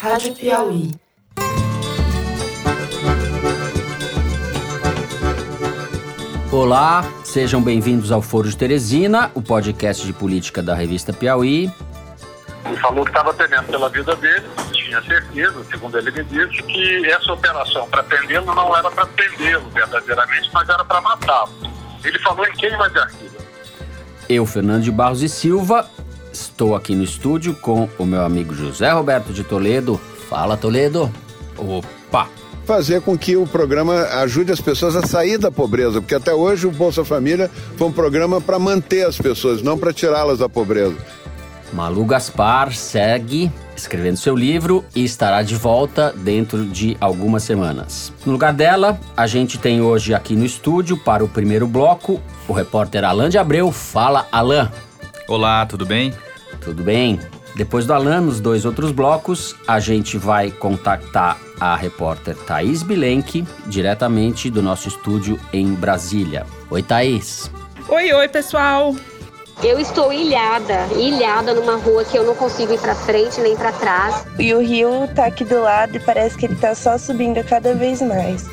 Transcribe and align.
Rádio 0.00 0.34
Piauí. 0.34 0.90
Olá, 6.52 7.04
sejam 7.24 7.62
bem-vindos 7.62 8.12
ao 8.12 8.20
Foro 8.20 8.48
de 8.48 8.56
Teresina, 8.56 9.30
o 9.34 9.40
podcast 9.40 10.06
de 10.06 10.12
política 10.12 10.62
da 10.62 10.74
revista 10.74 11.12
Piauí. 11.12 11.72
Ele 12.66 12.76
falou 12.76 13.04
que 13.04 13.10
estava 13.10 13.32
temendo 13.34 13.64
pela 13.64 13.88
vida 13.88 14.14
dele, 14.16 14.44
tinha 14.72 15.02
certeza, 15.02 15.64
segundo 15.70 15.98
ele 15.98 16.10
me 16.10 16.24
disse, 16.24 16.62
que 16.62 17.06
essa 17.06 17.32
operação 17.32 17.88
para 17.88 18.02
prendê-lo 18.02 18.54
não 18.54 18.76
era 18.76 18.90
para 18.90 19.06
prendê-lo 19.06 19.68
verdadeiramente, 19.70 20.50
mas 20.52 20.68
era 20.68 20.84
para 20.84 21.00
matá-lo. 21.00 21.52
Ele 22.04 22.18
falou 22.18 22.46
em 22.46 22.52
queima 22.52 22.88
de 22.90 22.98
arquivo. 22.98 23.36
Eu, 24.28 24.44
Fernando 24.44 24.82
de 24.82 24.90
Barros 24.90 25.22
e 25.22 25.28
Silva, 25.28 25.88
estou 26.40 26.76
aqui 26.76 26.94
no 26.94 27.02
estúdio 27.02 27.54
com 27.54 27.88
o 27.98 28.04
meu 28.04 28.22
amigo 28.22 28.54
José 28.54 28.90
Roberto 28.90 29.32
de 29.32 29.42
Toledo. 29.42 30.00
Fala, 30.28 30.56
Toledo. 30.56 31.10
Opa! 31.56 32.28
fazer 32.66 33.00
com 33.00 33.16
que 33.16 33.36
o 33.36 33.46
programa 33.46 33.94
ajude 34.22 34.50
as 34.50 34.60
pessoas 34.60 34.96
a 34.96 35.06
sair 35.06 35.38
da 35.38 35.52
pobreza, 35.52 36.00
porque 36.00 36.16
até 36.16 36.34
hoje 36.34 36.66
o 36.66 36.72
Bolsa 36.72 37.04
Família 37.04 37.48
foi 37.76 37.86
um 37.86 37.92
programa 37.92 38.40
para 38.40 38.58
manter 38.58 39.06
as 39.06 39.16
pessoas, 39.16 39.62
não 39.62 39.78
para 39.78 39.92
tirá-las 39.92 40.40
da 40.40 40.48
pobreza. 40.48 40.96
Malu 41.72 42.04
Gaspar 42.04 42.74
segue 42.74 43.52
escrevendo 43.76 44.16
seu 44.16 44.34
livro 44.34 44.84
e 44.94 45.04
estará 45.04 45.42
de 45.42 45.54
volta 45.54 46.12
dentro 46.16 46.64
de 46.64 46.96
algumas 47.00 47.44
semanas. 47.44 48.12
No 48.24 48.32
lugar 48.32 48.52
dela, 48.52 48.98
a 49.16 49.26
gente 49.28 49.58
tem 49.58 49.80
hoje 49.80 50.12
aqui 50.12 50.34
no 50.34 50.44
estúdio, 50.44 50.96
para 50.96 51.24
o 51.24 51.28
primeiro 51.28 51.68
bloco, 51.68 52.20
o 52.48 52.52
repórter 52.52 53.04
Alain 53.04 53.28
de 53.28 53.38
Abreu. 53.38 53.70
Fala, 53.70 54.26
Alain. 54.32 54.68
Olá, 55.28 55.66
tudo 55.66 55.86
bem? 55.86 56.12
Tudo 56.60 56.82
bem? 56.82 57.20
Depois 57.56 57.86
do 57.86 57.94
Alan, 57.94 58.20
nos 58.20 58.38
dois 58.38 58.64
outros 58.64 58.92
blocos, 58.92 59.56
a 59.66 59.80
gente 59.80 60.18
vai 60.18 60.50
contactar 60.50 61.38
a 61.58 61.74
repórter 61.74 62.36
Thaís 62.36 62.82
Bilenque, 62.82 63.46
diretamente 63.66 64.50
do 64.50 64.62
nosso 64.62 64.88
estúdio 64.88 65.40
em 65.52 65.72
Brasília. 65.72 66.44
Oi, 66.70 66.82
Thaís. 66.82 67.50
Oi, 67.88 68.12
oi, 68.12 68.28
pessoal. 68.28 68.94
Eu 69.62 69.80
estou 69.80 70.12
ilhada, 70.12 70.86
ilhada 70.98 71.54
numa 71.54 71.76
rua 71.76 72.04
que 72.04 72.18
eu 72.18 72.26
não 72.26 72.34
consigo 72.34 72.74
ir 72.74 72.78
para 72.78 72.94
frente 72.94 73.40
nem 73.40 73.56
para 73.56 73.72
trás. 73.72 74.26
E 74.38 74.52
o 74.52 74.60
rio 74.60 75.08
tá 75.14 75.24
aqui 75.24 75.44
do 75.44 75.62
lado 75.62 75.96
e 75.96 76.00
parece 76.00 76.36
que 76.36 76.44
ele 76.44 76.56
tá 76.56 76.74
só 76.74 76.98
subindo 76.98 77.42
cada 77.42 77.74
vez 77.74 78.02
mais. 78.02 78.46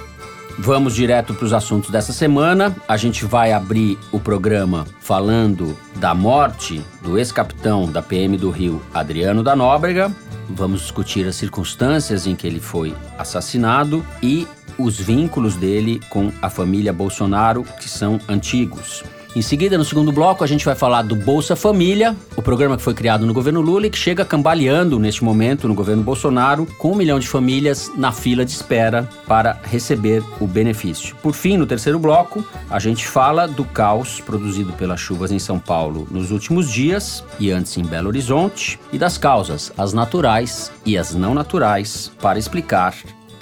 Vamos 0.59 0.93
direto 0.93 1.33
para 1.33 1.45
os 1.45 1.53
assuntos 1.53 1.89
dessa 1.89 2.13
semana. 2.13 2.75
A 2.87 2.95
gente 2.95 3.25
vai 3.25 3.51
abrir 3.51 3.97
o 4.11 4.19
programa 4.19 4.85
falando 4.99 5.75
da 5.95 6.13
morte 6.13 6.81
do 7.01 7.17
ex-capitão 7.17 7.91
da 7.91 8.01
PM 8.01 8.37
do 8.37 8.51
Rio, 8.51 8.81
Adriano 8.93 9.41
da 9.43 9.55
Nóbrega. 9.55 10.11
Vamos 10.49 10.81
discutir 10.81 11.27
as 11.27 11.35
circunstâncias 11.35 12.27
em 12.27 12.35
que 12.35 12.45
ele 12.45 12.59
foi 12.59 12.95
assassinado 13.17 14.05
e 14.21 14.47
os 14.77 14.99
vínculos 14.99 15.55
dele 15.55 15.99
com 16.09 16.31
a 16.41 16.49
família 16.49 16.93
Bolsonaro, 16.93 17.63
que 17.79 17.89
são 17.89 18.19
antigos. 18.29 19.03
Em 19.35 19.41
seguida, 19.41 19.79
no 19.79 19.83
segundo 19.83 20.11
bloco, 20.11 20.43
a 20.43 20.47
gente 20.47 20.63
vai 20.63 20.75
falar 20.75 21.01
do 21.01 21.15
Bolsa 21.15 21.55
Família, 21.55 22.15
o 22.35 22.41
programa 22.41 22.77
que 22.77 22.83
foi 22.83 22.93
criado 22.93 23.25
no 23.25 23.33
governo 23.33 23.61
Lula 23.61 23.87
e 23.87 23.89
que 23.89 23.97
chega 23.97 24.23
cambaleando 24.23 24.99
neste 24.99 25.23
momento 25.23 25.67
no 25.67 25.73
governo 25.73 26.03
Bolsonaro, 26.03 26.67
com 26.77 26.91
um 26.91 26.95
milhão 26.95 27.17
de 27.17 27.27
famílias 27.27 27.91
na 27.97 28.11
fila 28.11 28.45
de 28.45 28.51
espera 28.51 29.09
para 29.27 29.59
receber 29.63 30.23
o 30.39 30.45
benefício. 30.45 31.15
Por 31.15 31.33
fim, 31.33 31.57
no 31.57 31.65
terceiro 31.65 31.97
bloco, 31.97 32.45
a 32.69 32.77
gente 32.77 33.07
fala 33.07 33.47
do 33.47 33.65
caos 33.65 34.21
produzido 34.21 34.71
pelas 34.73 34.99
chuvas 34.99 35.31
em 35.31 35.39
São 35.39 35.57
Paulo 35.57 36.07
nos 36.11 36.29
últimos 36.29 36.69
dias 36.69 37.23
e 37.39 37.49
antes 37.49 37.75
em 37.75 37.83
Belo 37.83 38.09
Horizonte 38.09 38.79
e 38.91 38.99
das 38.99 39.17
causas, 39.17 39.73
as 39.75 39.93
naturais 39.93 40.71
e 40.85 40.95
as 40.95 41.15
não 41.15 41.33
naturais, 41.33 42.11
para 42.21 42.37
explicar 42.37 42.93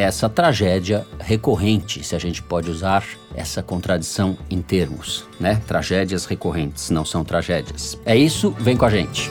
essa 0.02 0.28
tragédia 0.28 1.06
recorrente, 1.20 2.04
se 2.04 2.16
a 2.16 2.20
gente 2.20 2.42
pode 2.42 2.70
usar 2.70 3.06
essa 3.36 3.62
contradição 3.62 4.38
em 4.50 4.62
termos, 4.62 5.26
né? 5.40 5.62
Tragédias 5.68 6.26
recorrentes 6.26 6.90
não 6.90 7.06
são 7.06 7.24
tragédias. 7.24 7.98
É 8.06 8.16
isso, 8.16 8.52
vem 8.60 8.76
com 8.76 8.86
a 8.86 8.90
gente. 8.90 9.30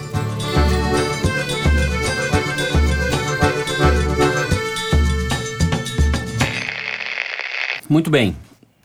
Muito 7.87 8.09
bem. 8.09 8.35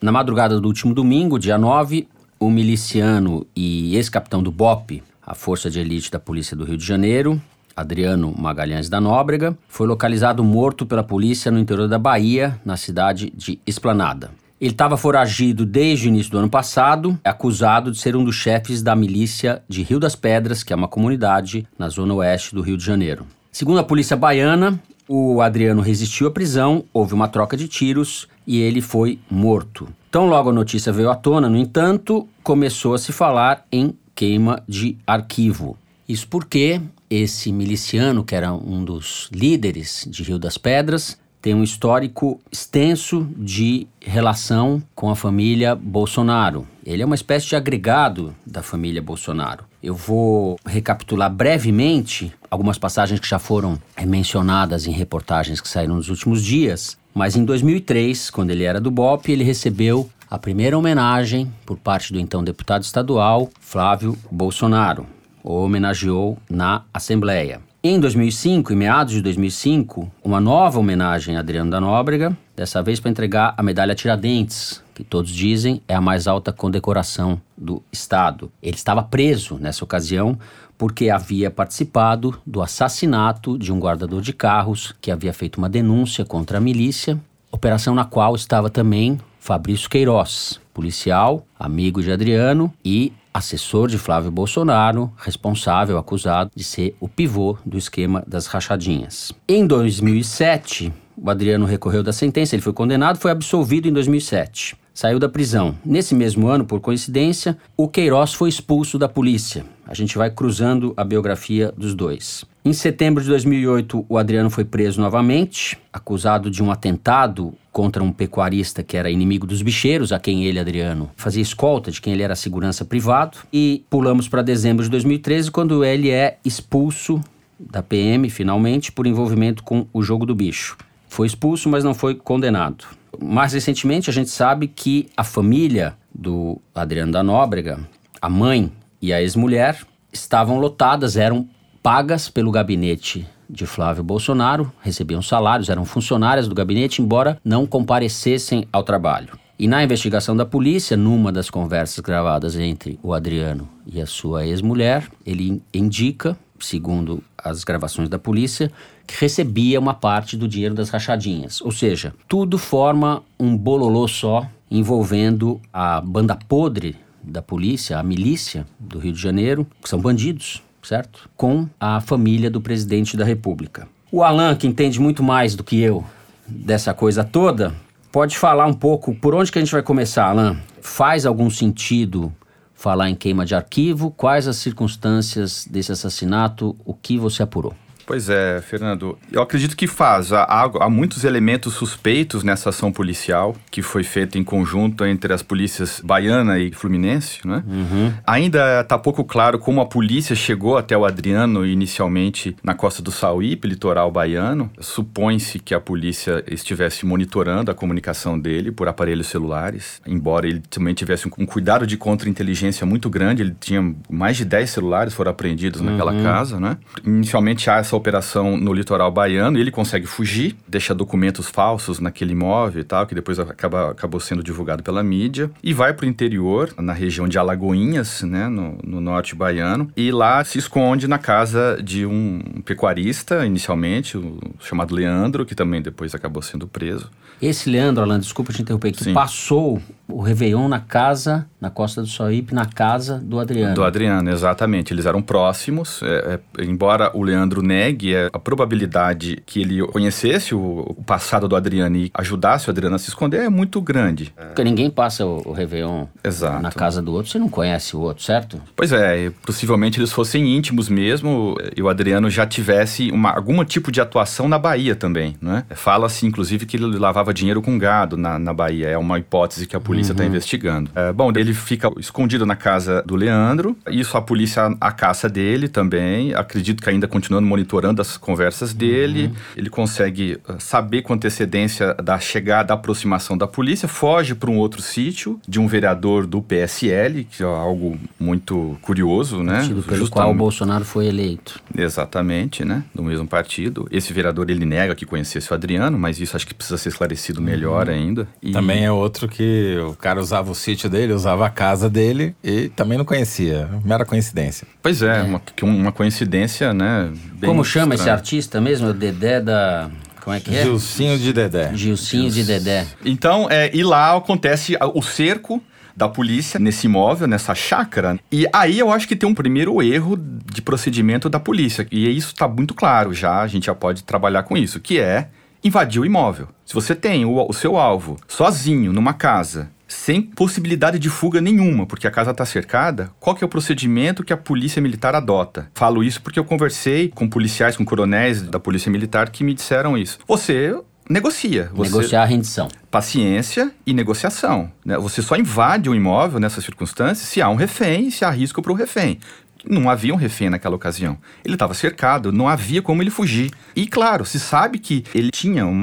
Na 0.03 0.11
madrugada 0.11 0.61
do 0.61 0.67
último 0.67 0.93
domingo, 0.93 1.39
dia 1.39 1.57
9, 1.57 2.09
o 2.41 2.51
miliciano 2.51 3.47
e 3.55 3.95
ex-capitão 3.95 4.43
do 4.43 4.51
BOP, 4.51 5.03
a 5.25 5.35
Força 5.35 5.71
de 5.71 5.79
Elite 5.79 6.11
da 6.11 6.19
Polícia 6.19 6.57
do 6.57 6.65
Rio 6.65 6.77
de 6.77 6.85
Janeiro, 6.85 7.41
Adriano 7.77 8.35
Magalhães 8.37 8.89
da 8.89 9.01
Nóbrega, 9.01 9.57
foi 9.69 9.87
localizado 9.87 10.43
morto 10.43 10.87
pela 10.87 11.03
polícia 11.05 11.51
no 11.51 11.59
interior 11.59 11.87
da 11.87 11.99
Bahia, 11.99 12.59
na 12.65 12.77
cidade 12.77 13.31
de 13.37 13.61
Esplanada. 13.67 14.31
Ele 14.59 14.71
estava 14.71 14.97
foragido 14.97 15.67
desde 15.67 16.07
o 16.07 16.09
início 16.09 16.33
do 16.33 16.39
ano 16.39 16.49
passado, 16.49 17.19
acusado 17.23 17.93
de 17.93 17.99
ser 17.99 18.17
um 18.17 18.25
dos 18.25 18.35
chefes 18.35 18.83
da 18.83 18.97
milícia 18.97 19.63
de 19.69 19.83
Rio 19.83 20.01
das 20.01 20.17
Pedras, 20.17 20.63
que 20.63 20.73
é 20.73 20.77
uma 20.77 20.89
comunidade 20.89 21.69
na 21.79 21.91
zona 21.91 22.15
oeste 22.15 22.55
do 22.55 22.63
Rio 22.63 22.79
de 22.79 22.85
Janeiro. 22.85 23.27
Segundo 23.53 23.81
a 23.81 23.85
polícia 23.85 24.17
baiana, 24.17 24.81
o 25.07 25.43
Adriano 25.43 25.83
resistiu 25.83 26.27
à 26.27 26.31
prisão, 26.31 26.85
houve 26.93 27.13
uma 27.13 27.29
troca 27.29 27.57
de 27.57 27.69
tiros 27.69 28.27
e 28.47 28.59
ele 28.59 28.81
foi 28.81 29.19
morto. 29.31 29.89
Tão 30.11 30.27
logo 30.27 30.49
a 30.49 30.53
notícia 30.53 30.91
veio 30.91 31.11
à 31.11 31.15
tona, 31.15 31.51
no 31.51 31.59
entanto, 31.59 32.27
começou 32.43 32.95
a 32.95 32.99
se 32.99 33.13
falar 33.13 33.67
em 33.71 33.95
queima 34.15 34.63
de 34.67 34.97
arquivo. 35.07 35.77
Isso 36.09 36.27
porque 36.29 36.81
esse 37.11 37.53
miliciano, 37.53 38.25
que 38.25 38.35
era 38.35 38.53
um 38.53 38.85
dos 38.85 39.29
líderes 39.33 40.07
de 40.11 40.23
Rio 40.23 40.39
das 40.39 40.59
Pedras, 40.59 41.19
tem 41.47 41.55
um 41.55 41.63
histórico 41.63 42.41
extenso 42.51 43.29
de 43.37 43.87
relação 44.01 44.83
com 44.97 45.11
a 45.11 45.15
família 45.15 45.77
Bolsonaro. 45.77 46.67
Ele 46.85 47.03
é 47.03 47.07
uma 47.07 47.15
espécie 47.15 47.47
de 47.47 47.55
agregado 47.55 48.35
da 48.45 48.65
família 48.65 49.01
Bolsonaro. 49.01 49.65
Eu 49.81 49.95
vou 49.95 50.59
recapitular 50.67 51.33
brevemente 51.33 52.33
algumas 52.51 52.79
passagens 52.79 53.21
que 53.21 53.29
já 53.29 53.39
foram 53.39 53.81
mencionadas 54.05 54.89
em 54.89 54.91
reportagens 54.91 55.61
que 55.61 55.69
saíram 55.69 55.95
nos 55.95 56.09
últimos 56.09 56.43
dias. 56.43 56.99
Mas 57.15 57.37
em 57.37 57.45
2003, 57.45 58.29
quando 58.31 58.51
ele 58.51 58.65
era 58.65 58.81
do 58.81 58.91
BOP, 58.91 59.31
ele 59.31 59.45
recebeu 59.45 60.11
a 60.29 60.39
primeira 60.39 60.77
homenagem 60.77 61.53
por 61.65 61.79
parte 61.79 62.13
do 62.13 62.19
então 62.19 62.43
deputado 62.43 62.83
estadual 62.83 63.49
Flávio 63.61 64.19
Bolsonaro 64.33 65.07
o 65.47 65.63
homenageou 65.63 66.37
na 66.51 66.83
Assembleia. 66.93 67.61
Em 67.83 68.01
2005, 68.01 68.73
em 68.73 68.77
meados 68.77 69.15
de 69.15 69.23
2005, 69.23 70.11
uma 70.25 70.41
nova 70.41 70.81
homenagem 70.81 71.37
a 71.37 71.39
Adriano 71.39 71.71
da 71.71 71.81
Nóbrega, 71.81 72.37
dessa 72.57 72.83
vez 72.83 72.99
para 72.99 73.13
entregar 73.13 73.55
a 73.57 73.63
medalha 73.63 73.95
Tiradentes, 73.95 74.83
que 74.93 75.05
todos 75.05 75.31
dizem 75.31 75.81
é 75.87 75.95
a 75.95 76.01
mais 76.01 76.27
alta 76.27 76.53
condecoração 76.53 77.41
do 77.57 77.81
Estado. 77.93 78.51
Ele 78.61 78.75
estava 78.75 79.05
preso 79.05 79.55
nessa 79.55 79.85
ocasião 79.85 80.37
porque 80.77 81.11
havia 81.11 81.49
participado 81.49 82.37
do 82.45 82.61
assassinato 82.61 83.57
de 83.57 83.73
um 83.73 83.79
guardador 83.79 84.21
de 84.21 84.33
carros 84.33 84.93
que 85.01 85.13
havia 85.13 85.33
feito 85.33 85.59
uma 85.59 85.69
denúncia 85.69 86.25
contra 86.25 86.59
a 86.59 86.61
milícia, 86.61 87.19
operação 87.53 87.95
na 87.95 88.05
qual 88.05 88.35
estava 88.35 88.69
também 88.69 89.19
Fabrício 89.39 89.89
Queiroz, 89.89 90.61
policial, 90.75 91.47
amigo 91.59 92.03
de 92.03 92.11
Adriano 92.11 92.73
e 92.85 93.13
assessor 93.37 93.89
de 93.89 93.99
Flávio 93.99 94.31
Bolsonaro, 94.31 95.13
responsável, 95.17 95.99
acusado 95.99 96.51
de 96.55 96.65
ser 96.65 96.97
o 97.01 97.09
pivô 97.09 97.57
do 97.65 97.77
esquema 97.77 98.25
das 98.27 98.47
rachadinhas. 98.47 99.33
Em 99.49 99.67
2007, 99.67 100.93
o 101.17 101.31
Adriano 101.31 101.67
recorreu 101.67 102.03
da 102.03 102.13
sentença, 102.13 102.55
ele 102.55 102.63
foi 102.63 102.73
condenado, 102.73 103.19
foi 103.19 103.31
absolvido 103.31 103.89
em 103.89 103.93
2007. 103.93 104.77
Saiu 104.93 105.19
da 105.19 105.29
prisão. 105.29 105.77
Nesse 105.85 106.15
mesmo 106.15 106.49
ano, 106.49 106.65
por 106.65 106.81
coincidência, 106.81 107.59
o 107.77 107.87
Queiroz 107.87 108.33
foi 108.33 108.49
expulso 108.49 108.99
da 108.99 109.09
polícia. 109.09 109.65
A 109.87 109.93
gente 109.93 110.17
vai 110.17 110.31
cruzando 110.31 110.95
a 110.97 111.05
biografia 111.05 111.73
dos 111.77 111.95
dois. 111.95 112.45
Em 112.67 112.73
setembro 112.73 113.23
de 113.23 113.29
2008, 113.29 114.07
o 114.09 114.19
Adriano 114.19 114.51
foi 114.51 114.65
preso 114.65 115.01
novamente, 115.01 115.79
acusado 115.93 116.51
de 116.51 116.61
um 116.65 116.73
atentado 116.73 117.55
contra 117.71 118.03
um 118.03 118.11
pecuarista 118.11 118.83
que 118.83 118.97
era 118.97 119.09
inimigo 119.09 119.47
dos 119.47 119.63
bicheiros, 119.63 120.11
a 120.11 120.19
quem 120.19 120.47
ele, 120.47 120.59
Adriano, 120.59 121.09
fazia 121.15 121.41
escolta, 121.41 121.93
de 121.93 122.01
quem 122.01 122.13
ele 122.13 122.25
era 122.25 122.35
segurança 122.35 122.85
privado. 122.85 123.39
E 123.53 123.85
pulamos 123.89 124.27
para 124.27 124.43
dezembro 124.43 124.83
de 124.83 124.91
2013, 124.91 125.49
quando 125.49 125.85
ele 125.85 126.11
é 126.11 126.39
expulso 126.45 127.21
da 127.57 127.85
PM, 127.85 128.29
finalmente, 128.31 128.91
por 128.91 129.07
envolvimento 129.07 129.63
com 129.63 129.87
o 129.93 130.03
jogo 130.03 130.27
do 130.27 130.35
bicho. 130.35 130.77
Foi 131.09 131.29
expulso, 131.29 131.69
mas 131.69 131.85
não 131.85 131.95
foi 131.95 132.17
condenado. 132.17 132.85
Mais 133.23 133.53
recentemente, 133.53 134.11
a 134.11 134.13
gente 134.13 134.31
sabe 134.31 134.67
que 134.67 135.09
a 135.17 135.23
família 135.23 135.95
do 136.13 136.61
Adriano 136.75 137.13
da 137.13 137.23
Nóbrega, 137.23 137.79
a 138.21 138.29
mãe 138.29 138.73
e 139.01 139.13
a 139.13 139.23
ex-mulher, 139.23 139.87
estavam 140.13 140.59
lotadas, 140.59 141.17
eram 141.17 141.49
pagas 141.87 142.29
pelo 142.29 142.51
gabinete 142.51 143.25
de 143.49 143.65
Flávio 143.65 144.03
Bolsonaro, 144.03 144.73
recebiam 144.83 145.23
salários, 145.23 145.69
eram 145.69 145.85
funcionárias 145.85 146.49
do 146.49 146.55
gabinete, 146.57 147.01
embora 147.01 147.39
não 147.45 147.65
comparecessem 147.65 148.67
ao 148.73 148.83
trabalho. 148.83 149.39
E 149.57 149.69
na 149.69 149.85
investigação 149.85 150.37
da 150.37 150.45
polícia, 150.45 150.97
numa 150.97 151.31
das 151.31 151.49
conversas 151.49 152.01
gravadas 152.01 152.57
entre 152.57 152.99
o 153.05 153.15
Adriano 153.15 153.69
e 153.87 154.01
a 154.01 154.07
sua 154.07 154.45
ex-mulher, 154.45 155.09
ele 155.25 155.63
indica, 155.73 156.37
segundo 156.59 157.23
as 157.39 157.63
gravações 157.63 158.09
da 158.09 158.19
polícia, 158.19 158.69
que 159.07 159.21
recebia 159.21 159.79
uma 159.79 159.95
parte 159.95 160.37
do 160.37 160.49
dinheiro 160.49 160.75
das 160.75 160.91
rachadinhas. 160.91 161.61
Ou 161.61 161.71
seja, 161.71 162.13
tudo 162.27 162.59
forma 162.59 163.23
um 163.39 163.57
bololô 163.57 164.09
só 164.09 164.45
envolvendo 164.69 165.61
a 165.73 166.01
banda 166.01 166.37
podre 166.49 166.97
da 167.23 167.41
polícia, 167.41 167.97
a 167.97 168.03
milícia 168.03 168.67
do 168.77 168.99
Rio 168.99 169.13
de 169.13 169.23
Janeiro, 169.23 169.65
que 169.81 169.89
são 169.89 170.01
bandidos, 170.01 170.66
certo? 170.87 171.29
Com 171.37 171.69
a 171.81 172.01
família 172.01 172.49
do 172.49 172.61
presidente 172.61 173.17
da 173.17 173.25
República. 173.25 173.89
O 174.13 174.23
Alan, 174.23 174.55
que 174.55 174.67
entende 174.67 175.01
muito 175.01 175.23
mais 175.23 175.57
do 175.57 175.65
que 175.65 175.81
eu 175.81 176.05
dessa 176.47 176.95
coisa 176.95 177.25
toda, 177.25 177.75
pode 178.13 178.39
falar 178.39 178.67
um 178.67 178.73
pouco 178.73 179.15
por 179.15 179.35
onde 179.35 179.51
que 179.51 179.59
a 179.59 179.63
gente 179.63 179.73
vai 179.73 179.83
começar, 179.83 180.27
Alan? 180.27 180.57
Faz 180.81 181.27
algum 181.27 181.51
sentido 181.51 182.33
falar 182.73 183.11
em 183.11 183.17
queima 183.17 183.45
de 183.45 183.55
arquivo? 183.55 184.13
Quais 184.13 184.47
as 184.47 184.57
circunstâncias 184.57 185.67
desse 185.69 185.91
assassinato? 185.91 186.77
O 186.85 186.95
que 186.95 187.19
você 187.19 187.43
apurou? 187.43 187.75
Pois 188.07 188.29
é, 188.29 188.61
Fernando. 188.63 189.19
Eu 189.33 189.43
acredito 189.43 189.77
que 189.77 189.89
faz. 189.89 190.33
Há, 190.33 190.71
há, 190.81 190.89
muitos 190.89 191.25
elementos 191.25 191.75
suspeitos 191.75 192.45
nessa 192.45 192.69
ação 192.69 192.93
policial 192.93 193.57
que 193.69 193.83
foi 193.83 194.05
feita 194.05 194.39
em 194.39 194.45
conjunto 194.45 195.05
entre 195.05 195.33
as 195.33 195.43
polícias 195.43 196.01
baiana 196.03 196.57
e 196.57 196.71
fluminense, 196.71 197.41
né? 197.45 197.65
Uhum. 197.67 198.13
Ainda 198.25 198.81
está 198.81 198.97
pouco 198.97 199.25
claro 199.25 199.59
como 199.59 199.81
a 199.81 199.87
polícia 199.87 200.37
chegou 200.37 200.79
até 200.79 200.97
o 200.97 201.05
Adriano 201.05 201.67
inicialmente 201.67 202.57
na 202.63 202.75
costa 202.75 203.03
do 203.03 203.11
Sauípe, 203.11 203.67
litoral 203.67 204.09
baiano. 204.13 204.71
Supõe-se 204.79 205.59
que 205.59 205.75
a 205.75 205.81
polícia 205.81 206.45
estivesse 206.47 207.05
monitorando 207.05 207.73
a 207.73 207.75
comunicação 207.75 208.39
dele 208.39 208.71
por 208.71 208.87
aparelhos 208.87 209.27
celulares, 209.27 210.01
embora 210.07 210.47
ele 210.47 210.61
também 210.71 210.95
tivesse 210.95 211.27
um, 211.27 211.45
cuidado 211.45 211.85
de 211.85 211.97
contra-inteligência 211.97 212.87
muito 212.87 213.11
grande. 213.11 213.43
Ele 213.43 213.57
tinha 213.59 213.95
mais 214.09 214.37
de 214.37 214.45
10 214.45 214.71
celulares 214.71 215.13
foram 215.13 215.33
apreendidos 215.33 215.81
uhum. 215.81 215.91
naquela 215.91 216.15
casa, 216.23 216.61
né? 216.61 216.79
Inicialmente 217.05 217.69
há 217.69 217.79
essa 217.79 217.96
operação 217.97 218.57
no 218.57 218.73
litoral 218.73 219.11
baiano 219.11 219.59
ele 219.59 219.71
consegue 219.71 220.07
fugir, 220.07 220.57
deixa 220.67 220.95
documentos 220.95 221.49
falsos 221.49 221.99
naquele 221.99 222.33
imóvel 222.33 222.81
e 222.81 222.85
tal, 222.85 223.07
que 223.07 223.15
depois 223.15 223.39
acaba, 223.39 223.91
acabou 223.91 224.21
sendo 224.21 224.43
divulgado 224.43 224.83
pela 224.83 225.03
mídia, 225.03 225.51
e 225.63 225.73
vai 225.73 225.93
para 225.93 226.07
o 226.07 226.09
interior, 226.09 226.73
na 226.79 226.93
região 226.93 227.29
de 227.29 227.39
Alagoinhas, 227.39 228.23
né, 228.23 228.49
no, 228.49 228.79
no, 228.85 229.01
norte 229.01 229.35
baiano, 229.35 229.91
e 229.97 230.11
lá 230.11 230.43
se 230.45 230.59
esconde 230.59 231.07
na 231.07 231.19
casa 231.19 231.79
de 231.83 232.07
um 232.07 232.41
pecuarista, 232.65 233.45
inicialmente, 233.47 234.17
o 234.17 234.39
chamado 234.61 234.95
Leandro, 234.95 235.45
que 235.45 235.55
também 235.55 235.81
depois 235.81 236.15
acabou 236.15 236.43
sendo 236.43 236.67
preso. 236.67 237.11
Esse 237.41 237.69
Leandro, 237.69 238.03
Alan, 238.03 238.19
desculpa 238.19 238.53
te 238.53 238.63
interromper, 238.63 238.93
que 238.93 239.05
Sim. 239.05 239.13
passou 239.13 239.81
o 240.09 240.23
Réveillon 240.23 240.69
na 240.69 240.79
casa, 240.79 241.47
na 241.61 241.69
Costa 241.69 242.01
do 242.01 242.09
Sauípe, 242.09 242.55
na 242.55 242.65
casa 242.65 243.19
do 243.19 243.41
Adriano. 243.41 243.75
Do 243.75 243.85
Adriano, 243.85 244.31
exatamente. 244.31 244.93
Eles 244.93 245.05
eram 245.05 245.21
próximos, 245.21 246.01
é, 246.03 246.39
é, 246.59 246.65
embora 246.65 247.11
o 247.15 247.23
Leandro 247.23 247.61
negue 247.61 248.15
é, 248.15 248.31
a 248.33 248.39
probabilidade 248.39 249.43
que 249.45 249.61
ele 249.61 249.85
conhecesse 249.89 250.55
o, 250.55 250.95
o, 250.97 251.03
passado 251.05 251.49
do 251.49 251.57
Adriano 251.57 251.97
e 251.97 252.11
ajudasse 252.15 252.69
o 252.69 252.71
Adriano 252.71 252.97
a 252.97 252.99
se 252.99 253.09
esconder 253.09 253.41
é 253.41 253.49
muito 253.49 253.81
grande. 253.81 254.33
Porque 254.37 254.63
ninguém 254.63 254.91
passa 254.91 255.27
o, 255.27 255.43
o 255.49 255.53
Réveillon 255.53 256.07
Exato. 256.23 256.63
na 256.63 256.71
casa 256.71 257.03
do 257.03 257.13
outro, 257.13 257.31
você 257.31 257.39
não 257.39 257.49
conhece 257.49 257.97
o 257.97 258.01
outro, 258.01 258.23
certo? 258.23 258.61
Pois 258.77 258.93
é, 258.93 259.31
possivelmente 259.45 259.99
eles 259.99 260.13
fossem 260.13 260.57
íntimos 260.57 260.89
mesmo 260.89 261.57
e 261.77 261.83
o 261.83 261.89
Adriano 261.89 262.31
já 262.31 262.47
tivesse 262.47 263.11
uma, 263.11 263.31
algum 263.35 263.65
tipo 263.65 263.91
de 263.91 264.01
atuação 264.01 264.49
na 264.49 264.59
Bahia 264.59 264.95
também, 264.95 265.37
né? 265.41 265.65
Fala-se, 265.71 266.27
inclusive, 266.27 266.65
que 266.65 266.77
ele 266.77 266.99
lavava 266.99 267.26
dinheiro 267.33 267.63
com 267.63 267.79
gado 267.79 268.17
na, 268.17 268.39
na 268.39 268.53
Bahia. 268.53 268.89
É 268.89 268.99
uma 268.99 269.19
hipótese 269.19 269.67
que 269.67 269.77
a 269.77 269.81
polícia 269.81 270.13
está 270.13 270.23
uhum. 270.23 270.29
investigando. 270.29 270.91
É, 270.95 271.13
bom, 271.13 271.31
ele 271.35 271.55
fica 271.55 271.91
escondido 271.99 272.47
na 272.47 272.57
casa 272.57 273.03
do 273.07 273.17
Leandro, 273.17 273.77
isso 273.91 274.17
a 274.17 274.23
polícia 274.23 274.75
a 274.81 274.93
caça 274.93 275.29
dele 275.29 275.69
também. 275.69 276.35
Acredito 276.35 276.83
que 276.83 276.89
ainda 276.89 277.09
continuando 277.09 277.47
monitorando 277.47 278.01
as 278.01 278.17
conversas 278.17 278.73
dele. 278.73 279.27
Uhum. 279.27 279.35
Ele 279.57 279.71
consegue 279.71 280.39
uh, 280.49 280.55
saber 280.59 281.03
com 281.03 281.13
antecedência 281.13 281.95
da 281.95 282.19
chegada, 282.19 282.69
da 282.69 282.75
aproximação 282.75 283.37
da 283.37 283.47
polícia, 283.47 283.89
foge 283.89 284.35
para 284.35 284.51
um 284.51 284.57
outro 284.57 284.81
sítio 284.83 285.41
de 285.47 285.61
um 285.61 285.67
vereador 285.67 286.27
do 286.27 286.41
PSL, 286.43 287.25
que 287.25 287.43
é 287.43 287.47
algo 287.47 287.99
muito 288.19 288.77
curioso, 288.83 289.43
né? 289.43 289.59
Partido 289.59 289.83
pelo 289.83 289.97
Justamente. 289.99 290.11
qual 290.13 290.31
o 290.31 290.35
Bolsonaro 290.35 290.85
foi 290.85 291.07
eleito. 291.07 291.61
Exatamente, 291.77 292.65
né? 292.65 292.85
Do 292.95 293.03
mesmo 293.03 293.27
partido. 293.27 293.87
Esse 293.91 294.13
vereador 294.13 294.51
ele 294.51 294.65
nega 294.65 294.95
que 294.95 295.05
conhecesse 295.05 295.51
o 295.51 295.55
Adriano, 295.55 295.99
mas 295.99 296.21
isso 296.21 296.37
acho 296.37 296.47
que 296.47 296.55
precisa 296.55 296.79
ser 296.79 296.89
esclarecido 296.89 297.16
melhor 297.41 297.89
uhum. 297.89 297.95
ainda. 297.95 298.29
E... 298.43 298.53
Também 298.53 298.85
é 298.85 298.91
outro 298.91 299.29
que 299.29 299.77
o 299.79 299.95
cara 299.95 300.21
usava 300.21 300.51
o 300.51 300.55
sítio 300.55 300.89
dele, 300.89 301.13
usava 301.13 301.47
a 301.47 301.51
casa 301.51 301.89
dele 301.89 302.35
e 302.43 302.69
também 302.71 302.99
não 302.99 303.05
conhecia. 303.05 303.69
Mera 303.85 304.05
coincidência. 304.05 304.67
Pois 304.83 305.03
é, 305.03 305.19
é. 305.19 305.23
Uma, 305.23 305.41
uma 305.63 305.93
coincidência, 305.93 306.73
né? 306.73 307.13
Como 307.45 307.65
chama 307.65 307.95
estranho. 307.95 308.01
esse 308.01 308.11
artista 308.11 308.61
mesmo? 308.61 308.89
O 308.89 308.95
Dedé 308.95 309.41
da. 309.41 309.91
Como 310.23 310.35
é 310.35 310.41
que 310.41 310.55
é? 310.55 310.65
Gilcinho 310.65 311.19
de 311.19 311.33
Dedé. 311.33 311.71
Gilcinho 311.75 312.31
de 312.31 312.43
Dedé. 312.43 312.85
Então, 313.05 313.47
é, 313.49 313.71
e 313.73 313.85
lá 313.85 314.17
acontece 314.17 314.77
o 314.93 315.01
cerco 315.01 315.63
da 315.97 316.09
polícia 316.09 316.61
nesse 316.61 316.87
imóvel, 316.87 317.27
nessa 317.27 317.55
chácara. 317.55 318.19
E 318.31 318.47
aí 318.53 318.79
eu 318.79 318.93
acho 318.93 319.09
que 319.09 319.17
tem 319.17 319.29
um 319.29 319.35
primeiro 319.35 319.83
erro 319.83 320.17
de 320.17 320.61
procedimento 320.61 321.31
da 321.31 321.41
polícia. 321.41 321.87
E 321.91 322.09
isso 322.15 322.33
está 322.33 322.47
muito 322.47 322.75
claro 322.75 323.15
já, 323.15 323.41
a 323.41 323.47
gente 323.47 323.67
já 323.67 323.75
pode 323.75 324.05
trabalhar 324.05 324.43
com 324.43 324.57
isso, 324.57 324.79
que 324.79 325.01
é 325.01 325.29
invadir 325.63 326.01
o 326.01 326.07
imóvel. 326.07 326.49
Se 326.65 326.75
você 326.75 326.95
tem 326.95 327.25
o, 327.25 327.47
o 327.49 327.53
seu 327.53 327.77
alvo 327.77 328.17
sozinho 328.29 328.93
numa 328.93 329.13
casa 329.13 329.71
sem 329.89 330.21
possibilidade 330.21 330.99
de 330.99 331.09
fuga 331.09 331.41
nenhuma, 331.41 331.87
porque 331.87 332.07
a 332.07 332.11
casa 332.11 332.33
está 332.33 332.45
cercada, 332.45 333.11
qual 333.21 333.37
que 333.37 333.45
é 333.45 333.47
o 333.47 333.51
procedimento 333.51 334.25
que 334.25 334.33
a 334.33 334.37
polícia 334.37 334.83
militar 334.83 335.15
adota? 335.15 335.71
Falo 335.75 336.03
isso 336.03 336.21
porque 336.21 336.39
eu 336.39 336.45
conversei 336.45 337.09
com 337.09 337.29
policiais, 337.29 337.77
com 337.77 337.85
coronéis 337.85 338.43
da 338.43 338.59
polícia 338.59 338.91
militar 338.91 339.31
que 339.31 339.45
me 339.45 339.55
disseram 339.55 339.97
isso. 339.97 340.19
Você 340.27 340.77
negocia. 341.09 341.71
Você... 341.73 341.91
Negociar 341.91 342.23
a 342.23 342.27
rendição. 342.27 342.69
Paciência 342.91 343.71
e 343.87 343.93
negociação. 343.93 344.71
Né? 344.85 344.99
Você 344.99 345.23
só 345.23 345.37
invade 345.37 345.89
o 345.89 345.93
um 345.93 345.95
imóvel 345.95 346.41
nessas 346.41 346.65
circunstâncias 346.65 347.29
se 347.29 347.41
há 347.41 347.49
um 347.49 347.55
refém 347.55 348.09
e 348.09 348.11
se 348.11 348.25
há 348.25 348.31
risco 348.31 348.61
para 348.61 348.73
o 348.73 348.75
refém 348.75 349.21
não 349.69 349.91
havia 349.91 350.13
um 350.13 350.17
refém 350.17 350.51
naquela 350.51 350.77
ocasião. 350.77 351.19
Ele 351.45 351.55
estava 351.55 351.75
cercado, 351.75 352.33
não 352.33 352.49
havia 352.49 352.83
como 352.83 353.03
ele 353.03 353.11
fugir. 353.11 353.51
E 353.75 353.87
claro, 353.87 354.25
se 354.25 354.39
sabe 354.39 354.79
que 354.79 355.05
ele 355.15 355.31
tinha 355.31 355.67
um 355.67 355.81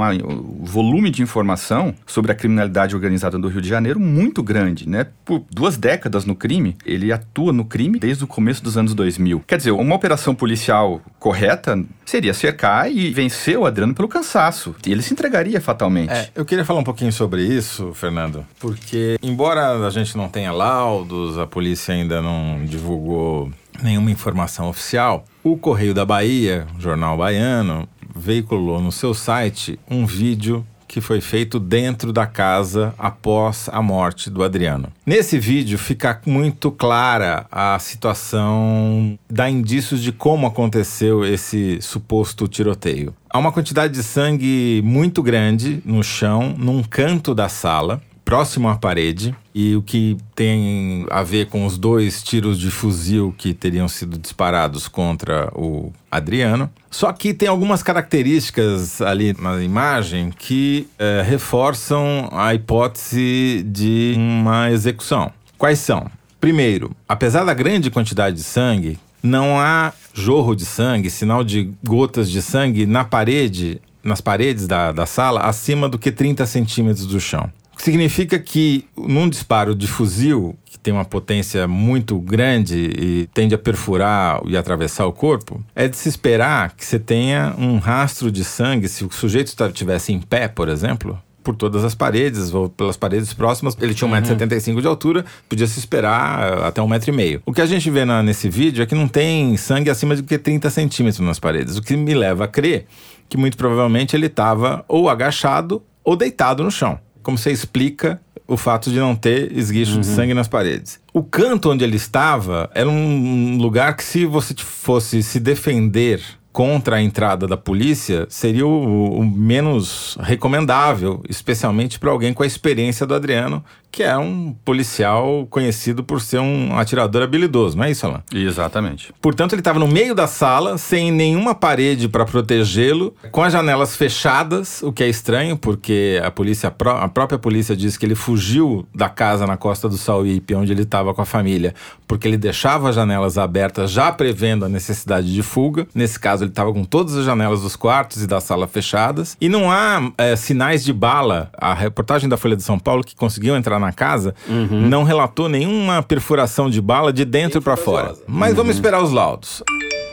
volume 0.62 1.10
de 1.10 1.22
informação 1.22 1.94
sobre 2.06 2.32
a 2.32 2.36
criminalidade 2.36 2.96
organizada 2.96 3.38
do 3.38 3.48
Rio 3.48 3.62
de 3.62 3.70
Janeiro 3.70 4.00
muito 4.00 4.42
grande, 4.42 4.88
né? 4.88 5.08
Por 5.26 5.44
duas 5.52 5.78
décadas 5.78 6.26
no 6.26 6.36
crime, 6.36 6.76
ele 6.86 7.12
atua 7.12 7.54
no 7.54 7.66
crime 7.66 8.00
desde 8.00 8.24
o 8.24 8.28
começo 8.28 8.64
dos 8.64 8.78
anos 8.78 8.94
2000. 8.94 9.44
Quer 9.48 9.58
dizer, 9.58 9.72
uma 9.72 9.96
operação 9.96 10.34
policial 10.34 11.02
correta 11.20 11.84
seria 12.06 12.34
cercar 12.34 12.92
e 12.92 13.12
vencer 13.12 13.58
o 13.58 13.66
Adriano 13.66 13.94
pelo 13.94 14.08
cansaço. 14.08 14.76
E 14.86 14.92
ele 14.92 15.02
se 15.02 15.14
entregaria 15.14 15.60
fatalmente. 15.62 16.12
É, 16.12 16.30
eu 16.36 16.46
queria 16.46 16.66
falar 16.66 16.80
um 16.80 16.84
pouquinho 16.84 17.12
sobre 17.12 17.44
isso, 17.44 17.94
Fernando, 17.94 18.46
porque 18.60 19.18
embora 19.22 19.86
a 19.86 19.90
gente 19.90 20.16
não 20.18 20.28
tenha 20.28 20.52
laudos, 20.52 21.38
a 21.38 21.48
polícia 21.48 21.94
ainda 21.94 22.22
não 22.22 22.64
divulgou 22.66 23.52
nenhuma 23.82 24.12
informação 24.12 24.70
oficial, 24.70 25.26
o 25.44 25.58
Correio 25.58 25.94
da 25.94 26.06
Bahia, 26.06 26.68
jornal 26.80 27.18
baiano, 27.18 27.88
veiculou 28.16 28.80
no 28.80 28.92
seu 28.92 29.14
site 29.14 29.80
um 29.90 30.06
vídeo 30.06 30.66
que 30.94 31.02
foi 31.02 31.20
feito 31.22 31.60
dentro 31.60 32.14
da 32.14 32.28
casa 32.28 32.94
após 33.00 33.68
a 33.74 33.82
morte 33.82 34.30
do 34.30 34.44
Adriano. 34.44 34.90
Nesse 35.04 35.40
vídeo 35.40 35.80
fica 35.80 36.22
muito 36.24 36.70
clara 36.70 37.48
a 37.52 37.80
situação, 37.80 39.18
dá 39.28 39.50
indícios 39.50 40.04
de 40.04 40.12
como 40.12 40.46
aconteceu 40.46 41.26
esse 41.26 41.82
suposto 41.82 42.48
tiroteio. 42.48 43.12
Há 43.28 43.40
uma 43.40 43.52
quantidade 43.52 43.92
de 43.92 44.04
sangue 44.04 44.84
muito 44.86 45.24
grande 45.24 45.82
no 45.84 46.04
chão, 46.04 46.54
num 46.56 46.84
canto 46.84 47.34
da 47.34 47.50
sala 47.50 48.00
próximo 48.24 48.70
à 48.70 48.76
parede 48.76 49.36
e 49.54 49.76
o 49.76 49.82
que 49.82 50.18
tem 50.34 51.06
a 51.10 51.22
ver 51.24 51.48
com 51.48 51.66
os 51.66 51.78
dois 51.78 52.24
tiros 52.24 52.60
de 52.60 52.72
fuzil 52.72 53.34
que 53.38 53.54
teriam 53.54 53.88
sido 53.88 54.18
disparados 54.18 54.88
contra 54.88 55.52
o 55.54 55.92
Adriano. 56.10 56.70
Só 56.90 57.12
que 57.12 57.34
tem 57.34 57.48
algumas 57.48 57.84
características 57.84 59.02
ali 59.02 59.36
na 59.40 59.62
imagem 59.62 60.32
que 60.32 60.88
é, 60.98 61.24
reforçam 61.26 62.30
a 62.32 62.54
hipótese 62.54 63.64
de 63.68 64.16
uma 64.18 64.72
execução. 64.72 65.32
Quais 65.58 65.80
são? 65.80 66.10
Primeiro, 66.40 66.96
apesar 67.08 67.44
da 67.46 67.54
grande 67.54 67.90
quantidade 67.90 68.36
de 68.36 68.44
sangue, 68.44 69.00
não 69.22 69.60
há 69.60 69.94
jorro 70.14 70.56
de 70.56 70.66
sangue, 70.66 71.10
sinal 71.10 71.44
de 71.44 71.72
gotas 71.86 72.30
de 72.30 72.42
sangue 72.42 72.86
na 72.86 73.06
parede, 73.06 73.82
nas 74.04 74.20
paredes 74.20 74.68
da, 74.68 74.92
da 74.92 75.06
sala, 75.06 75.42
acima 75.42 75.88
do 75.88 75.98
que 75.98 76.12
30 76.12 76.46
centímetros 76.46 77.06
do 77.06 77.20
chão. 77.20 77.50
Significa 77.78 78.40
que 78.40 78.86
num 78.96 79.28
disparo 79.28 79.76
de 79.76 79.88
fuzil, 79.88 80.56
que 80.66 80.78
tem 80.80 80.94
uma 80.94 81.06
potência 81.06 81.68
muito 81.68 82.20
grande 82.20 82.78
e 82.98 83.30
tende 83.34 83.54
a 83.56 83.58
perfurar 83.58 84.42
e 84.46 84.56
atravessar 84.56 85.06
o 85.06 85.12
corpo, 85.12 85.64
é 85.76 85.88
de 85.88 85.98
se 85.98 86.08
esperar 86.08 86.76
que 86.76 86.86
você 86.86 87.00
tenha 87.00 87.54
um 87.58 87.78
rastro 87.78 88.32
de 88.32 88.44
sangue, 88.44 88.88
se 88.88 89.04
o 89.04 89.12
sujeito 89.12 89.54
estivesse 89.68 90.14
em 90.14 90.20
pé, 90.20 90.48
por 90.48 90.70
exemplo, 90.70 91.20
por 91.44 91.56
todas 91.56 91.84
as 91.84 91.94
paredes 91.94 92.54
ou 92.54 92.70
pelas 92.70 92.96
paredes 92.96 93.34
próximas. 93.34 93.76
Ele 93.82 93.94
tinha 93.94 94.10
1,75m 94.10 94.76
uhum. 94.76 94.82
de 94.82 94.88
altura, 94.88 95.26
podia 95.50 95.68
se 95.68 95.78
esperar 95.78 96.40
eh, 96.42 96.68
até 96.68 96.82
1,5m. 96.82 97.42
O 97.46 97.52
que 97.52 97.60
a 97.60 97.66
gente 97.66 97.90
vê 97.90 98.06
na, 98.06 98.24
nesse 98.24 98.50
vídeo 98.50 98.82
é 98.82 98.86
que 98.86 98.96
não 98.96 99.08
tem 99.08 99.58
sangue 99.58 99.90
acima 99.90 100.16
de 100.16 100.24
que 100.24 100.38
30 100.38 100.70
centímetros 100.70 101.20
nas 101.26 101.40
paredes, 101.40 101.78
o 101.78 101.82
que 101.82 101.98
me 101.98 102.14
leva 102.14 102.46
a 102.46 102.48
crer 102.48 102.86
que 103.34 103.38
muito 103.38 103.58
provavelmente 103.58 104.16
ele 104.16 104.28
estava 104.28 104.86
ou 104.88 105.10
agachado 105.10 105.82
ou 106.04 106.16
deitado 106.16 106.64
no 106.64 106.70
chão. 106.70 107.00
Como 107.24 107.38
você 107.38 107.52
explica 107.52 108.22
o 108.48 108.58
fato 108.58 108.92
de 108.92 109.00
não 109.00 109.16
ter 109.16 109.52
esguicho 109.58 110.00
de 110.00 110.06
sangue 110.06 110.34
nas 110.34 110.48
paredes. 110.48 111.00
O 111.14 111.24
canto 111.24 111.72
onde 111.72 111.84
ele 111.84 111.96
estava 111.96 112.70
era 112.74 112.90
um 112.90 113.58
lugar 113.58 113.96
que, 113.96 114.04
se 114.04 114.26
você 114.26 114.54
fosse 114.58 115.24
se 115.24 115.40
defender 115.40 116.22
contra 116.52 116.98
a 116.98 117.02
entrada 117.02 117.48
da 117.48 117.58
polícia 117.58 118.28
seria 118.30 118.68
o, 118.68 119.20
o 119.20 119.26
menos 119.26 120.16
recomendável, 120.22 121.24
especialmente 121.28 121.98
para 121.98 122.12
alguém 122.12 122.32
com 122.32 122.44
a 122.44 122.46
experiência 122.46 123.08
do 123.08 123.16
Adriano, 123.16 123.64
que 123.94 124.02
é 124.02 124.18
um 124.18 124.56
policial 124.66 125.46
conhecido 125.52 126.04
por 126.04 126.20
ser 126.20 126.40
um 126.40 126.76
atirador 126.80 127.22
habilidoso, 127.22 127.78
não 127.78 127.84
é 127.84 127.92
isso, 127.92 128.08
Alan? 128.08 128.24
Exatamente. 128.34 129.14
Portanto, 129.22 129.54
ele 129.54 129.62
estava 129.62 129.78
no 129.78 129.88
meio 129.88 130.16
da 130.16 130.26
sala, 130.26 130.80
sem 130.80 131.12
nenhuma 131.12 131.54
parede 131.54 132.10
para 132.10 132.26
protegê-lo, 132.26 133.14
com 133.32 133.44
as 133.44 133.54
janelas 133.54 133.96
fechadas, 133.96 134.82
o 134.82 134.92
que 134.92 135.04
é 135.04 135.08
estranho, 135.08 135.56
porque 135.56 136.20
a 136.26 136.32
polícia, 136.32 136.74
a 137.00 137.08
própria 137.08 137.38
polícia 137.38 137.76
diz 137.76 137.96
que 137.96 138.04
ele 138.04 138.16
fugiu 138.16 138.84
da 138.96 139.10
casa 139.10 139.46
na 139.46 139.58
Costa 139.58 139.88
do 139.88 139.96
Sauípe, 139.96 140.56
onde 140.56 140.72
ele 140.72 140.82
estava 140.82 141.14
com 141.14 141.22
a 141.22 141.26
família, 141.26 141.76
porque 142.08 142.28
ele 142.28 142.38
deixava 142.38 142.90
as 142.90 142.96
janelas 142.96 143.38
abertas, 143.38 143.92
já 143.92 144.12
prevendo 144.12 144.66
a 144.66 144.70
necessidade 144.70 145.32
de 145.32 145.44
fuga. 145.44 145.86
Nesse 145.94 146.20
caso, 146.20 146.46
ele 146.46 146.50
estava 146.50 146.74
com 146.74 146.84
todas 146.84 147.16
as 147.16 147.26
janelas 147.26 147.62
dos 147.62 147.76
quartos 147.76 148.24
e 148.24 148.28
da 148.28 148.42
sala 148.42 148.66
fechadas. 148.66 149.38
E 149.40 149.48
não 149.48 149.72
há 149.72 150.12
é, 150.18 150.36
sinais 150.36 150.84
de 150.84 150.92
bala. 150.92 151.52
A 151.56 151.76
reportagem 151.76 152.28
da 152.28 152.38
Folha 152.38 152.56
de 152.56 152.64
São 152.64 152.80
Paulo, 152.80 153.04
que 153.04 153.16
conseguiu 153.16 153.56
entrar 153.56 153.83
na 153.84 153.92
casa, 153.92 154.34
uhum. 154.48 154.88
não 154.88 155.04
relatou 155.04 155.48
nenhuma 155.48 156.02
perfuração 156.02 156.70
de 156.70 156.82
bala 156.82 157.14
de 157.14 157.26
dentro 157.26 157.62
para 157.62 157.76
fora. 157.78 158.16
Mas 158.28 158.52
uhum. 158.52 158.56
vamos 158.58 158.76
esperar 158.76 159.02
os 159.02 159.12
laudos. 159.12 159.64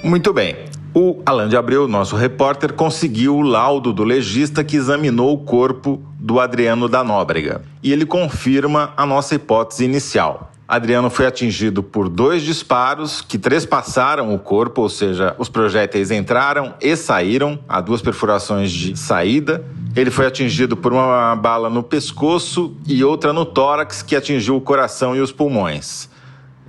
Muito 0.03 0.33
bem. 0.33 0.57
O 0.93 1.23
Alain 1.25 1.49
de 1.49 1.57
Abreu, 1.57 1.87
nosso 1.87 2.17
repórter, 2.17 2.73
conseguiu 2.73 3.37
o 3.37 3.43
laudo 3.43 3.93
do 3.93 4.03
legista 4.03 4.65
que 4.65 4.77
examinou 4.77 5.33
o 5.33 5.39
corpo 5.39 6.03
do 6.19 6.41
Adriano 6.41 6.89
da 6.89 7.05
Nóbrega. 7.05 7.63
E 7.81 7.93
ele 7.93 8.05
confirma 8.05 8.93
a 8.97 9.07
nossa 9.07 9.37
hipótese 9.37 9.85
inicial. 9.85 10.51
Adriano 10.71 11.11
foi 11.11 11.27
atingido 11.27 11.83
por 11.83 12.09
dois 12.09 12.43
disparos 12.43 13.21
que 13.21 13.37
trespassaram 13.37 14.33
o 14.33 14.39
corpo, 14.39 14.83
ou 14.83 14.89
seja, 14.89 15.35
os 15.37 15.49
projéteis 15.49 16.13
entraram 16.13 16.75
e 16.81 16.95
saíram, 16.95 17.59
há 17.69 17.81
duas 17.81 18.01
perfurações 18.01 18.71
de 18.71 18.97
saída. 18.97 19.65
Ele 19.97 20.13
foi 20.13 20.27
atingido 20.27 20.77
por 20.77 20.93
uma 20.93 21.35
bala 21.35 21.69
no 21.69 21.83
pescoço 21.83 22.77
e 22.87 23.03
outra 23.03 23.33
no 23.33 23.45
tórax 23.45 24.01
que 24.01 24.15
atingiu 24.15 24.55
o 24.55 24.61
coração 24.61 25.17
e 25.17 25.21
os 25.21 25.33
pulmões. 25.33 26.09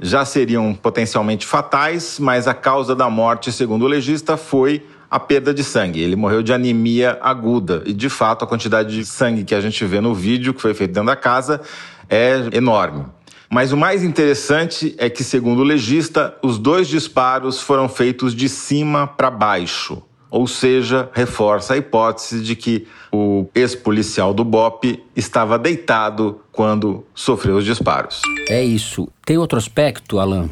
Já 0.02 0.26
seriam 0.26 0.74
potencialmente 0.74 1.46
fatais, 1.46 2.18
mas 2.18 2.48
a 2.48 2.56
causa 2.56 2.96
da 2.96 3.08
morte, 3.08 3.52
segundo 3.52 3.84
o 3.84 3.88
legista, 3.88 4.36
foi 4.36 4.84
a 5.12 5.20
perda 5.20 5.54
de 5.54 5.64
sangue. 5.64 6.02
Ele 6.02 6.16
morreu 6.16 6.42
de 6.42 6.52
anemia 6.52 7.20
aguda 7.22 7.84
e, 7.86 7.94
de 7.94 8.10
fato, 8.10 8.44
a 8.44 8.48
quantidade 8.48 8.96
de 8.96 9.06
sangue 9.06 9.44
que 9.44 9.54
a 9.54 9.62
gente 9.62 9.86
vê 9.86 10.02
no 10.02 10.16
vídeo 10.16 10.56
que 10.56 10.62
foi 10.62 10.74
feito 10.74 10.92
dentro 10.92 11.06
da 11.06 11.16
casa 11.16 11.62
é 12.10 12.50
enorme. 12.52 13.06
Mas 13.52 13.74
o 13.74 13.78
mais 13.78 14.02
interessante 14.02 14.96
é 14.98 15.10
que, 15.10 15.26
segundo 15.26 15.60
o 15.60 15.66
legista, 15.66 16.38
os 16.42 16.58
dois 16.58 16.88
disparos 16.88 17.60
foram 17.60 17.90
feitos 17.90 18.34
de 18.34 18.48
cima 18.48 19.06
para 19.06 19.30
baixo. 19.30 20.02
Ou 20.30 20.48
seja, 20.48 21.10
reforça 21.12 21.74
a 21.74 21.78
hipótese 21.78 22.42
de 22.42 22.56
que 22.56 22.88
o 23.12 23.46
ex-policial 23.54 24.34
do 24.34 24.46
BOP 24.46 25.04
estava 25.14 25.60
deitado 25.60 26.40
quando 26.50 27.04
sofreu 27.14 27.58
os 27.58 27.66
disparos. 27.66 28.22
É 28.48 28.64
isso. 28.64 29.10
Tem 29.26 29.38
outro 29.38 29.58
aspecto, 29.58 30.18
Alan, 30.18 30.50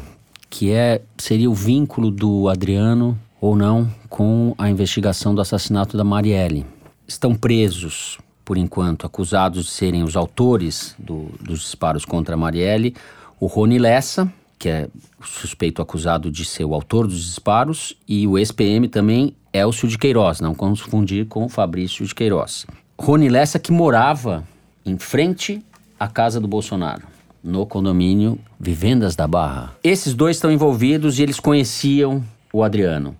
que 0.50 0.70
é 0.70 1.00
seria 1.16 1.50
o 1.50 1.54
vínculo 1.54 2.10
do 2.10 2.50
Adriano 2.50 3.18
ou 3.40 3.56
não 3.56 3.90
com 4.10 4.54
a 4.58 4.68
investigação 4.68 5.34
do 5.34 5.40
assassinato 5.40 5.96
da 5.96 6.04
Marielle. 6.04 6.66
Estão 7.08 7.34
presos 7.34 8.18
por 8.50 8.58
enquanto, 8.58 9.06
acusados 9.06 9.66
de 9.66 9.70
serem 9.70 10.02
os 10.02 10.16
autores 10.16 10.96
do, 10.98 11.30
dos 11.40 11.60
disparos 11.60 12.04
contra 12.04 12.36
Marielle, 12.36 12.96
o 13.38 13.46
Rony 13.46 13.78
Lessa, 13.78 14.28
que 14.58 14.68
é 14.68 14.88
suspeito 15.22 15.80
acusado 15.80 16.32
de 16.32 16.44
ser 16.44 16.64
o 16.64 16.74
autor 16.74 17.06
dos 17.06 17.26
disparos, 17.26 17.96
e 18.08 18.26
o 18.26 18.36
ex-PM 18.36 18.88
também, 18.88 19.36
Elcio 19.52 19.86
de 19.86 19.96
Queiroz, 19.96 20.40
não 20.40 20.52
confundir 20.52 21.26
com 21.26 21.44
o 21.44 21.48
Fabrício 21.48 22.04
de 22.04 22.12
Queiroz. 22.12 22.66
Rony 23.00 23.28
Lessa 23.28 23.56
que 23.60 23.70
morava 23.70 24.42
em 24.84 24.98
frente 24.98 25.64
à 25.96 26.08
casa 26.08 26.40
do 26.40 26.48
Bolsonaro, 26.48 27.02
no 27.44 27.64
condomínio 27.64 28.36
Vivendas 28.58 29.14
da 29.14 29.28
Barra. 29.28 29.76
Esses 29.84 30.12
dois 30.12 30.38
estão 30.38 30.50
envolvidos 30.50 31.20
e 31.20 31.22
eles 31.22 31.38
conheciam 31.38 32.20
o 32.52 32.64
Adriano. 32.64 33.14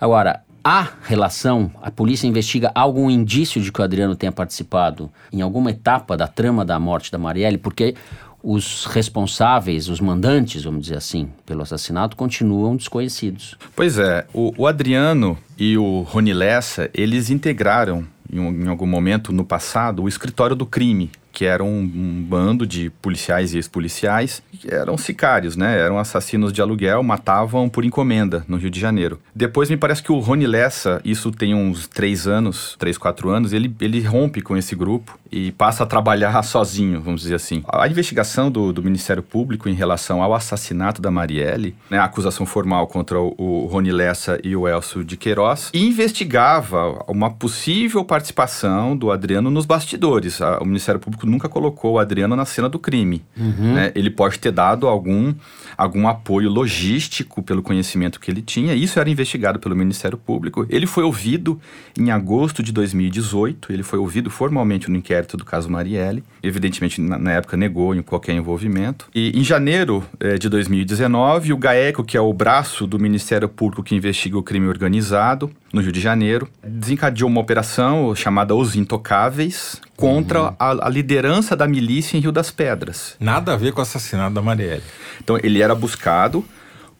Agora, 0.00 0.44
Há 0.70 0.86
relação? 1.02 1.70
A 1.80 1.90
polícia 1.90 2.26
investiga 2.26 2.70
algum 2.74 3.08
indício 3.08 3.58
de 3.58 3.72
que 3.72 3.80
o 3.80 3.82
Adriano 3.82 4.14
tenha 4.14 4.30
participado 4.30 5.10
em 5.32 5.40
alguma 5.40 5.70
etapa 5.70 6.14
da 6.14 6.28
trama 6.28 6.62
da 6.62 6.78
morte 6.78 7.10
da 7.10 7.16
Marielle? 7.16 7.56
Porque 7.56 7.94
os 8.42 8.84
responsáveis, 8.84 9.88
os 9.88 9.98
mandantes, 9.98 10.64
vamos 10.64 10.82
dizer 10.82 10.98
assim, 10.98 11.30
pelo 11.46 11.62
assassinato 11.62 12.14
continuam 12.18 12.76
desconhecidos. 12.76 13.56
Pois 13.74 13.96
é, 13.96 14.26
o, 14.34 14.52
o 14.58 14.66
Adriano 14.66 15.38
e 15.56 15.78
o 15.78 16.02
Rony 16.02 16.34
Lessa, 16.34 16.90
eles 16.92 17.30
integraram 17.30 18.04
em, 18.30 18.38
um, 18.38 18.64
em 18.64 18.68
algum 18.68 18.86
momento 18.86 19.32
no 19.32 19.46
passado 19.46 20.02
o 20.02 20.08
escritório 20.08 20.54
do 20.54 20.66
crime 20.66 21.10
que 21.38 21.44
era 21.44 21.62
um, 21.62 21.82
um 21.82 22.26
bando 22.28 22.66
de 22.66 22.90
policiais 22.90 23.54
e 23.54 23.58
ex-policiais, 23.58 24.42
eram 24.66 24.98
sicários, 24.98 25.54
né? 25.54 25.78
Eram 25.78 25.96
assassinos 25.96 26.52
de 26.52 26.60
aluguel, 26.60 27.00
matavam 27.00 27.68
por 27.68 27.84
encomenda 27.84 28.44
no 28.48 28.56
Rio 28.56 28.68
de 28.68 28.80
Janeiro. 28.80 29.20
Depois 29.32 29.70
me 29.70 29.76
parece 29.76 30.02
que 30.02 30.10
o 30.10 30.18
Rony 30.18 30.48
Lessa, 30.48 31.00
isso 31.04 31.30
tem 31.30 31.54
uns 31.54 31.86
três 31.86 32.26
anos, 32.26 32.74
três, 32.76 32.98
quatro 32.98 33.30
anos, 33.30 33.52
ele, 33.52 33.72
ele 33.80 34.00
rompe 34.00 34.40
com 34.40 34.56
esse 34.56 34.74
grupo 34.74 35.16
e 35.30 35.52
passa 35.52 35.84
a 35.84 35.86
trabalhar 35.86 36.42
sozinho, 36.42 37.00
vamos 37.00 37.20
dizer 37.20 37.36
assim. 37.36 37.62
A 37.68 37.86
investigação 37.86 38.50
do, 38.50 38.72
do 38.72 38.82
Ministério 38.82 39.22
Público 39.22 39.68
em 39.68 39.74
relação 39.74 40.22
ao 40.22 40.34
assassinato 40.34 41.00
da 41.00 41.10
Marielle, 41.10 41.76
né, 41.88 41.98
a 41.98 42.04
acusação 42.04 42.46
formal 42.46 42.88
contra 42.88 43.20
o, 43.20 43.34
o 43.38 43.66
Rony 43.66 43.92
Lessa 43.92 44.40
e 44.42 44.56
o 44.56 44.66
Elcio 44.66 45.04
de 45.04 45.16
Queiroz, 45.16 45.70
investigava 45.72 47.04
uma 47.06 47.30
possível 47.30 48.04
participação 48.04 48.96
do 48.96 49.12
Adriano 49.12 49.50
nos 49.50 49.66
bastidores. 49.66 50.40
o 50.40 50.64
Ministério 50.64 51.00
Público 51.00 51.27
nunca 51.28 51.48
colocou 51.48 51.94
o 51.94 51.98
Adriano 51.98 52.34
na 52.34 52.44
cena 52.44 52.68
do 52.68 52.78
crime. 52.78 53.22
Uhum. 53.36 53.74
Né? 53.74 53.92
Ele 53.94 54.10
pode 54.10 54.38
ter 54.38 54.50
dado 54.50 54.86
algum, 54.88 55.34
algum 55.76 56.08
apoio 56.08 56.50
logístico 56.50 57.42
pelo 57.42 57.62
conhecimento 57.62 58.18
que 58.18 58.30
ele 58.30 58.42
tinha. 58.42 58.74
Isso 58.74 58.98
era 58.98 59.08
investigado 59.08 59.58
pelo 59.58 59.76
Ministério 59.76 60.18
Público. 60.18 60.66
Ele 60.68 60.86
foi 60.86 61.04
ouvido 61.04 61.60
em 61.98 62.10
agosto 62.10 62.62
de 62.62 62.72
2018. 62.72 63.72
Ele 63.72 63.82
foi 63.82 63.98
ouvido 63.98 64.30
formalmente 64.30 64.90
no 64.90 64.96
inquérito 64.96 65.36
do 65.36 65.44
caso 65.44 65.70
Marielle. 65.70 66.24
Evidentemente, 66.42 67.00
na, 67.00 67.18
na 67.18 67.32
época, 67.32 67.56
negou 67.56 67.94
em 67.94 68.02
qualquer 68.02 68.32
envolvimento. 68.32 69.08
E 69.14 69.38
em 69.38 69.44
janeiro 69.44 70.04
eh, 70.20 70.38
de 70.38 70.48
2019, 70.48 71.52
o 71.52 71.56
GAECO, 71.56 72.04
que 72.04 72.16
é 72.16 72.20
o 72.20 72.32
braço 72.32 72.86
do 72.86 72.98
Ministério 72.98 73.48
Público 73.48 73.82
que 73.82 73.94
investiga 73.94 74.38
o 74.38 74.42
crime 74.42 74.66
organizado, 74.66 75.50
no 75.72 75.80
Rio 75.80 75.92
de 75.92 76.00
Janeiro, 76.00 76.48
desencadeou 76.62 77.28
uma 77.28 77.40
operação 77.40 78.14
chamada 78.14 78.54
Os 78.54 78.74
Intocáveis 78.74 79.80
contra 79.96 80.42
uhum. 80.42 80.56
a, 80.58 80.86
a, 80.86 80.88
liderança 80.88 81.56
da 81.56 81.66
milícia 81.66 82.16
em 82.16 82.20
Rio 82.20 82.32
das 82.32 82.50
Pedras. 82.50 83.16
Nada 83.20 83.52
a 83.52 83.56
ver 83.56 83.72
com 83.72 83.80
o 83.80 83.82
assassinato 83.82 84.34
da 84.34 84.40
Marielle. 84.40 84.82
Então 85.22 85.38
ele 85.42 85.60
era 85.60 85.74
buscado 85.74 86.44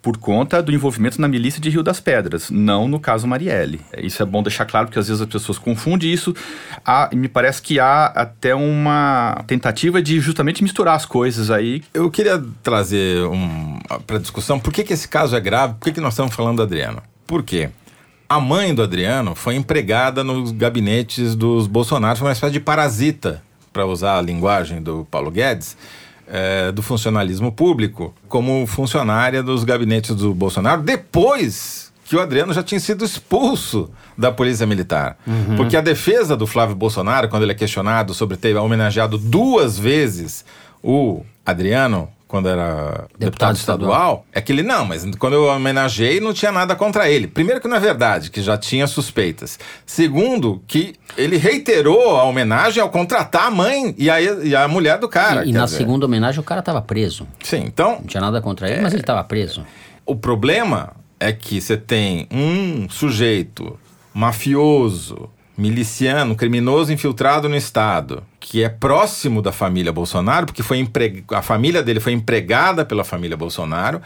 por 0.08 0.16
conta 0.16 0.62
do 0.62 0.72
envolvimento 0.72 1.20
na 1.20 1.28
milícia 1.28 1.60
de 1.60 1.68
Rio 1.68 1.82
das 1.82 2.00
Pedras, 2.00 2.50
não 2.50 2.88
no 2.88 2.98
caso 2.98 3.28
Marielle. 3.28 3.78
Isso 3.98 4.22
é 4.22 4.24
bom 4.24 4.42
deixar 4.42 4.64
claro, 4.64 4.86
porque 4.86 4.98
às 4.98 5.06
vezes 5.06 5.20
as 5.20 5.28
pessoas 5.28 5.58
confundem 5.58 6.10
isso. 6.10 6.34
Há, 6.82 7.10
me 7.12 7.28
parece 7.28 7.60
que 7.60 7.78
há 7.78 8.06
até 8.06 8.54
uma 8.54 9.44
tentativa 9.46 10.00
de 10.00 10.18
justamente 10.18 10.62
misturar 10.62 10.96
as 10.96 11.04
coisas 11.04 11.50
aí. 11.50 11.82
Eu 11.92 12.10
queria 12.10 12.42
trazer 12.62 13.22
um, 13.24 13.78
para 14.06 14.16
discussão 14.18 14.58
por 14.58 14.72
que, 14.72 14.82
que 14.82 14.94
esse 14.94 15.06
caso 15.06 15.36
é 15.36 15.40
grave, 15.40 15.74
por 15.74 15.84
que, 15.84 15.92
que 15.92 16.00
nós 16.00 16.14
estamos 16.14 16.34
falando 16.34 16.56
do 16.56 16.62
Adriano. 16.62 17.02
Por 17.26 17.42
quê? 17.42 17.68
A 18.26 18.40
mãe 18.40 18.74
do 18.74 18.82
Adriano 18.82 19.34
foi 19.34 19.56
empregada 19.56 20.24
nos 20.24 20.52
gabinetes 20.52 21.34
dos 21.34 21.66
Bolsonaro, 21.66 22.18
foi 22.18 22.28
uma 22.28 22.32
espécie 22.32 22.54
de 22.54 22.60
parasita, 22.60 23.42
para 23.74 23.84
usar 23.84 24.16
a 24.16 24.22
linguagem 24.22 24.80
do 24.80 25.06
Paulo 25.10 25.30
Guedes, 25.30 25.76
é, 26.30 26.70
do 26.72 26.82
funcionalismo 26.82 27.50
público, 27.50 28.14
como 28.28 28.66
funcionária 28.66 29.42
dos 29.42 29.64
gabinetes 29.64 30.14
do 30.14 30.34
Bolsonaro, 30.34 30.82
depois 30.82 31.92
que 32.04 32.16
o 32.16 32.20
Adriano 32.20 32.52
já 32.54 32.62
tinha 32.62 32.80
sido 32.80 33.04
expulso 33.04 33.90
da 34.16 34.32
Polícia 34.32 34.66
Militar. 34.66 35.18
Uhum. 35.26 35.56
Porque 35.56 35.76
a 35.76 35.80
defesa 35.82 36.36
do 36.36 36.46
Flávio 36.46 36.74
Bolsonaro, 36.74 37.28
quando 37.28 37.42
ele 37.42 37.52
é 37.52 37.54
questionado 37.54 38.14
sobre 38.14 38.36
ter 38.36 38.56
homenageado 38.56 39.18
duas 39.18 39.78
vezes 39.78 40.44
o 40.82 41.22
Adriano 41.44 42.08
quando 42.28 42.48
era 42.48 42.74
deputado, 42.84 43.18
deputado 43.18 43.56
estadual, 43.56 43.90
estadual, 43.90 44.26
é 44.32 44.40
que 44.40 44.52
ele 44.52 44.62
não, 44.62 44.84
mas 44.84 45.04
quando 45.16 45.32
eu 45.32 45.44
homenageei 45.44 46.20
não 46.20 46.34
tinha 46.34 46.52
nada 46.52 46.76
contra 46.76 47.08
ele. 47.08 47.26
Primeiro 47.26 47.58
que 47.60 47.66
não 47.66 47.76
é 47.78 47.80
verdade, 47.80 48.30
que 48.30 48.42
já 48.42 48.58
tinha 48.58 48.86
suspeitas. 48.86 49.58
Segundo, 49.86 50.62
que 50.66 50.94
ele 51.16 51.38
reiterou 51.38 52.16
a 52.16 52.24
homenagem 52.24 52.82
ao 52.82 52.90
contratar 52.90 53.46
a 53.46 53.50
mãe 53.50 53.94
e 53.96 54.10
a, 54.10 54.20
e 54.20 54.54
a 54.54 54.68
mulher 54.68 54.98
do 54.98 55.08
cara. 55.08 55.46
E, 55.46 55.48
e 55.48 55.52
na 55.52 55.64
dizer. 55.64 55.78
segunda 55.78 56.04
homenagem 56.04 56.38
o 56.38 56.44
cara 56.44 56.60
estava 56.60 56.82
preso. 56.82 57.26
Sim, 57.42 57.64
então... 57.66 57.92
Não 58.00 58.06
tinha 58.06 58.20
nada 58.20 58.42
contra 58.42 58.68
ele, 58.68 58.80
é, 58.80 58.82
mas 58.82 58.92
ele 58.92 59.02
estava 59.02 59.24
preso. 59.24 59.64
O 60.04 60.14
problema 60.14 60.92
é 61.18 61.32
que 61.32 61.60
você 61.60 61.78
tem 61.78 62.28
um 62.30 62.88
sujeito 62.90 63.78
mafioso, 64.12 65.30
miliciano, 65.58 66.36
criminoso 66.36 66.92
infiltrado 66.92 67.48
no 67.48 67.56
Estado, 67.56 68.22
que 68.38 68.62
é 68.62 68.68
próximo 68.68 69.42
da 69.42 69.50
família 69.50 69.92
Bolsonaro, 69.92 70.46
porque 70.46 70.62
foi 70.62 70.88
a 71.32 71.42
família 71.42 71.82
dele 71.82 71.98
foi 71.98 72.12
empregada 72.12 72.84
pela 72.84 73.02
família 73.02 73.36
Bolsonaro, 73.36 74.00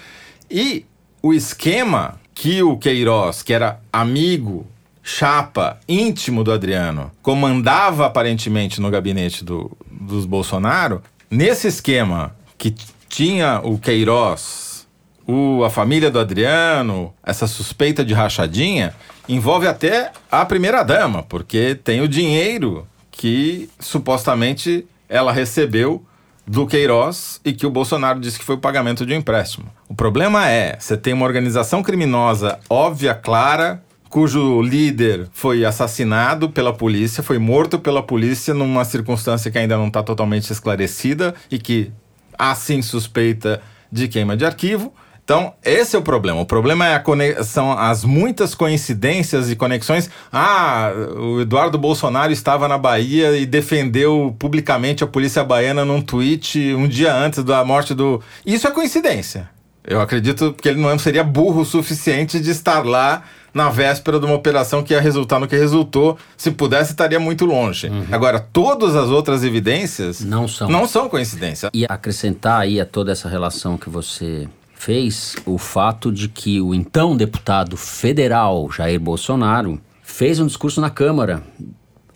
e 0.51 0.87
o 1.23 1.35
esquema 1.35 2.19
que 2.35 2.63
o 2.63 2.79
Queiroz, 2.79 3.43
que 3.43 3.53
era 3.53 3.81
amigo, 3.93 4.67
chapa, 5.03 5.79
íntimo 5.87 6.43
do 6.43 6.51
Adriano, 6.51 7.13
comandava 7.21 8.07
aparentemente 8.07 8.81
no 8.81 8.91
gabinete 8.91 9.45
do, 9.45 9.71
dos 9.87 10.25
Bolsonaro, 10.25 11.03
nesse 11.31 11.69
esquema 11.69 12.35
que 12.57 12.75
tinha 13.11 13.61
o 13.63 13.79
Queiroz, 13.79 14.87
o, 15.27 15.63
a 15.65 15.71
família 15.71 16.11
do 16.11 16.19
Adriano, 16.19 17.13
essa 17.23 17.47
suspeita 17.47 18.03
de 18.03 18.15
rachadinha, 18.15 18.95
envolve 19.29 19.67
até 19.67 20.11
a 20.31 20.45
primeira-dama, 20.45 21.23
porque 21.23 21.75
tem 21.75 22.01
o 22.01 22.09
dinheiro 22.09 22.87
que 23.11 23.69
supostamente 23.79 24.87
ela 25.09 25.33
recebeu 25.33 26.05
do 26.47 26.67
Queiroz 26.67 27.41
e 27.45 27.53
que 27.53 27.67
o 27.67 27.71
Bolsonaro 27.71 28.19
disse 28.19 28.39
que 28.39 28.45
foi 28.45 28.57
o 28.57 28.59
pagamento 28.59 29.07
de 29.07 29.15
um 29.15 29.17
empréstimo. 29.17 29.67
O 29.89 29.95
problema 29.95 30.49
é, 30.49 30.77
você 30.79 30.97
tem 30.97 31.13
uma 31.13 31.27
organização 31.27 31.83
criminosa 31.83 32.59
óbvia, 32.69 33.15
clara, 33.15 33.83
cujo 34.09 34.61
líder 34.61 35.29
foi 35.33 35.65
assassinado 35.65 36.51
pela 36.51 36.73
polícia, 36.73 37.23
foi 37.23 37.39
morto 37.39 37.79
pela 37.79 38.03
polícia 38.03 38.53
numa 38.53 38.85
circunstância 38.85 39.51
que 39.51 39.59
ainda 39.59 39.77
não 39.77 39.87
está 39.87 40.03
totalmente 40.03 40.51
esclarecida 40.51 41.35
e 41.51 41.59
que 41.59 41.93
há 42.37 42.55
sim 42.55 42.83
suspeita 42.83 43.63
de 43.91 44.09
queima 44.09 44.37
de 44.37 44.45
arquivo. 44.45 44.93
Então, 45.33 45.55
esse 45.65 45.97
é 45.97 45.99
o 45.99 46.03
problema. 46.03 46.43
O 46.43 46.45
problema 46.45 46.87
é 46.87 46.95
a 46.95 47.43
são 47.43 47.73
as 47.73 48.05
muitas 48.05 48.55
coincidências 48.55 49.51
e 49.51 49.57
conexões. 49.57 50.11
Ah, 50.31 50.93
o 51.17 51.41
Eduardo 51.41 51.79
Bolsonaro 51.79 52.31
estava 52.31 52.69
na 52.69 52.77
Bahia 52.77 53.35
e 53.39 53.47
defendeu 53.47 54.37
publicamente 54.39 55.03
a 55.03 55.07
polícia 55.07 55.43
baiana 55.43 55.87
num 55.87 56.03
tweet 56.03 56.75
um 56.75 56.87
dia 56.87 57.15
antes 57.15 57.43
da 57.43 57.65
morte 57.65 57.95
do. 57.95 58.21
Isso 58.45 58.69
é 58.69 58.71
coincidência. 58.71 59.49
Eu 59.83 60.03
acredito 60.03 60.53
que 60.53 60.69
ele 60.69 60.79
não 60.79 60.99
seria 60.99 61.25
burro 61.25 61.63
o 61.63 61.65
suficiente 61.65 62.39
de 62.39 62.51
estar 62.51 62.85
lá 62.85 63.23
na 63.55 63.71
véspera 63.71 64.21
de 64.21 64.27
uma 64.27 64.35
operação 64.35 64.83
que 64.83 64.93
ia 64.93 65.01
resultar 65.01 65.39
no 65.39 65.49
que 65.49 65.57
resultou. 65.57 66.19
Se 66.37 66.51
pudesse, 66.51 66.91
estaria 66.91 67.19
muito 67.19 67.47
longe. 67.47 67.89
Uhum. 67.89 68.05
Agora, 68.13 68.39
todas 68.39 68.95
as 68.95 69.09
outras 69.09 69.43
evidências 69.45 70.21
não 70.21 70.47
são, 70.47 70.69
não 70.69 70.87
são 70.87 71.09
coincidência. 71.09 71.71
E 71.73 71.87
acrescentar 71.89 72.61
aí 72.61 72.79
a 72.79 72.85
toda 72.85 73.11
essa 73.13 73.31
relação 73.31 73.79
que 73.79 73.89
você 73.89 74.47
fez 74.85 75.37
o 75.47 75.59
fato 75.59 76.11
de 76.11 76.29
que 76.29 76.61
o 76.61 76.75
então 76.75 77.17
deputado 77.17 77.77
federal 77.77 78.69
Jair 78.69 78.99
Bolsonaro 78.99 79.81
fez 80.03 80.41
um 80.41 80.47
discurso 80.47 80.81
na 80.81 80.91
Câmara 80.91 81.45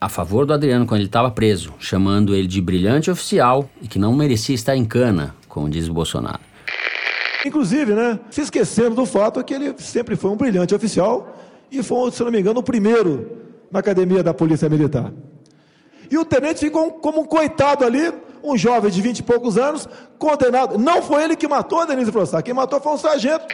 a 0.00 0.08
favor 0.08 0.44
do 0.44 0.52
Adriano 0.52 0.84
quando 0.84 0.98
ele 0.98 1.08
estava 1.08 1.30
preso, 1.30 1.72
chamando 1.78 2.34
ele 2.34 2.48
de 2.48 2.60
brilhante 2.60 3.08
oficial 3.08 3.70
e 3.80 3.86
que 3.86 4.00
não 4.00 4.16
merecia 4.16 4.52
estar 4.52 4.74
em 4.74 4.84
cana, 4.84 5.32
como 5.48 5.70
diz 5.70 5.88
o 5.88 5.92
Bolsonaro. 5.92 6.40
Inclusive, 7.44 7.94
né, 7.94 8.18
se 8.30 8.40
esquecendo 8.40 8.96
do 8.96 9.06
fato 9.06 9.44
que 9.44 9.54
ele 9.54 9.72
sempre 9.78 10.16
foi 10.16 10.32
um 10.32 10.36
brilhante 10.36 10.74
oficial 10.74 11.36
e 11.70 11.84
foi, 11.84 12.10
se 12.10 12.24
não 12.24 12.32
me 12.32 12.40
engano, 12.40 12.58
o 12.58 12.64
primeiro 12.64 13.30
na 13.70 13.78
academia 13.78 14.24
da 14.24 14.34
Polícia 14.34 14.68
Militar. 14.68 15.12
E 16.10 16.18
o 16.18 16.24
tenente 16.24 16.58
ficou 16.58 16.94
como 16.94 17.20
um 17.20 17.26
coitado 17.26 17.84
ali, 17.84 18.12
um 18.42 18.56
jovem 18.56 18.90
de 18.90 19.00
vinte 19.00 19.18
e 19.20 19.22
poucos 19.22 19.56
anos, 19.56 19.88
condenado. 20.18 20.78
Não 20.78 21.02
foi 21.02 21.24
ele 21.24 21.36
que 21.36 21.48
matou 21.48 21.80
a 21.80 21.84
Denise 21.84 22.12
Frossard, 22.12 22.44
quem 22.44 22.54
matou 22.54 22.80
foi 22.80 22.92
um 22.92 22.98
sargento. 22.98 23.46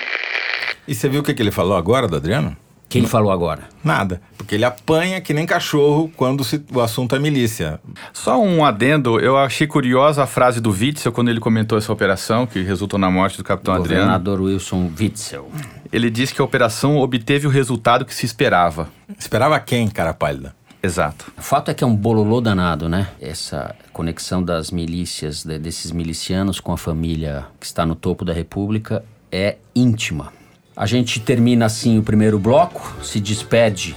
E 0.87 0.95
você 0.95 1.09
viu 1.09 1.21
o 1.21 1.25
que, 1.25 1.33
que 1.33 1.43
ele 1.43 1.51
falou 1.51 1.77
agora 1.77 2.09
do 2.09 2.17
Adriano? 2.17 2.57
que 2.93 2.99
ele 2.99 3.07
falou 3.07 3.33
agora? 3.33 3.63
Nada. 3.83 4.21
Porque 4.37 4.55
ele 4.55 4.67
apanha 4.67 5.19
que 5.21 5.33
nem 5.33 5.47
cachorro 5.47 6.13
quando 6.15 6.45
se, 6.45 6.63
o 6.71 6.81
assunto 6.81 7.17
é 7.17 7.19
milícia. 7.19 7.81
Só 8.13 8.39
um 8.39 8.65
adendo, 8.65 9.19
eu 9.19 9.37
achei 9.39 9.67
curiosa 9.67 10.25
a 10.25 10.27
frase 10.27 10.61
do 10.61 10.71
Witzel 10.71 11.11
quando 11.11 11.31
ele 11.31 11.41
comentou 11.41 11.79
essa 11.79 11.91
operação 11.91 12.47
que 12.47 12.61
resultou 12.61 12.99
na 12.99 13.11
morte 13.11 13.39
do 13.39 13.45
capitão 13.45 13.73
Adriano. 13.73 14.05
Governador 14.05 14.41
Wilson 14.43 14.91
Witzel. 14.99 15.51
Ele 15.91 16.11
disse 16.11 16.35
que 16.35 16.43
a 16.43 16.45
operação 16.45 16.99
obteve 16.99 17.47
o 17.47 17.51
resultado 17.51 18.05
que 18.05 18.15
se 18.15 18.27
esperava. 18.27 18.89
Esperava 19.19 19.59
quem, 19.59 19.89
cara 19.89 20.13
pálida? 20.13 20.55
Exato. 20.83 21.33
O 21.39 21.43
fato 21.43 21.71
é 21.71 21.75
que 21.75 21.85
é 21.85 21.87
um 21.87 21.95
bololô 21.95 22.41
danado, 22.41 22.89
né? 22.89 23.09
Essa 23.21 23.75
conexão 23.93 24.43
das 24.43 24.73
milícias, 24.73 25.45
de, 25.45 25.59
desses 25.59 25.93
milicianos 25.93 26.59
com 26.59 26.73
a 26.73 26.77
família 26.77 27.47
que 27.61 27.67
está 27.67 27.87
no 27.87 27.95
topo 27.95 28.25
da 28.25 28.33
República 28.33 29.05
é 29.31 29.57
íntima. 29.75 30.33
A 30.77 30.85
gente 30.87 31.21
termina 31.21 31.67
assim 31.67 31.99
o 31.99 32.03
primeiro 32.03 32.39
bloco, 32.39 32.97
se 33.03 33.21
despede 33.21 33.95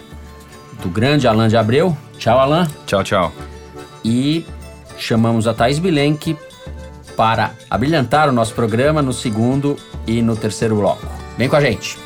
do 0.84 0.90
grande 0.90 1.28
Alain 1.28 1.48
de 1.48 1.58
Abreu. 1.58 1.98
Tchau, 2.20 2.38
Alain. 2.38 2.68
Tchau, 2.86 3.04
tchau. 3.04 3.34
E 4.04 4.46
chamamos 4.98 5.48
a 5.48 5.54
Thaís 5.54 5.80
Bilenque 5.80 6.38
para 7.18 7.52
abrilhantar 7.70 8.30
o 8.30 8.32
nosso 8.32 8.54
programa 8.54 9.02
no 9.02 9.14
segundo 9.14 9.76
e 10.06 10.22
no 10.22 10.36
terceiro 10.36 10.76
bloco. 10.76 11.08
Vem 11.38 11.50
com 11.50 11.56
a 11.56 11.62
gente. 11.62 11.98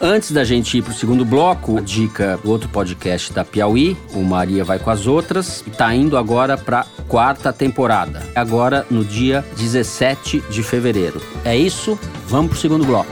Antes 0.00 0.30
da 0.30 0.44
gente 0.44 0.78
ir 0.78 0.82
para 0.82 0.92
o 0.92 0.94
segundo 0.94 1.24
bloco, 1.24 1.76
a 1.76 1.80
dica 1.80 2.38
do 2.44 2.50
outro 2.50 2.68
podcast 2.68 3.32
da 3.32 3.44
Piauí, 3.44 3.96
o 4.14 4.22
Maria 4.22 4.62
Vai 4.62 4.78
com 4.78 4.90
as 4.90 5.08
Outras, 5.08 5.64
está 5.66 5.92
indo 5.92 6.16
agora 6.16 6.56
para 6.56 6.86
quarta 7.08 7.52
temporada. 7.52 8.22
Agora 8.32 8.86
no 8.88 9.04
dia 9.04 9.44
17 9.56 10.40
de 10.50 10.62
fevereiro. 10.62 11.20
É 11.44 11.56
isso? 11.56 11.98
Vamos 12.28 12.50
para 12.50 12.56
o 12.56 12.60
segundo 12.60 12.86
bloco. 12.86 13.10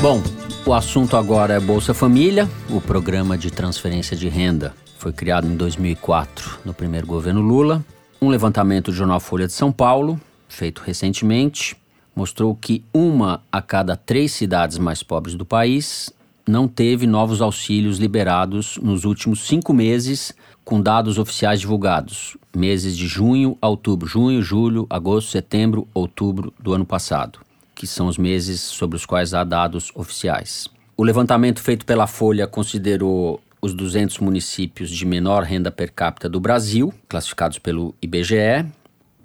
Bom, 0.00 0.22
o 0.64 0.72
assunto 0.72 1.14
agora 1.14 1.52
é 1.52 1.60
Bolsa 1.60 1.92
Família, 1.92 2.48
o 2.70 2.80
programa 2.80 3.36
de 3.36 3.50
transferência 3.50 4.16
de 4.16 4.30
renda. 4.30 4.74
Foi 4.98 5.12
criado 5.12 5.46
em 5.46 5.56
2004 5.56 6.60
no 6.64 6.72
primeiro 6.72 7.06
governo 7.06 7.42
Lula. 7.42 7.84
Um 8.20 8.30
levantamento 8.30 8.86
do 8.86 8.96
jornal 8.96 9.20
Folha 9.20 9.46
de 9.46 9.52
São 9.52 9.70
Paulo, 9.70 10.18
feito 10.48 10.82
recentemente, 10.86 11.76
mostrou 12.14 12.54
que 12.54 12.84
uma 12.92 13.42
a 13.50 13.60
cada 13.60 13.96
três 13.96 14.32
cidades 14.32 14.78
mais 14.78 15.02
pobres 15.02 15.34
do 15.34 15.44
país 15.44 16.12
não 16.46 16.68
teve 16.68 17.06
novos 17.06 17.40
auxílios 17.40 17.98
liberados 17.98 18.78
nos 18.82 19.04
últimos 19.04 19.46
cinco 19.46 19.72
meses, 19.72 20.34
com 20.64 20.80
dados 20.80 21.18
oficiais 21.18 21.60
divulgados, 21.60 22.36
meses 22.54 22.96
de 22.96 23.06
junho 23.06 23.56
a 23.60 23.68
outubro, 23.68 24.06
junho, 24.06 24.42
julho, 24.42 24.86
agosto, 24.88 25.30
setembro, 25.30 25.88
outubro 25.94 26.52
do 26.58 26.72
ano 26.72 26.84
passado, 26.84 27.38
que 27.74 27.86
são 27.86 28.06
os 28.06 28.18
meses 28.18 28.60
sobre 28.60 28.96
os 28.96 29.06
quais 29.06 29.32
há 29.34 29.42
dados 29.42 29.90
oficiais. 29.94 30.68
O 30.96 31.02
levantamento 31.02 31.60
feito 31.60 31.84
pela 31.84 32.06
Folha 32.06 32.46
considerou 32.46 33.40
os 33.60 33.72
200 33.72 34.18
municípios 34.18 34.90
de 34.90 35.06
menor 35.06 35.42
renda 35.42 35.70
per 35.70 35.90
capita 35.90 36.28
do 36.28 36.38
Brasil, 36.38 36.92
classificados 37.08 37.58
pelo 37.58 37.94
IBGE, 38.00 38.66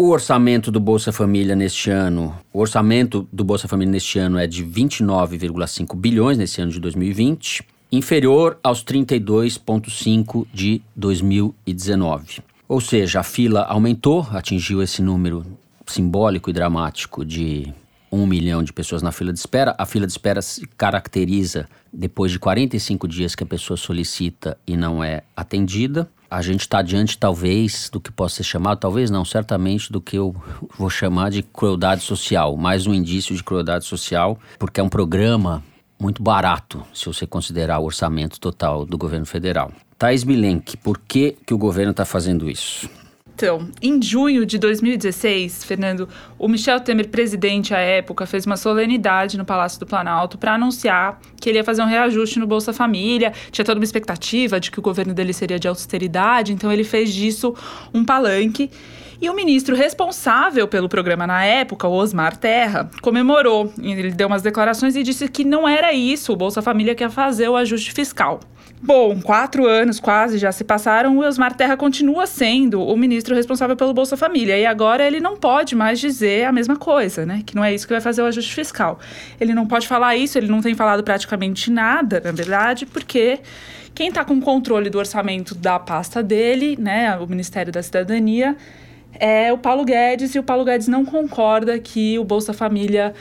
o 0.02 0.12
orçamento 0.12 0.72
do 0.72 0.80
Bolsa 0.80 1.12
Família 1.12 1.58
neste 1.58 1.92
ano, 1.92 2.34
o 2.54 2.60
orçamento 2.62 3.28
do 3.34 3.44
Bolsa 3.44 3.68
Família 3.68 3.92
neste 3.92 4.18
ano 4.18 4.38
é 4.38 4.48
de 4.48 4.66
29,5 4.66 5.94
bilhões 5.94 6.38
nesse 6.38 6.62
ano 6.62 6.72
de 6.72 6.80
2020, 6.80 7.68
inferior 7.92 8.58
aos 8.64 8.82
32,5 8.82 10.48
de 10.54 10.82
2019. 10.96 12.42
Ou 12.66 12.80
seja, 12.80 13.20
a 13.20 13.24
fila 13.24 13.64
aumentou, 13.64 14.26
atingiu 14.32 14.82
esse 14.82 15.02
número 15.02 15.46
simbólico 15.86 16.50
e 16.50 16.54
dramático 16.54 17.26
de 17.26 17.74
um 18.10 18.26
milhão 18.26 18.64
de 18.64 18.72
pessoas 18.72 19.02
na 19.02 19.12
fila 19.12 19.34
de 19.34 19.40
espera. 19.40 19.76
A 19.78 19.86
fila 19.86 20.08
de 20.08 20.14
espera 20.14 20.42
se 20.42 20.66
caracteriza 20.78 21.68
depois 21.92 22.32
de 22.32 22.40
45 22.40 23.06
dias 23.06 23.36
que 23.36 23.44
a 23.44 23.48
pessoa 23.48 23.76
solicita 23.76 24.58
e 24.66 24.78
não 24.78 25.04
é 25.04 25.24
atendida 25.36 26.10
a 26.30 26.42
gente 26.42 26.62
está 26.62 26.82
diante, 26.82 27.18
talvez, 27.18 27.90
do 27.92 28.00
que 28.00 28.12
possa 28.12 28.38
ser 28.38 28.44
chamado, 28.44 28.80
talvez 28.80 29.10
não, 29.10 29.26
certamente, 29.26 29.92
do 29.92 30.00
que 30.00 30.18
eu 30.18 30.36
vou 30.78 30.90
chamar 30.90 31.32
de 31.32 31.42
crueldade 31.42 32.02
social. 32.02 32.56
Mais 32.56 32.86
um 32.86 32.94
indício 32.94 33.36
de 33.36 33.44
crueldade 33.44 33.86
social, 33.86 34.38
porque 34.60 34.80
é 34.80 34.84
um 34.84 34.90
programa 34.90 35.64
muito 36.00 36.22
barato, 36.22 36.84
se 36.94 37.06
você 37.06 37.26
considerar 37.26 37.80
o 37.80 37.86
orçamento 37.86 38.40
total 38.40 38.86
do 38.86 38.98
governo 38.98 39.26
federal. 39.26 39.72
Thais 39.98 40.24
Bilenque, 40.24 40.78
por 40.78 40.98
que, 41.00 41.36
que 41.46 41.54
o 41.54 41.58
governo 41.58 41.92
está 41.92 42.06
fazendo 42.06 42.50
isso? 42.50 42.90
Então, 43.40 43.70
em 43.82 44.02
junho 44.02 44.46
de 44.46 44.58
2016, 44.58 45.64
Fernando, 45.64 46.10
o 46.38 46.46
Michel 46.50 46.82
Temer, 46.82 47.08
presidente 47.08 47.74
à 47.74 47.78
época, 47.78 48.26
fez 48.26 48.46
uma 48.46 48.58
solenidade 48.58 49.38
no 49.38 49.46
Palácio 49.46 49.80
do 49.80 49.86
Planalto 49.86 50.38
para 50.38 50.56
anunciar 50.56 51.22
que 51.40 51.48
ele 51.48 51.58
ia 51.58 51.64
fazer 51.64 51.82
um 51.82 51.86
reajuste 51.86 52.38
no 52.38 52.46
Bolsa 52.46 52.74
Família. 52.74 53.32
Tinha 53.50 53.64
toda 53.64 53.80
uma 53.80 53.86
expectativa 53.86 54.60
de 54.60 54.70
que 54.70 54.80
o 54.80 54.82
governo 54.82 55.14
dele 55.14 55.32
seria 55.32 55.58
de 55.58 55.70
austeridade, 55.70 56.52
então 56.52 56.70
ele 56.70 56.84
fez 56.84 57.14
disso 57.14 57.56
um 57.94 58.04
palanque. 58.04 58.70
E 59.22 59.30
o 59.30 59.34
ministro 59.34 59.74
responsável 59.74 60.68
pelo 60.68 60.90
programa 60.90 61.26
na 61.26 61.46
época, 61.46 61.88
Osmar 61.88 62.36
Terra, 62.36 62.92
comemorou. 63.02 63.72
Ele 63.82 64.12
deu 64.12 64.28
umas 64.28 64.42
declarações 64.42 64.98
e 64.98 65.04
disse 65.04 65.30
que 65.30 65.46
não 65.46 65.66
era 65.66 65.94
isso 65.94 66.34
o 66.34 66.36
Bolsa 66.36 66.62
Família 66.62 66.94
que 66.94 67.06
ia 67.06 67.10
fazer 67.10 67.48
o 67.48 67.56
ajuste 67.56 67.94
fiscal. 67.94 68.42
Bom, 68.82 69.20
quatro 69.20 69.68
anos 69.68 70.00
quase 70.00 70.38
já 70.38 70.54
se 70.54 70.64
passaram, 70.64 71.18
o 71.18 71.20
Osmar 71.20 71.54
Terra 71.54 71.76
continua 71.76 72.26
sendo 72.26 72.82
o 72.82 72.96
ministro 72.96 73.36
responsável 73.36 73.76
pelo 73.76 73.94
Bolsa 73.94 74.16
Família. 74.16 74.58
E 74.58 74.66
agora 74.66 75.06
ele 75.06 75.20
não 75.20 75.36
pode 75.36 75.76
mais 75.76 76.00
dizer 76.00 76.46
a 76.46 76.52
mesma 76.52 76.78
coisa, 76.78 77.26
né? 77.26 77.44
Que 77.46 77.58
não 77.58 77.64
é 77.64 77.74
isso 77.74 77.86
que 77.86 77.94
vai 77.94 78.00
fazer 78.00 78.22
o 78.22 78.26
ajuste 78.26 78.56
fiscal. 78.56 78.98
Ele 79.40 79.54
não 79.54 79.68
pode 79.68 79.86
falar 79.86 80.16
isso, 80.16 80.38
ele 80.38 80.48
não 80.48 80.62
tem 80.62 80.76
falado 80.76 81.04
praticamente 81.04 81.70
nada, 81.70 82.22
na 82.24 82.32
verdade, 82.32 82.86
porque 82.86 83.40
quem 83.94 84.08
está 84.08 84.24
com 84.24 84.40
controle 84.40 84.90
do 84.90 84.98
orçamento 84.98 85.54
da 85.54 85.78
pasta 85.78 86.24
dele, 86.24 86.78
né, 86.80 87.18
o 87.18 87.28
Ministério 87.28 87.74
da 87.74 87.84
Cidadania, 87.84 88.56
é 89.20 89.52
o 89.52 89.58
Paulo 89.58 89.84
Guedes, 89.84 90.36
e 90.36 90.40
o 90.40 90.44
Paulo 90.44 90.64
Guedes 90.64 90.88
não 90.88 91.04
concorda 91.04 91.78
que 91.80 92.18
o 92.18 92.24
Bolsa 92.24 92.54
Família 92.54 93.14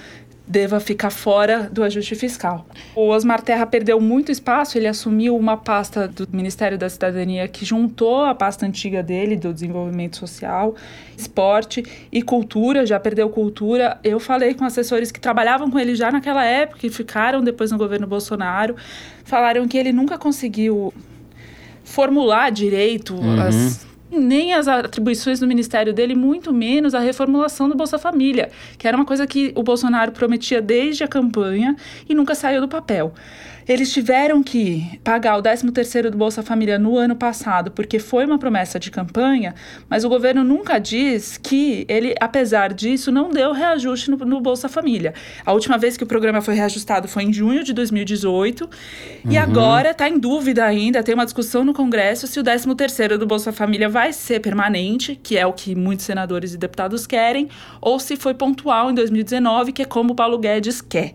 deva 0.49 0.81
ficar 0.81 1.11
fora 1.11 1.69
do 1.71 1.83
ajuste 1.83 2.15
fiscal. 2.15 2.67
O 2.95 3.09
Osmar 3.09 3.43
Terra 3.43 3.67
perdeu 3.67 4.01
muito 4.01 4.33
espaço, 4.33 4.79
ele 4.79 4.87
assumiu 4.87 5.37
uma 5.37 5.57
pasta 5.57 6.09
do 6.09 6.27
Ministério 6.33 6.79
da 6.79 6.89
Cidadania 6.89 7.47
que 7.47 7.65
juntou 7.65 8.25
a 8.25 8.35
pasta 8.35 8.65
antiga 8.65 9.03
dele, 9.03 9.37
do 9.37 9.53
desenvolvimento 9.53 10.17
social, 10.17 10.75
esporte 11.17 11.83
e 12.11 12.23
cultura, 12.23 12.87
já 12.87 12.99
perdeu 12.99 13.29
cultura. 13.29 13.99
Eu 14.03 14.19
falei 14.19 14.55
com 14.55 14.65
assessores 14.65 15.13
que 15.13 15.21
trabalhavam 15.21 15.71
com 15.71 15.79
ele 15.79 15.95
já 15.95 16.11
naquela 16.11 16.45
época 16.45 16.87
e 16.87 16.91
ficaram 16.91 17.43
depois 17.43 17.71
no 17.71 17.77
governo 17.77 18.07
Bolsonaro, 18.07 18.75
falaram 19.25 19.69
que 19.69 19.77
ele 19.77 19.93
nunca 19.93 20.17
conseguiu 20.17 20.95
formular 21.85 22.51
direito 22.51 23.15
uhum. 23.15 23.41
as 23.41 23.88
nem 24.11 24.55
as 24.55 24.69
atribuições 24.69 25.41
do 25.41 25.47
ministério 25.47 25.93
dele, 25.93 26.15
muito 26.15 26.53
menos 26.53 26.95
a 26.95 27.01
reformulação 27.01 27.69
do 27.69 27.75
Bolsa 27.75 27.99
Família, 27.99 28.51
que 28.77 28.89
era 28.89 28.97
uma 28.97 29.05
coisa 29.05 29.27
que 29.27 29.53
o 29.55 29.63
Bolsonaro 29.63 30.13
prometia 30.13 30.63
desde 30.63 31.05
a 31.05 31.09
campanha 31.09 31.77
e 32.09 32.15
nunca 32.15 32.35
saiu 32.35 32.61
do 32.61 32.69
papel. 32.69 33.13
Eles 33.69 33.93
tiveram 33.93 34.43
que 34.43 34.99
pagar 35.05 35.37
o 35.37 35.43
13º 35.43 36.09
do 36.09 36.17
Bolsa 36.17 36.43
Família 36.43 36.79
no 36.79 36.97
ano 36.97 37.15
passado, 37.15 37.71
porque 37.71 37.99
foi 37.99 38.25
uma 38.25 38.39
promessa 38.39 38.81
de 38.81 38.91
campanha, 38.91 39.55
mas 39.91 40.05
o 40.05 40.09
governo 40.09 40.43
nunca 40.43 40.79
diz 40.79 41.37
que 41.37 41.85
ele, 41.87 42.15
apesar 42.19 42.73
disso, 42.73 43.13
não 43.13 43.29
deu 43.29 43.53
reajuste 43.53 44.11
no, 44.11 44.17
no 44.17 44.41
Bolsa 44.41 44.71
Família. 44.71 45.13
A 45.45 45.53
última 45.53 45.77
vez 45.77 45.99
que 45.99 46.03
o 46.03 46.07
programa 46.07 46.41
foi 46.41 46.55
reajustado 46.55 47.07
foi 47.07 47.25
em 47.25 47.33
junho 47.33 47.63
de 47.63 47.75
2018, 47.75 48.65
uhum. 48.65 49.31
e 49.31 49.37
agora 49.37 49.91
está 49.91 50.09
em 50.09 50.19
dúvida 50.19 50.65
ainda, 50.65 51.03
tem 51.03 51.15
uma 51.15 51.27
discussão 51.27 51.63
no 51.63 51.75
Congresso 51.75 52.27
se 52.27 52.41
o 52.41 52.43
13º 52.43 53.19
do 53.19 53.27
Bolsa 53.27 53.53
Família 53.53 53.91
vai 53.91 54.15
ser 54.15 54.41
permanente, 54.41 55.21
que 55.23 55.37
é 55.37 55.47
o 55.47 55.53
que 55.53 55.75
muitos 55.75 56.07
senadores 56.07 56.55
e 56.55 56.57
deputados 56.57 57.07
querem, 57.07 57.51
ou 57.83 58.01
se 58.01 58.17
foi 58.17 58.33
pontual 58.33 58.91
em 58.91 58.95
2019, 58.95 59.73
que 59.73 59.83
é 59.83 59.85
como 59.85 60.15
o 60.15 60.17
Paulo 60.17 60.39
Guedes 60.39 60.81
quer. 60.81 61.13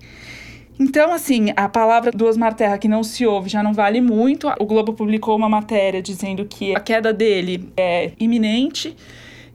Então, 0.83 1.13
assim, 1.13 1.53
a 1.55 1.69
palavra 1.69 2.11
do 2.11 2.25
Osmar 2.25 2.53
Terra 2.55 2.77
que 2.77 2.89
não 2.89 3.05
se 3.05 3.25
ouve 3.25 3.47
já 3.47 3.63
não 3.63 3.73
vale 3.73 4.01
muito. 4.01 4.51
O 4.59 4.65
Globo 4.65 4.91
publicou 4.91 5.33
uma 5.33 5.47
matéria 5.47 6.01
dizendo 6.01 6.43
que 6.43 6.75
a 6.75 6.79
queda 6.81 7.13
dele 7.13 7.71
é 7.77 8.11
iminente. 8.19 8.93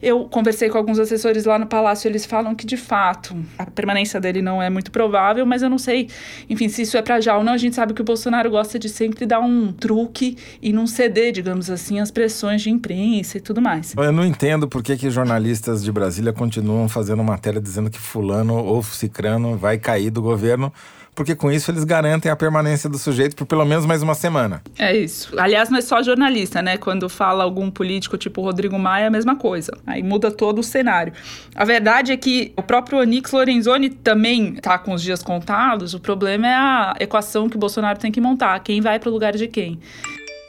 Eu 0.01 0.25
conversei 0.25 0.69
com 0.69 0.77
alguns 0.79 0.97
assessores 0.97 1.45
lá 1.45 1.59
no 1.59 1.67
Palácio, 1.67 2.07
eles 2.07 2.25
falam 2.25 2.55
que 2.55 2.65
de 2.65 2.77
fato 2.77 3.35
a 3.59 3.65
permanência 3.65 4.19
dele 4.19 4.41
não 4.41 4.59
é 4.59 4.69
muito 4.71 4.91
provável, 4.91 5.45
mas 5.45 5.61
eu 5.61 5.69
não 5.69 5.77
sei, 5.77 6.07
enfim, 6.49 6.67
se 6.67 6.81
isso 6.81 6.97
é 6.97 7.01
para 7.01 7.21
já 7.21 7.37
ou 7.37 7.43
não. 7.43 7.53
A 7.53 7.57
gente 7.57 7.75
sabe 7.75 7.93
que 7.93 8.01
o 8.01 8.05
Bolsonaro 8.05 8.49
gosta 8.49 8.79
de 8.79 8.89
sempre 8.89 9.25
dar 9.27 9.39
um 9.39 9.71
truque 9.71 10.35
e 10.61 10.73
não 10.73 10.87
ceder, 10.87 11.31
digamos 11.31 11.69
assim, 11.69 11.99
às 11.99 12.09
pressões 12.09 12.63
de 12.63 12.71
imprensa 12.71 13.37
e 13.37 13.41
tudo 13.41 13.61
mais. 13.61 13.93
Eu 13.95 14.11
não 14.11 14.25
entendo 14.25 14.67
por 14.67 14.81
que, 14.81 14.97
que 14.97 15.11
jornalistas 15.11 15.83
de 15.83 15.91
Brasília 15.91 16.33
continuam 16.33 16.89
fazendo 16.89 17.23
matéria 17.23 17.61
dizendo 17.61 17.91
que 17.91 17.99
Fulano 17.99 18.55
ou 18.55 18.81
Cicrano 18.81 19.57
vai 19.57 19.77
cair 19.77 20.09
do 20.09 20.23
governo 20.23 20.73
porque 21.19 21.35
com 21.35 21.51
isso 21.51 21.69
eles 21.69 21.83
garantem 21.83 22.31
a 22.31 22.35
permanência 22.37 22.89
do 22.89 22.97
sujeito 22.97 23.35
por 23.35 23.45
pelo 23.45 23.65
menos 23.65 23.85
mais 23.85 24.01
uma 24.01 24.15
semana. 24.15 24.63
É 24.77 24.95
isso. 24.95 25.37
Aliás, 25.37 25.69
não 25.69 25.77
é 25.77 25.81
só 25.81 26.01
jornalista, 26.01 26.61
né? 26.61 26.77
Quando 26.77 27.09
fala 27.09 27.43
algum 27.43 27.69
político 27.69 28.17
tipo 28.17 28.41
Rodrigo 28.41 28.79
Maia, 28.79 29.03
é 29.03 29.07
a 29.07 29.11
mesma 29.11 29.35
coisa. 29.35 29.77
Aí 29.85 30.01
muda 30.01 30.31
todo 30.31 30.59
o 30.59 30.63
cenário. 30.63 31.11
A 31.53 31.65
verdade 31.65 32.13
é 32.13 32.15
que 32.15 32.53
o 32.55 32.63
próprio 32.63 32.99
Onix 32.99 33.33
Lorenzoni 33.33 33.89
também 33.89 34.53
está 34.53 34.79
com 34.79 34.93
os 34.93 35.01
dias 35.01 35.21
contados. 35.21 35.93
O 35.93 35.99
problema 35.99 36.47
é 36.47 36.53
a 36.53 36.95
equação 37.01 37.49
que 37.49 37.57
o 37.57 37.59
Bolsonaro 37.59 37.99
tem 37.99 38.13
que 38.13 38.21
montar. 38.21 38.57
Quem 38.61 38.79
vai 38.79 38.97
para 38.97 39.09
o 39.09 39.11
lugar 39.11 39.35
de 39.35 39.49
quem? 39.49 39.77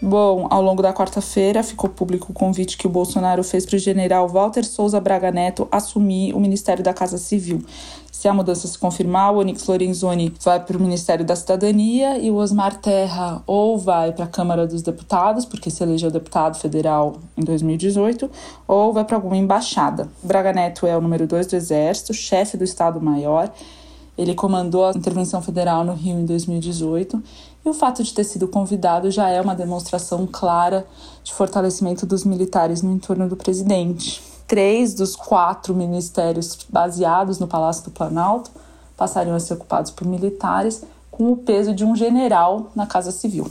Bom, 0.03 0.47
ao 0.51 0.63
longo 0.63 0.81
da 0.81 0.95
quarta-feira 0.95 1.63
ficou 1.63 1.91
público 1.91 2.31
o 2.31 2.35
convite 2.35 2.79
que 2.79 2.87
o 2.87 2.91
Bolsonaro 2.91 3.45
fez 3.45 3.67
para 3.67 3.77
o 3.77 3.79
general 3.79 4.27
Walter 4.27 4.65
Souza 4.65 4.99
Braga 4.99 5.31
Neto 5.31 5.69
assumir 5.71 6.35
o 6.35 6.41
Ministério 6.41 6.83
da 6.83 6.95
Casa 6.95 7.19
Civil. 7.19 7.63
Se 8.21 8.29
a 8.29 8.35
mudança 8.35 8.69
se 8.69 8.79
confirmar, 8.79 9.33
o 9.33 9.39
Onyx 9.39 9.67
Lorenzoni 9.67 10.35
vai 10.45 10.63
para 10.63 10.77
o 10.77 10.81
Ministério 10.81 11.25
da 11.25 11.35
Cidadania 11.35 12.19
e 12.19 12.31
o 12.31 12.35
Osmar 12.35 12.79
Terra 12.79 13.43
ou 13.47 13.79
vai 13.79 14.13
para 14.13 14.27
a 14.27 14.29
Câmara 14.29 14.67
dos 14.67 14.83
Deputados, 14.83 15.47
porque 15.47 15.71
se 15.71 15.83
elegeu 15.83 16.11
deputado 16.11 16.59
federal 16.59 17.17
em 17.35 17.43
2018, 17.43 18.31
ou 18.69 18.93
vai 18.93 19.07
para 19.07 19.17
alguma 19.17 19.39
embaixada. 19.39 20.07
Braga 20.23 20.53
Neto 20.53 20.87
é 20.87 20.95
o 20.95 21.01
número 21.01 21.27
2 21.27 21.47
do 21.47 21.57
Exército, 21.57 22.13
chefe 22.13 22.59
do 22.59 22.65
Estado-Maior. 22.65 23.51
Ele 24.19 24.35
comandou 24.35 24.85
a 24.85 24.91
intervenção 24.91 25.41
federal 25.41 25.83
no 25.83 25.95
Rio 25.95 26.21
em 26.21 26.27
2018 26.27 27.23
e 27.65 27.71
o 27.71 27.73
fato 27.73 28.05
de 28.05 28.13
ter 28.13 28.25
sido 28.25 28.47
convidado 28.47 29.11
já 29.11 29.31
é 29.31 29.41
uma 29.41 29.55
demonstração 29.55 30.29
clara 30.31 30.87
de 31.25 31.33
fortalecimento 31.33 32.05
dos 32.05 32.27
militares 32.27 32.83
no 32.83 32.93
entorno 32.93 33.27
do 33.27 33.37
presidente. 33.37 34.30
Três 34.51 34.95
dos 34.95 35.15
quatro 35.15 35.73
ministérios 35.73 36.59
baseados 36.69 37.39
no 37.39 37.47
Palácio 37.47 37.85
do 37.85 37.93
Planalto 37.93 38.51
passariam 38.97 39.37
a 39.37 39.39
ser 39.39 39.55
ocupados 39.55 39.93
por 39.93 40.05
militares, 40.05 40.85
com 41.09 41.31
o 41.31 41.37
peso 41.37 41.73
de 41.73 41.85
um 41.85 41.95
general 41.95 42.73
na 42.75 42.85
Casa 42.85 43.13
Civil. 43.13 43.49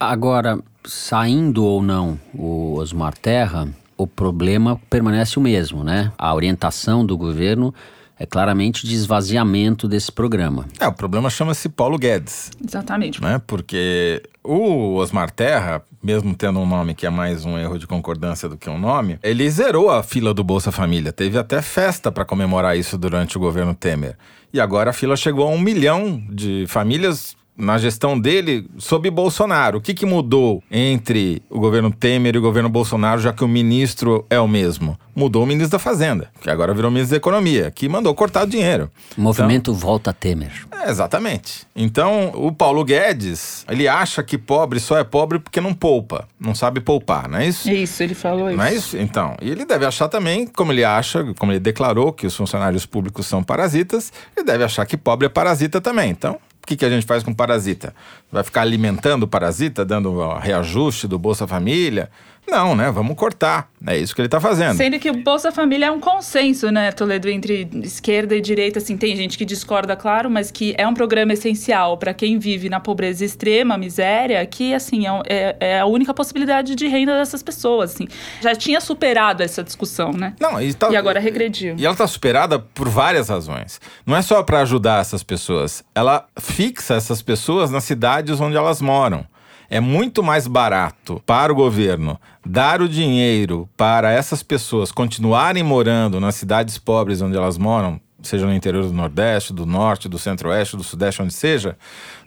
Agora, 0.00 0.58
saindo 0.84 1.64
ou 1.64 1.80
não 1.80 2.18
o 2.34 2.74
Osmar 2.74 3.16
Terra, 3.16 3.68
o 3.96 4.08
problema 4.08 4.76
permanece 4.90 5.38
o 5.38 5.40
mesmo, 5.40 5.84
né? 5.84 6.10
A 6.18 6.34
orientação 6.34 7.06
do 7.06 7.16
governo 7.16 7.72
é 8.18 8.24
claramente 8.24 8.86
de 8.86 8.94
esvaziamento 8.94 9.86
desse 9.86 10.10
programa. 10.10 10.66
É, 10.80 10.86
o 10.86 10.92
problema 10.92 11.28
chama-se 11.28 11.68
Paulo 11.68 11.98
Guedes. 11.98 12.50
Exatamente. 12.66 13.22
Né? 13.22 13.40
Porque 13.46 14.22
o 14.42 14.94
Osmar 14.94 15.30
Terra, 15.30 15.82
mesmo 16.02 16.34
tendo 16.34 16.58
um 16.58 16.66
nome 16.66 16.94
que 16.94 17.06
é 17.06 17.10
mais 17.10 17.44
um 17.44 17.58
erro 17.58 17.78
de 17.78 17.86
concordância 17.86 18.48
do 18.48 18.56
que 18.56 18.70
um 18.70 18.78
nome, 18.78 19.18
ele 19.22 19.48
zerou 19.50 19.90
a 19.90 20.02
fila 20.02 20.32
do 20.32 20.42
Bolsa 20.42 20.72
Família. 20.72 21.12
Teve 21.12 21.38
até 21.38 21.60
festa 21.60 22.10
para 22.10 22.24
comemorar 22.24 22.76
isso 22.76 22.96
durante 22.96 23.36
o 23.36 23.40
governo 23.40 23.74
Temer. 23.74 24.16
E 24.52 24.60
agora 24.60 24.90
a 24.90 24.92
fila 24.94 25.16
chegou 25.16 25.46
a 25.46 25.50
um 25.50 25.60
milhão 25.60 26.22
de 26.30 26.64
famílias 26.68 27.36
na 27.56 27.78
gestão 27.78 28.18
dele 28.18 28.68
sob 28.78 29.10
Bolsonaro. 29.10 29.78
O 29.78 29.80
que, 29.80 29.94
que 29.94 30.04
mudou 30.04 30.62
entre 30.70 31.42
o 31.48 31.58
governo 31.58 31.90
Temer 31.90 32.34
e 32.34 32.38
o 32.38 32.42
governo 32.42 32.68
Bolsonaro, 32.68 33.20
já 33.20 33.32
que 33.32 33.44
o 33.44 33.48
ministro 33.48 34.26
é 34.28 34.38
o 34.38 34.46
mesmo? 34.48 34.98
Mudou 35.14 35.44
o 35.44 35.46
ministro 35.46 35.72
da 35.72 35.78
Fazenda, 35.78 36.30
que 36.42 36.50
agora 36.50 36.74
virou 36.74 36.90
ministro 36.90 37.12
da 37.12 37.16
Economia, 37.16 37.70
que 37.70 37.88
mandou 37.88 38.14
cortar 38.14 38.44
o 38.44 38.46
dinheiro. 38.46 38.90
movimento 39.16 39.70
então, 39.70 39.74
Volta 39.74 40.12
Temer. 40.12 40.66
É, 40.70 40.90
exatamente. 40.90 41.66
Então, 41.74 42.32
o 42.34 42.52
Paulo 42.52 42.84
Guedes, 42.84 43.64
ele 43.68 43.88
acha 43.88 44.22
que 44.22 44.36
pobre 44.36 44.78
só 44.78 44.98
é 44.98 45.04
pobre 45.04 45.38
porque 45.38 45.60
não 45.60 45.72
poupa, 45.72 46.28
não 46.38 46.54
sabe 46.54 46.80
poupar, 46.80 47.28
não 47.28 47.38
é 47.38 47.46
isso? 47.46 47.70
Isso, 47.70 48.02
ele 48.02 48.14
falou 48.14 48.50
isso. 48.50 48.58
Não 48.58 48.64
é 48.64 48.74
isso? 48.74 48.98
Então, 48.98 49.34
e 49.40 49.50
ele 49.50 49.64
deve 49.64 49.86
achar 49.86 50.08
também, 50.08 50.46
como 50.46 50.70
ele 50.70 50.84
acha, 50.84 51.24
como 51.38 51.52
ele 51.52 51.60
declarou 51.60 52.12
que 52.12 52.26
os 52.26 52.36
funcionários 52.36 52.84
públicos 52.84 53.26
são 53.26 53.42
parasitas, 53.42 54.12
ele 54.36 54.44
deve 54.44 54.64
achar 54.64 54.84
que 54.84 54.96
pobre 54.96 55.26
é 55.26 55.30
parasita 55.30 55.80
também. 55.80 56.10
Então, 56.10 56.38
o 56.45 56.45
que, 56.66 56.76
que 56.76 56.84
a 56.84 56.90
gente 56.90 57.06
faz 57.06 57.22
com 57.22 57.32
parasita? 57.32 57.94
Vai 58.30 58.42
ficar 58.42 58.62
alimentando 58.62 59.22
o 59.22 59.28
parasita, 59.28 59.84
dando 59.84 60.34
reajuste 60.34 61.06
do 61.06 61.18
Bolsa 61.18 61.46
Família? 61.46 62.10
Não, 62.48 62.76
né? 62.76 62.90
Vamos 62.92 63.16
cortar. 63.16 63.68
É 63.86 63.96
isso 63.96 64.14
que 64.14 64.20
ele 64.20 64.26
está 64.26 64.40
fazendo. 64.40 64.76
Sendo 64.76 64.98
que 64.98 65.10
o 65.10 65.14
Bolsa 65.22 65.50
Família 65.50 65.86
é 65.86 65.90
um 65.90 66.00
consenso, 66.00 66.70
né, 66.70 66.92
Toledo, 66.92 67.28
entre 67.28 67.68
esquerda 67.82 68.36
e 68.36 68.40
direita. 68.40 68.78
Assim, 68.78 68.96
tem 68.96 69.16
gente 69.16 69.36
que 69.36 69.44
discorda, 69.44 69.96
claro, 69.96 70.30
mas 70.30 70.50
que 70.50 70.74
é 70.78 70.86
um 70.86 70.94
programa 70.94 71.32
essencial 71.32 71.98
para 71.98 72.14
quem 72.14 72.38
vive 72.38 72.68
na 72.68 72.78
pobreza 72.78 73.24
extrema, 73.24 73.76
miséria, 73.76 74.44
que, 74.46 74.72
assim, 74.72 75.06
é, 75.06 75.10
é, 75.26 75.56
é, 75.60 75.80
a 75.80 75.86
única 75.86 76.14
possibilidade 76.14 76.74
de 76.74 76.86
renda 76.86 77.16
dessas 77.18 77.42
pessoas, 77.42 77.94
assim. 77.94 78.06
Já 78.40 78.54
tinha 78.54 78.80
superado 78.80 79.42
essa 79.42 79.62
discussão, 79.62 80.12
né? 80.12 80.34
Não, 80.40 80.60
e, 80.60 80.72
tá, 80.72 80.90
e 80.90 80.96
agora 80.96 81.18
regrediu. 81.18 81.74
E 81.76 81.84
ela 81.84 81.94
está 81.94 82.06
superada 82.06 82.58
por 82.58 82.88
várias 82.88 83.28
razões. 83.28 83.80
Não 84.04 84.16
é 84.16 84.22
só 84.22 84.42
para 84.42 84.60
ajudar 84.60 85.00
essas 85.00 85.22
pessoas. 85.22 85.84
Ela 85.94 86.26
fixa 86.38 86.94
essas 86.94 87.20
pessoas 87.22 87.70
nas 87.70 87.84
cidades 88.16 88.40
onde 88.40 88.56
elas 88.56 88.80
moram. 88.80 89.24
É 89.68 89.80
muito 89.80 90.22
mais 90.22 90.46
barato 90.46 91.20
para 91.26 91.52
o 91.52 91.56
governo 91.56 92.18
dar 92.44 92.80
o 92.80 92.88
dinheiro 92.88 93.68
para 93.76 94.12
essas 94.12 94.42
pessoas 94.42 94.92
continuarem 94.92 95.62
morando 95.62 96.20
nas 96.20 96.36
cidades 96.36 96.78
pobres 96.78 97.20
onde 97.20 97.36
elas 97.36 97.58
moram, 97.58 98.00
seja 98.22 98.46
no 98.46 98.54
interior 98.54 98.84
do 98.84 98.92
Nordeste, 98.92 99.52
do 99.52 99.66
Norte, 99.66 100.08
do 100.08 100.18
Centro-Oeste, 100.18 100.76
do 100.76 100.84
Sudeste, 100.84 101.20
onde 101.20 101.34
seja, 101.34 101.76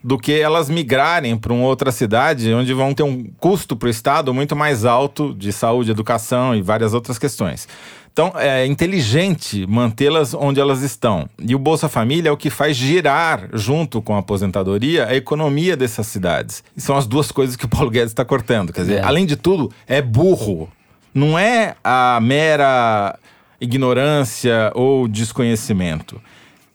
do 0.04 0.18
que 0.18 0.34
elas 0.34 0.70
migrarem 0.70 1.38
para 1.38 1.54
uma 1.54 1.66
outra 1.66 1.92
cidade 1.94 2.54
onde 2.54 2.74
vão 2.74 2.94
ter 2.94 3.04
um 3.04 3.24
custo 3.40 3.76
para 3.76 3.88
o 3.88 3.90
Estado 3.90 4.34
muito 4.34 4.56
mais 4.56 4.84
alto 4.84 5.34
de 5.34 5.54
saúde, 5.54 5.92
educação 5.92 6.54
e 6.54 6.62
várias 6.62 6.94
outras 6.94 7.18
questões. 7.18 7.68
Então, 8.12 8.34
é 8.36 8.66
inteligente 8.66 9.66
mantê-las 9.68 10.34
onde 10.34 10.60
elas 10.60 10.82
estão. 10.82 11.30
E 11.40 11.56
o 11.56 11.60
Bolsa 11.60 11.88
Família 11.88 12.30
é 12.30 12.32
o 12.32 12.38
que 12.38 12.50
faz 12.50 12.76
girar, 12.76 13.50
junto 13.54 14.02
com 14.02 14.16
a 14.16 14.20
aposentadoria, 14.20 15.06
a 15.08 15.16
economia 15.16 15.78
dessas 15.78 16.08
cidades. 16.08 16.64
E 16.76 16.82
são 16.82 16.98
as 16.98 17.06
duas 17.08 17.32
coisas 17.32 17.56
que 17.56 17.66
o 17.66 17.70
Paulo 17.70 17.90
Guedes 17.90 18.12
está 18.12 18.26
cortando. 18.26 18.74
Quer 18.74 18.82
dizer, 18.82 18.96
É. 19.00 19.04
além 19.04 19.26
de 19.26 19.36
tudo, 19.36 19.72
é 19.88 20.02
burro. 20.02 20.70
Não 21.14 21.40
é 21.40 21.76
a 21.84 22.20
mera 22.22 23.18
ignorância 23.60 24.72
ou 24.76 25.08
desconhecimento. 25.08 26.22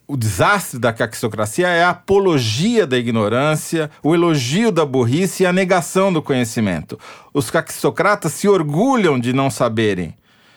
O 0.07 0.16
desastre 0.16 0.79
da 0.79 0.92
caquistocracia 0.92 1.66
é 1.68 1.83
a 1.83 1.90
apologia 1.90 2.87
da 2.87 2.99
ignorância, 2.99 3.90
o 4.03 4.14
elogio 4.14 4.70
da 4.70 4.85
burrice 4.85 5.42
e 5.42 5.47
a 5.47 5.53
negação 5.53 6.12
do 6.12 6.20
conhecimento. 6.20 6.99
Os 7.33 7.51
caquistocratas 7.51 8.33
se 8.33 8.47
orgulham 8.47 9.18
de 9.18 9.33
não 9.33 9.51
saberem 9.51 10.14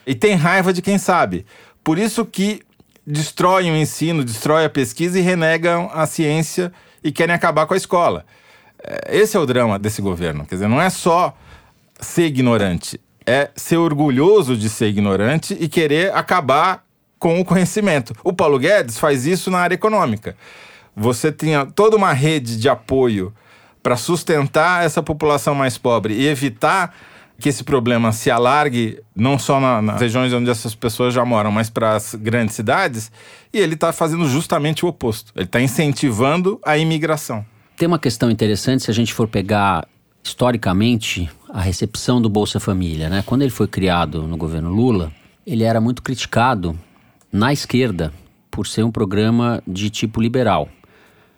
e 0.07 0.15
têm 0.15 0.35
raiva 0.35 0.71
de 0.71 0.81
quem 0.81 0.97
sabe. 0.97 1.45
Por 1.83 1.99
isso 1.99 2.25
que 2.25 2.61
destroem 3.05 3.71
o 3.71 3.75
ensino, 3.75 4.23
destroem 4.23 4.65
a 4.65 4.69
pesquisa 4.69 5.19
e 5.19 5.21
renegam 5.21 5.91
a 5.93 6.05
ciência 6.07 6.71
e 7.03 7.11
querem 7.11 7.35
acabar 7.35 7.65
com 7.65 7.73
a 7.73 7.77
escola. 7.77 8.25
É, 8.81 9.17
Esse 9.17 9.35
é 9.35 9.39
o 9.39 9.45
drama 9.45 9.77
desse 9.77 10.01
governo. 10.01 10.45
Quer 10.45 10.55
dizer, 10.55 10.67
não 10.69 10.81
é 10.81 10.89
só 10.89 11.37
ser 11.99 12.25
ignorante, 12.25 12.99
é 13.25 13.49
ser 13.55 13.77
orgulhoso 13.77 14.55
de 14.55 14.69
ser 14.69 14.87
ignorante 14.87 15.55
e 15.59 15.67
querer 15.67 16.13
acabar 16.15 16.85
com 17.19 17.39
o 17.39 17.45
conhecimento. 17.45 18.13
O 18.23 18.31
Paulo 18.31 18.57
Guedes 18.57 18.97
faz 18.97 19.25
isso 19.25 19.51
na 19.51 19.59
área 19.59 19.75
econômica. 19.75 20.37
Você 20.95 21.31
tinha 21.31 21.65
toda 21.65 21.97
uma 21.97 22.13
rede 22.13 22.57
de 22.57 22.69
apoio 22.69 23.33
para 23.83 23.97
sustentar 23.97 24.85
essa 24.85 25.03
população 25.03 25.53
mais 25.53 25.77
pobre 25.77 26.13
e 26.13 26.27
evitar 26.27 26.95
que 27.39 27.49
esse 27.49 27.63
problema 27.63 28.11
se 28.11 28.31
alargue 28.31 28.99
não 29.15 29.37
só 29.37 29.59
na- 29.59 29.81
nas 29.81 30.01
regiões 30.01 30.33
onde 30.33 30.49
essas 30.49 30.73
pessoas 30.73 31.13
já 31.13 31.23
moram, 31.23 31.51
mas 31.51 31.69
para 31.69 31.95
as 31.95 32.15
grandes 32.15 32.55
cidades. 32.55 33.11
E 33.53 33.59
ele 33.59 33.75
está 33.75 33.93
fazendo 33.93 34.27
justamente 34.27 34.83
o 34.85 34.89
oposto. 34.89 35.31
Ele 35.35 35.45
está 35.45 35.61
incentivando 35.61 36.59
a 36.65 36.77
imigração. 36.77 37.45
Tem 37.75 37.87
uma 37.87 37.99
questão 37.99 38.31
interessante 38.31 38.83
se 38.83 38.91
a 38.91 38.93
gente 38.93 39.13
for 39.13 39.27
pegar 39.27 39.87
historicamente 40.23 41.29
a 41.49 41.61
recepção 41.61 42.21
do 42.21 42.27
Bolsa 42.29 42.59
Família, 42.59 43.09
né? 43.09 43.23
Quando 43.25 43.43
ele 43.43 43.51
foi 43.51 43.67
criado 43.67 44.23
no 44.23 44.35
governo 44.35 44.69
Lula, 44.69 45.11
ele 45.45 45.63
era 45.63 45.79
muito 45.79 46.01
criticado 46.03 46.77
na 47.31 47.53
esquerda 47.53 48.11
por 48.51 48.65
ser 48.67 48.83
um 48.83 48.91
programa 48.91 49.61
de 49.67 49.89
tipo 49.89 50.19
liberal. 50.21 50.67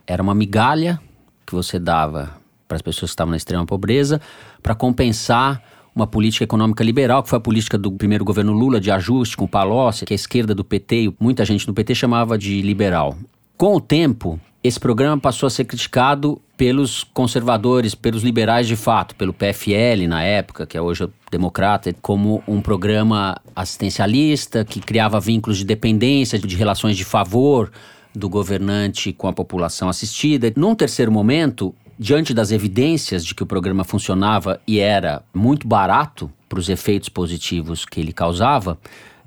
Era 0.07 0.23
uma 0.23 0.33
migalha 0.33 0.99
que 1.45 1.53
você 1.53 1.77
dava 1.77 2.31
para 2.67 2.75
as 2.77 2.81
pessoas 2.81 3.11
que 3.11 3.13
estavam 3.13 3.31
na 3.31 3.37
extrema 3.37 3.65
pobreza 3.65 4.21
para 4.63 4.73
compensar 4.75 5.61
uma 5.99 6.07
política 6.07 6.43
econômica 6.43 6.83
liberal, 6.83 7.21
que 7.21 7.29
foi 7.29 7.37
a 7.37 7.41
política 7.41 7.77
do 7.77 7.91
primeiro 7.91 8.23
governo 8.23 8.53
Lula 8.53 8.79
de 8.79 8.89
ajuste 8.89 9.35
com 9.35 9.45
o 9.45 9.47
Palocci, 9.47 10.05
que 10.05 10.13
a 10.13 10.15
esquerda 10.15 10.55
do 10.55 10.63
PT, 10.63 11.13
muita 11.19 11.43
gente 11.45 11.67
no 11.67 11.73
PT 11.73 11.95
chamava 11.95 12.37
de 12.37 12.61
liberal. 12.61 13.17
Com 13.57 13.75
o 13.75 13.81
tempo, 13.81 14.39
esse 14.63 14.79
programa 14.79 15.19
passou 15.19 15.47
a 15.47 15.49
ser 15.49 15.65
criticado 15.65 16.41
pelos 16.57 17.03
conservadores, 17.03 17.95
pelos 17.95 18.23
liberais 18.23 18.67
de 18.67 18.75
fato, 18.75 19.15
pelo 19.15 19.33
PFL 19.33 20.07
na 20.07 20.23
época, 20.23 20.65
que 20.65 20.77
é 20.77 20.81
hoje 20.81 21.05
o 21.05 21.13
Democrata, 21.31 21.93
como 22.01 22.43
um 22.47 22.61
programa 22.61 23.39
assistencialista 23.55 24.65
que 24.65 24.79
criava 24.79 25.19
vínculos 25.19 25.57
de 25.57 25.65
dependência, 25.65 26.37
de 26.37 26.55
relações 26.55 26.97
de 26.97 27.05
favor 27.05 27.71
do 28.13 28.27
governante 28.27 29.13
com 29.13 29.27
a 29.27 29.33
população 29.33 29.87
assistida. 29.87 30.51
Num 30.55 30.75
terceiro 30.75 31.11
momento, 31.11 31.73
diante 31.99 32.33
das 32.33 32.49
evidências 32.49 33.25
de 33.25 33.35
que 33.35 33.43
o 33.43 33.45
programa 33.45 33.83
funcionava 33.83 34.61
e 34.65 34.79
era 34.79 35.21
muito 35.33 35.67
barato 35.67 36.31
para 36.47 36.57
os 36.57 36.69
efeitos 36.69 37.09
positivos 37.09 37.83
que 37.83 37.99
ele 37.99 38.13
causava, 38.13 38.79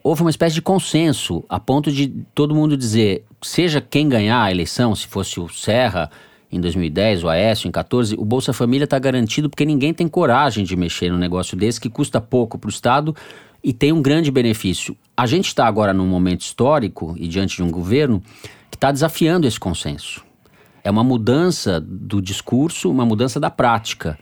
houve 0.02 0.22
uma 0.22 0.30
espécie 0.30 0.54
de 0.54 0.62
consenso 0.62 1.44
a 1.50 1.60
ponto 1.60 1.92
de 1.92 2.08
todo 2.34 2.54
mundo 2.54 2.74
dizer, 2.74 3.24
seja 3.42 3.82
quem 3.82 4.08
ganhar 4.08 4.42
a 4.42 4.50
eleição, 4.50 4.94
se 4.96 5.06
fosse 5.06 5.38
o 5.38 5.50
Serra 5.50 6.10
em 6.50 6.58
2010, 6.60 7.24
o 7.24 7.28
Aécio 7.28 7.68
em 7.68 7.70
14, 7.70 8.16
o 8.18 8.24
Bolsa 8.24 8.54
Família 8.54 8.84
está 8.84 8.98
garantido 8.98 9.50
porque 9.50 9.66
ninguém 9.66 9.92
tem 9.92 10.08
coragem 10.08 10.64
de 10.64 10.74
mexer 10.74 11.10
num 11.10 11.18
negócio 11.18 11.56
desse 11.56 11.80
que 11.80 11.90
custa 11.90 12.22
pouco 12.22 12.58
para 12.58 12.68
o 12.68 12.70
Estado 12.70 13.14
e 13.62 13.72
tem 13.72 13.92
um 13.92 14.00
grande 14.00 14.30
benefício. 14.30 14.96
A 15.14 15.26
gente 15.26 15.46
está 15.46 15.66
agora 15.66 15.92
num 15.92 16.06
momento 16.06 16.40
histórico 16.40 17.14
e 17.18 17.28
diante 17.28 17.56
de 17.56 17.62
um 17.62 17.70
governo 17.70 18.22
que 18.70 18.76
está 18.76 18.90
desafiando 18.90 19.46
esse 19.46 19.60
consenso. 19.60 20.31
É 20.84 20.90
uma 20.90 21.04
mudança 21.04 21.80
do 21.80 22.20
discurso, 22.20 22.90
uma 22.90 23.04
mudança 23.06 23.38
da 23.38 23.50
prática. 23.50 24.18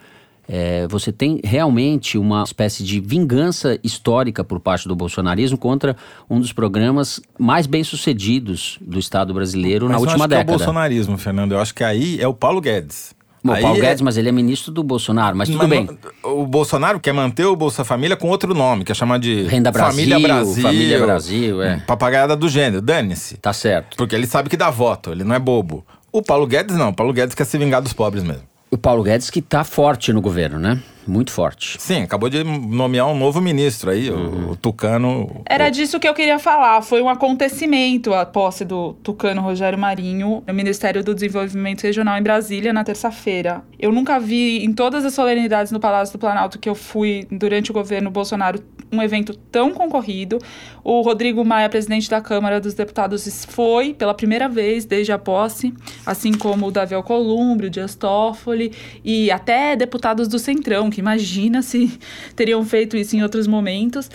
É, 0.52 0.86
você 0.88 1.12
tem 1.12 1.40
realmente 1.44 2.18
uma 2.18 2.42
espécie 2.42 2.82
de 2.82 2.98
vingança 3.00 3.78
histórica 3.84 4.42
por 4.42 4.58
parte 4.58 4.88
do 4.88 4.96
bolsonarismo 4.96 5.56
contra 5.56 5.96
um 6.28 6.40
dos 6.40 6.52
programas 6.52 7.20
mais 7.38 7.66
bem-sucedidos 7.68 8.76
do 8.80 8.98
Estado 8.98 9.32
brasileiro 9.32 9.86
Mas 9.86 9.92
na 9.92 9.98
última 10.00 10.24
acho 10.24 10.28
que 10.28 10.34
é 10.34 10.36
o 10.36 10.38
década. 10.40 10.58
bolsonarismo, 10.58 11.16
Fernando. 11.18 11.52
Eu 11.52 11.60
acho 11.60 11.72
que 11.74 11.84
aí 11.84 12.20
é 12.20 12.26
o 12.26 12.34
Paulo 12.34 12.60
Guedes. 12.60 13.14
Bom, 13.42 13.54
Aí 13.54 13.62
Paulo 13.62 13.78
é- 13.78 13.80
Guedes, 13.80 14.02
mas 14.02 14.18
ele 14.18 14.28
é 14.28 14.32
ministro 14.32 14.70
do 14.70 14.82
Bolsonaro, 14.82 15.34
mas 15.34 15.48
tudo 15.48 15.58
Mas 15.66 15.68
bem. 15.68 15.88
O 16.22 16.44
Bolsonaro 16.44 17.00
quer 17.00 17.14
manter 17.14 17.46
o 17.46 17.56
Bolsa 17.56 17.84
Família 17.84 18.14
com 18.16 18.28
outro 18.28 18.52
nome, 18.52 18.84
que 18.84 18.92
é 18.92 18.94
chamar 18.94 19.18
de 19.18 19.44
Renda 19.44 19.70
Brasil, 19.70 19.92
Família 20.04 20.18
Brasil. 20.18 20.62
Família 20.62 20.98
Brasil, 21.00 21.62
é. 21.62 21.76
Papagaiada 21.86 22.36
do 22.36 22.48
gênero, 22.50 22.82
dane-se. 22.82 23.38
Tá 23.38 23.52
certo. 23.54 23.96
Porque 23.96 24.14
ele 24.14 24.26
sabe 24.26 24.50
que 24.50 24.58
dá 24.58 24.68
voto, 24.68 25.10
ele 25.10 25.24
não 25.24 25.34
é 25.34 25.38
bobo. 25.38 25.86
O 26.12 26.22
Paulo 26.22 26.46
Guedes 26.46 26.76
não, 26.76 26.88
o 26.90 26.94
Paulo 26.94 27.12
Guedes 27.12 27.34
quer 27.34 27.44
se 27.44 27.56
vingar 27.58 27.80
dos 27.82 27.92
pobres 27.92 28.22
mesmo. 28.22 28.42
O 28.70 28.78
Paulo 28.78 29.02
Guedes 29.02 29.30
que 29.30 29.42
tá 29.42 29.64
forte 29.64 30.12
no 30.12 30.20
governo, 30.20 30.56
né? 30.58 30.80
Muito 31.06 31.32
forte. 31.32 31.76
Sim, 31.80 32.02
acabou 32.02 32.28
de 32.28 32.44
nomear 32.44 33.08
um 33.08 33.18
novo 33.18 33.40
ministro 33.40 33.90
aí, 33.90 34.08
Uhum. 34.10 34.48
o, 34.48 34.50
o 34.52 34.56
Tucano. 34.56 35.42
Era 35.44 35.68
disso 35.70 35.98
que 35.98 36.06
eu 36.06 36.14
queria 36.14 36.38
falar. 36.38 36.80
Foi 36.82 37.02
um 37.02 37.08
acontecimento 37.08 38.14
a 38.14 38.24
posse 38.24 38.64
do 38.64 38.92
Tucano 39.02 39.40
Rogério 39.40 39.76
Marinho 39.78 40.44
no 40.46 40.54
Ministério 40.54 41.02
do 41.02 41.14
Desenvolvimento 41.14 41.82
Regional 41.82 42.16
em 42.16 42.22
Brasília 42.22 42.72
na 42.72 42.84
terça-feira. 42.84 43.62
Eu 43.78 43.90
nunca 43.90 44.20
vi 44.20 44.64
em 44.64 44.72
todas 44.72 45.04
as 45.04 45.14
solenidades 45.14 45.72
no 45.72 45.80
Palácio 45.80 46.16
do 46.16 46.20
Planalto 46.20 46.58
que 46.58 46.68
eu 46.68 46.74
fui 46.76 47.26
durante 47.30 47.72
o 47.72 47.74
governo 47.74 48.08
Bolsonaro 48.10 48.62
um 48.92 49.02
evento 49.02 49.34
tão 49.34 49.72
concorrido. 49.72 50.38
O 50.82 51.00
Rodrigo 51.02 51.44
Maia, 51.44 51.68
presidente 51.68 52.08
da 52.10 52.20
Câmara 52.20 52.60
dos 52.60 52.74
Deputados, 52.74 53.44
foi 53.46 53.94
pela 53.94 54.14
primeira 54.14 54.48
vez 54.48 54.84
desde 54.84 55.12
a 55.12 55.18
posse, 55.18 55.72
assim 56.04 56.32
como 56.32 56.66
o 56.66 56.70
Davi 56.70 56.94
Alcolumbre, 56.94 57.66
o 57.66 57.70
Dias 57.70 57.94
Toffoli 57.94 58.72
e 59.04 59.30
até 59.30 59.76
deputados 59.76 60.28
do 60.28 60.38
Centrão, 60.38 60.90
que 60.90 61.00
imagina 61.00 61.62
se 61.62 61.98
teriam 62.34 62.64
feito 62.64 62.96
isso 62.96 63.16
em 63.16 63.22
outros 63.22 63.46
momentos. 63.46 64.10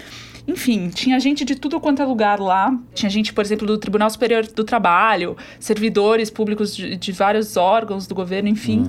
Enfim, 0.48 0.90
tinha 0.90 1.20
gente 1.20 1.44
de 1.44 1.56
tudo 1.56 1.80
quanto 1.80 2.02
é 2.02 2.06
lugar 2.06 2.40
lá. 2.40 2.78
Tinha 2.94 3.10
gente, 3.10 3.34
por 3.34 3.44
exemplo, 3.44 3.66
do 3.66 3.78
Tribunal 3.78 4.10
Superior 4.10 4.46
do 4.46 4.64
Trabalho, 4.64 5.36
servidores 5.60 6.30
públicos 6.30 6.76
de, 6.76 6.96
de 6.96 7.12
vários 7.12 7.58
órgãos 7.58 8.06
do 8.06 8.14
governo, 8.14 8.48
enfim. 8.50 8.86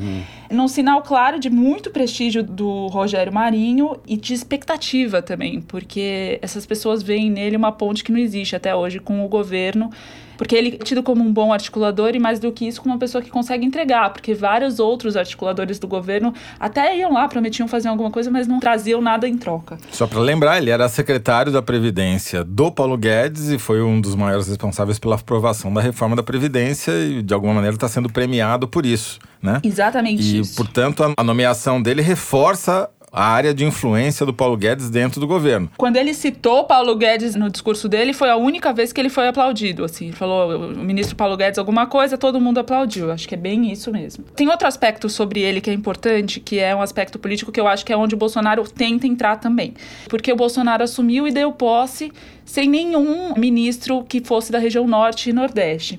Num 0.50 0.68
sinal 0.68 1.02
claro 1.02 1.38
de 1.38 1.48
muito 1.48 1.90
prestígio 1.90 2.42
do 2.42 2.88
Rogério 2.88 3.32
Marinho 3.32 3.96
e 4.06 4.16
de 4.16 4.34
expectativa 4.34 5.22
também, 5.22 5.60
porque 5.62 6.38
essas 6.42 6.66
pessoas 6.66 7.02
veem 7.02 7.30
nele 7.30 7.56
uma 7.56 7.72
ponte 7.72 8.04
que 8.04 8.12
não 8.12 8.18
existe 8.18 8.54
até 8.54 8.74
hoje 8.74 8.98
com 8.98 9.24
o 9.24 9.28
governo. 9.28 9.90
Porque 10.36 10.54
ele 10.54 10.78
é 10.80 10.84
tido 10.84 11.02
como 11.02 11.22
um 11.24 11.32
bom 11.32 11.52
articulador 11.52 12.14
e, 12.14 12.18
mais 12.18 12.38
do 12.38 12.50
que 12.52 12.66
isso, 12.66 12.80
como 12.80 12.94
uma 12.94 12.98
pessoa 12.98 13.22
que 13.22 13.30
consegue 13.30 13.64
entregar. 13.64 14.10
Porque 14.10 14.34
vários 14.34 14.78
outros 14.78 15.16
articuladores 15.16 15.78
do 15.78 15.86
governo 15.86 16.32
até 16.58 16.96
iam 16.96 17.12
lá, 17.12 17.26
prometiam 17.28 17.66
fazer 17.68 17.88
alguma 17.88 18.10
coisa, 18.10 18.30
mas 18.30 18.46
não 18.46 18.60
traziam 18.60 19.00
nada 19.00 19.28
em 19.28 19.36
troca. 19.36 19.78
Só 19.90 20.06
para 20.06 20.20
lembrar, 20.20 20.58
ele 20.58 20.70
era 20.70 20.88
secretário 20.88 21.52
da 21.52 21.62
Previdência 21.62 22.44
do 22.44 22.70
Paulo 22.70 22.96
Guedes 22.96 23.48
e 23.48 23.58
foi 23.58 23.82
um 23.82 24.00
dos 24.00 24.14
maiores 24.14 24.48
responsáveis 24.48 24.98
pela 24.98 25.14
aprovação 25.16 25.72
da 25.72 25.80
reforma 25.80 26.16
da 26.16 26.22
Previdência 26.22 26.92
e, 26.92 27.22
de 27.22 27.34
alguma 27.34 27.54
maneira, 27.54 27.74
está 27.74 27.88
sendo 27.88 28.10
premiado 28.10 28.68
por 28.68 28.84
isso, 28.86 29.18
né? 29.42 29.60
Exatamente 29.62 30.22
E, 30.22 30.40
isso. 30.40 30.56
portanto, 30.56 31.02
a, 31.02 31.12
a 31.16 31.24
nomeação 31.24 31.80
dele 31.80 32.02
reforça 32.02 32.88
a 33.12 33.24
área 33.24 33.54
de 33.54 33.64
influência 33.64 34.26
do 34.26 34.32
Paulo 34.32 34.56
Guedes 34.56 34.90
dentro 34.90 35.20
do 35.20 35.26
governo. 35.26 35.70
Quando 35.76 35.96
ele 35.96 36.12
citou 36.12 36.64
Paulo 36.64 36.94
Guedes 36.96 37.34
no 37.34 37.50
discurso 37.50 37.88
dele, 37.88 38.12
foi 38.12 38.30
a 38.30 38.36
única 38.36 38.72
vez 38.72 38.92
que 38.92 39.00
ele 39.00 39.08
foi 39.08 39.28
aplaudido. 39.28 39.84
Assim, 39.84 40.06
ele 40.06 40.16
falou 40.16 40.56
o 40.56 40.78
ministro 40.78 41.16
Paulo 41.16 41.36
Guedes 41.36 41.58
alguma 41.58 41.86
coisa, 41.86 42.18
todo 42.18 42.40
mundo 42.40 42.58
aplaudiu. 42.58 43.10
Acho 43.10 43.28
que 43.28 43.34
é 43.34 43.38
bem 43.38 43.70
isso 43.72 43.90
mesmo. 43.90 44.24
Tem 44.34 44.48
outro 44.48 44.68
aspecto 44.68 45.08
sobre 45.08 45.40
ele 45.40 45.60
que 45.60 45.70
é 45.70 45.72
importante, 45.72 46.40
que 46.40 46.58
é 46.58 46.74
um 46.74 46.82
aspecto 46.82 47.18
político 47.18 47.50
que 47.50 47.60
eu 47.60 47.66
acho 47.66 47.84
que 47.84 47.92
é 47.92 47.96
onde 47.96 48.14
o 48.14 48.18
Bolsonaro 48.18 48.62
tenta 48.68 49.06
entrar 49.06 49.36
também. 49.36 49.74
Porque 50.08 50.32
o 50.32 50.36
Bolsonaro 50.36 50.82
assumiu 50.82 51.26
e 51.26 51.32
deu 51.32 51.52
posse 51.52 52.12
sem 52.44 52.68
nenhum 52.68 53.34
ministro 53.36 54.04
que 54.04 54.20
fosse 54.24 54.52
da 54.52 54.58
região 54.58 54.86
norte 54.86 55.30
e 55.30 55.32
nordeste. 55.32 55.98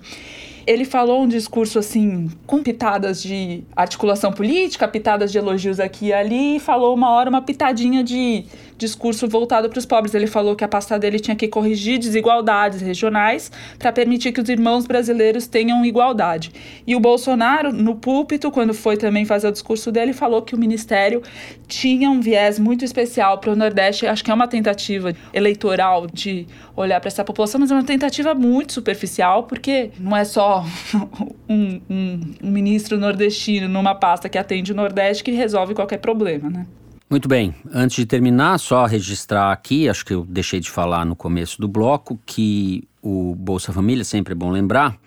Ele 0.68 0.84
falou 0.84 1.24
um 1.24 1.28
discurso 1.30 1.80
assim, 1.80 2.30
com 2.46 2.62
pitadas 2.62 3.24
de 3.24 3.64
articulação 3.74 4.34
política, 4.34 4.86
pitadas 4.86 5.32
de 5.32 5.38
elogios 5.38 5.80
aqui 5.80 6.08
e 6.08 6.14
ali, 6.14 6.58
e 6.58 6.60
falou 6.60 6.94
uma 6.94 7.10
hora 7.10 7.30
uma 7.30 7.42
pitadinha 7.42 8.04
de 8.04 8.44
discurso 8.78 9.28
voltado 9.28 9.70
para 9.70 9.80
os 9.80 9.86
pobres. 9.86 10.14
Ele 10.14 10.28
falou 10.28 10.56
que 10.56 10.64
a 10.64 10.68
pasta 10.68 10.98
dele 11.00 11.20
tinha 11.20 11.36
que 11.36 11.48
corrigir 11.48 11.98
desigualdades 11.98 12.82
regionais 12.82 13.52
para 13.80 13.92
permitir 13.92 14.32
que 14.32 14.42
os 14.42 14.50
irmãos 14.50 14.86
brasileiros 14.86 15.48
tenham 15.48 15.84
igualdade. 15.86 16.52
E 16.86 16.96
o 16.96 17.00
Bolsonaro, 17.00 17.74
no 17.74 17.96
púlpito, 17.96 18.52
quando 18.52 18.74
foi 18.74 18.98
também 18.98 19.26
fazer 19.26 19.48
o 19.48 19.52
discurso 19.52 19.92
dele, 19.92 20.14
falou 20.14 20.42
que 20.42 20.56
o 20.56 20.58
ministério 20.58 21.22
tinha 21.68 22.10
um 22.10 22.22
viés 22.22 22.60
muito 22.60 22.86
especial 22.86 23.40
para 23.40 23.52
o 23.52 23.56
Nordeste. 23.56 24.06
Acho 24.06 24.24
que 24.24 24.32
é 24.32 24.34
uma 24.34 24.48
tentativa 24.48 25.14
eleitoral 25.34 26.08
de 26.08 26.48
olhar 26.76 27.00
para 27.00 27.08
essa 27.08 27.24
população, 27.24 27.60
mas 27.60 27.72
é 27.72 27.74
uma 27.74 27.84
tentativa 27.84 28.34
muito 28.36 28.74
superficial, 28.74 29.44
porque 29.44 29.92
não 30.00 30.16
é 30.16 30.24
só 30.24 30.66
um, 31.50 31.82
um, 31.90 32.22
um 32.44 32.52
ministro 32.52 32.98
nordestino 32.98 33.68
numa 33.68 33.96
pasta 33.96 34.30
que 34.30 34.38
atende 34.38 34.72
o 34.72 34.76
Nordeste 34.76 35.24
que 35.24 35.32
resolve 35.32 35.74
qualquer 35.74 35.98
problema, 35.98 36.50
né? 36.50 36.66
Muito 37.10 37.30
bem, 37.30 37.56
antes 37.72 37.96
de 37.96 38.06
terminar, 38.06 38.58
só 38.58 38.86
registrar 38.86 39.54
aqui, 39.54 39.88
acho 39.88 40.06
que 40.06 40.14
eu 40.14 40.26
deixei 40.26 40.60
de 40.60 40.70
falar 40.70 41.06
no 41.06 41.16
começo 41.16 41.62
do 41.62 41.66
bloco, 41.66 42.20
que 42.26 42.86
o 43.02 43.34
Bolsa 43.34 43.72
Família, 43.72 44.04
sempre 44.04 44.34
é 44.34 44.36
bom 44.36 44.52
lembrar, 44.52 45.00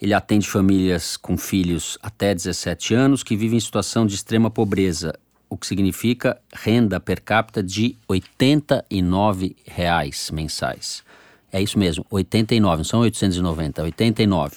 ele 0.00 0.12
atende 0.12 0.46
famílias 0.46 1.16
com 1.16 1.38
filhos 1.38 1.96
até 2.02 2.34
17 2.34 2.92
anos 2.92 3.22
que 3.22 3.34
vivem 3.34 3.56
em 3.56 3.60
situação 3.60 4.04
de 4.04 4.14
extrema 4.14 4.50
pobreza, 4.50 5.14
o 5.48 5.56
que 5.56 5.66
significa 5.66 6.38
renda 6.52 7.00
per 7.00 7.22
capita 7.22 7.62
de 7.62 7.96
89 8.06 9.56
reais 9.64 10.30
mensais. 10.30 11.02
É 11.50 11.62
isso 11.62 11.78
mesmo, 11.78 12.04
89, 12.10 12.76
não 12.76 12.84
são 12.84 13.00
890, 13.00 13.82
89 13.82 14.56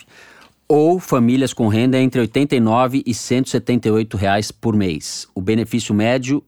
ou 0.68 1.00
famílias 1.00 1.54
com 1.54 1.68
renda 1.70 1.98
entre 2.00 2.20
R$ 2.20 2.24
89 2.24 3.04
e 3.06 3.14
178 3.14 4.18
reais 4.18 4.52
por 4.52 4.76
mês. 4.76 5.28
O 5.34 5.40
benefício 5.40 5.94
médio 5.94 6.44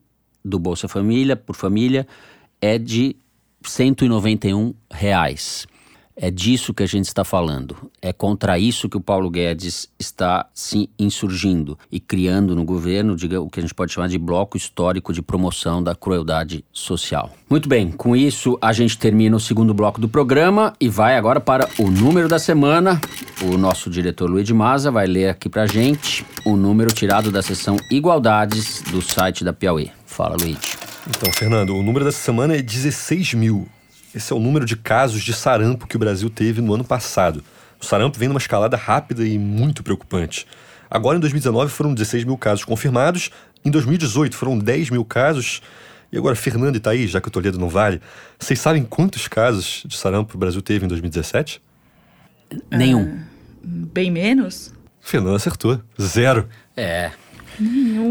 do 0.48 0.58
Bolsa 0.58 0.88
Família 0.88 1.36
por 1.36 1.54
família 1.54 2.06
é 2.60 2.78
de 2.78 3.14
191 3.62 4.74
reais. 4.90 5.66
É 6.20 6.32
disso 6.32 6.74
que 6.74 6.82
a 6.82 6.86
gente 6.86 7.04
está 7.04 7.22
falando. 7.22 7.76
É 8.02 8.12
contra 8.12 8.58
isso 8.58 8.88
que 8.88 8.96
o 8.96 9.00
Paulo 9.00 9.30
Guedes 9.30 9.88
está 9.96 10.48
se 10.52 10.90
insurgindo 10.98 11.78
e 11.92 12.00
criando 12.00 12.56
no 12.56 12.64
governo 12.64 13.14
diga, 13.14 13.40
o 13.40 13.48
que 13.48 13.60
a 13.60 13.62
gente 13.62 13.72
pode 13.72 13.92
chamar 13.92 14.08
de 14.08 14.18
bloco 14.18 14.56
histórico 14.56 15.12
de 15.12 15.22
promoção 15.22 15.80
da 15.80 15.94
crueldade 15.94 16.64
social. 16.72 17.30
Muito 17.48 17.68
bem, 17.68 17.92
com 17.92 18.16
isso 18.16 18.58
a 18.60 18.72
gente 18.72 18.98
termina 18.98 19.36
o 19.36 19.40
segundo 19.40 19.72
bloco 19.72 20.00
do 20.00 20.08
programa 20.08 20.72
e 20.80 20.88
vai 20.88 21.16
agora 21.16 21.38
para 21.38 21.68
o 21.78 21.88
número 21.88 22.28
da 22.28 22.40
semana. 22.40 23.00
O 23.40 23.56
nosso 23.56 23.88
diretor 23.88 24.28
Luiz 24.28 24.44
de 24.44 24.52
Maza 24.52 24.90
vai 24.90 25.06
ler 25.06 25.28
aqui 25.28 25.48
pra 25.48 25.66
gente 25.66 26.26
o 26.44 26.56
número 26.56 26.92
tirado 26.92 27.30
da 27.30 27.42
seção 27.42 27.76
Igualdades 27.92 28.82
do 28.90 29.00
site 29.00 29.44
da 29.44 29.52
Piauí. 29.52 29.97
Fala, 30.18 30.34
Luiz. 30.34 30.58
Então, 31.08 31.32
Fernando, 31.32 31.76
o 31.76 31.80
número 31.80 32.04
dessa 32.04 32.18
semana 32.18 32.56
é 32.56 32.60
16 32.60 33.34
mil. 33.34 33.68
Esse 34.12 34.32
é 34.32 34.36
o 34.36 34.40
número 34.40 34.64
de 34.64 34.76
casos 34.76 35.22
de 35.22 35.32
sarampo 35.32 35.86
que 35.86 35.94
o 35.94 35.98
Brasil 35.98 36.28
teve 36.28 36.60
no 36.60 36.74
ano 36.74 36.82
passado. 36.82 37.40
O 37.80 37.84
sarampo 37.84 38.18
vem 38.18 38.26
numa 38.26 38.40
escalada 38.40 38.76
rápida 38.76 39.24
e 39.24 39.38
muito 39.38 39.80
preocupante. 39.80 40.44
Agora, 40.90 41.16
em 41.16 41.20
2019, 41.20 41.70
foram 41.70 41.94
16 41.94 42.24
mil 42.24 42.36
casos 42.36 42.64
confirmados. 42.64 43.30
Em 43.64 43.70
2018, 43.70 44.34
foram 44.34 44.58
10 44.58 44.90
mil 44.90 45.04
casos. 45.04 45.62
E 46.10 46.18
agora, 46.18 46.34
Fernando 46.34 46.74
e 46.74 46.80
Thaís, 46.80 47.12
já 47.12 47.20
que 47.20 47.28
o 47.28 47.30
Toledo 47.30 47.56
não 47.56 47.68
vale, 47.68 48.02
vocês 48.36 48.58
sabem 48.58 48.82
quantos 48.82 49.28
casos 49.28 49.84
de 49.86 49.96
sarampo 49.96 50.34
o 50.34 50.38
Brasil 50.38 50.60
teve 50.60 50.84
em 50.84 50.88
2017? 50.88 51.62
Nenhum. 52.72 53.20
Ah, 53.20 53.24
bem 53.62 54.10
menos? 54.10 54.74
Fernando 55.00 55.36
acertou. 55.36 55.80
Zero. 55.96 56.48
É, 56.76 57.12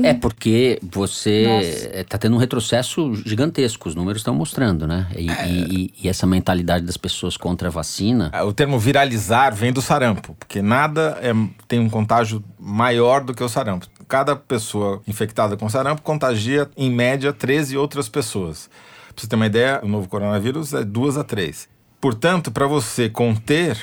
é 0.04 0.14
porque 0.14 0.80
você 0.82 1.92
está 1.94 2.18
tendo 2.18 2.36
um 2.36 2.40
retrocesso 2.40 3.16
gigantesco, 3.26 3.88
os 3.88 3.96
números 3.96 4.22
estão 4.22 4.36
mostrando, 4.36 4.88
né? 4.88 5.08
E, 5.16 5.30
é. 5.30 5.48
e, 5.48 5.94
e, 6.04 6.10
essa 6.10 6.28
mentalidade 6.28 6.86
das 6.86 6.98
pessoas 6.98 7.38
contra 7.38 7.68
a 7.68 7.72
vacina. 7.72 8.30
É, 8.34 8.44
o 8.44 8.54
termo 8.54 8.78
viralizar 8.78 9.52
vem 9.52 9.72
do 9.72 9.82
sarampo, 9.82 10.36
porque 10.40 10.62
nada 10.62 11.18
é, 11.22 11.32
tem 11.68 11.80
um 11.80 11.90
contágio 11.90 12.44
maior 12.60 13.24
do 13.24 13.34
que 13.34 13.44
o 13.44 13.50
sarampo. 13.50 13.88
Cada 14.08 14.36
pessoa 14.36 15.02
infectada 15.08 15.58
com 15.58 15.70
sarampo 15.70 16.02
contagia, 16.02 16.70
em 16.78 16.90
média, 16.90 17.34
13 17.34 17.78
outras 17.78 18.08
pessoas. 18.08 18.70
Pra 19.08 19.22
você 19.22 19.28
ter 19.28 19.36
uma 19.36 19.48
ideia, 19.48 19.80
o 19.84 19.88
novo 19.88 20.08
coronavírus 20.08 20.74
é 20.74 20.84
duas 20.84 21.18
a 21.18 21.24
três. 21.24 21.68
Portanto, 22.00 22.52
para 22.52 22.68
você 22.68 23.10
conter 23.10 23.78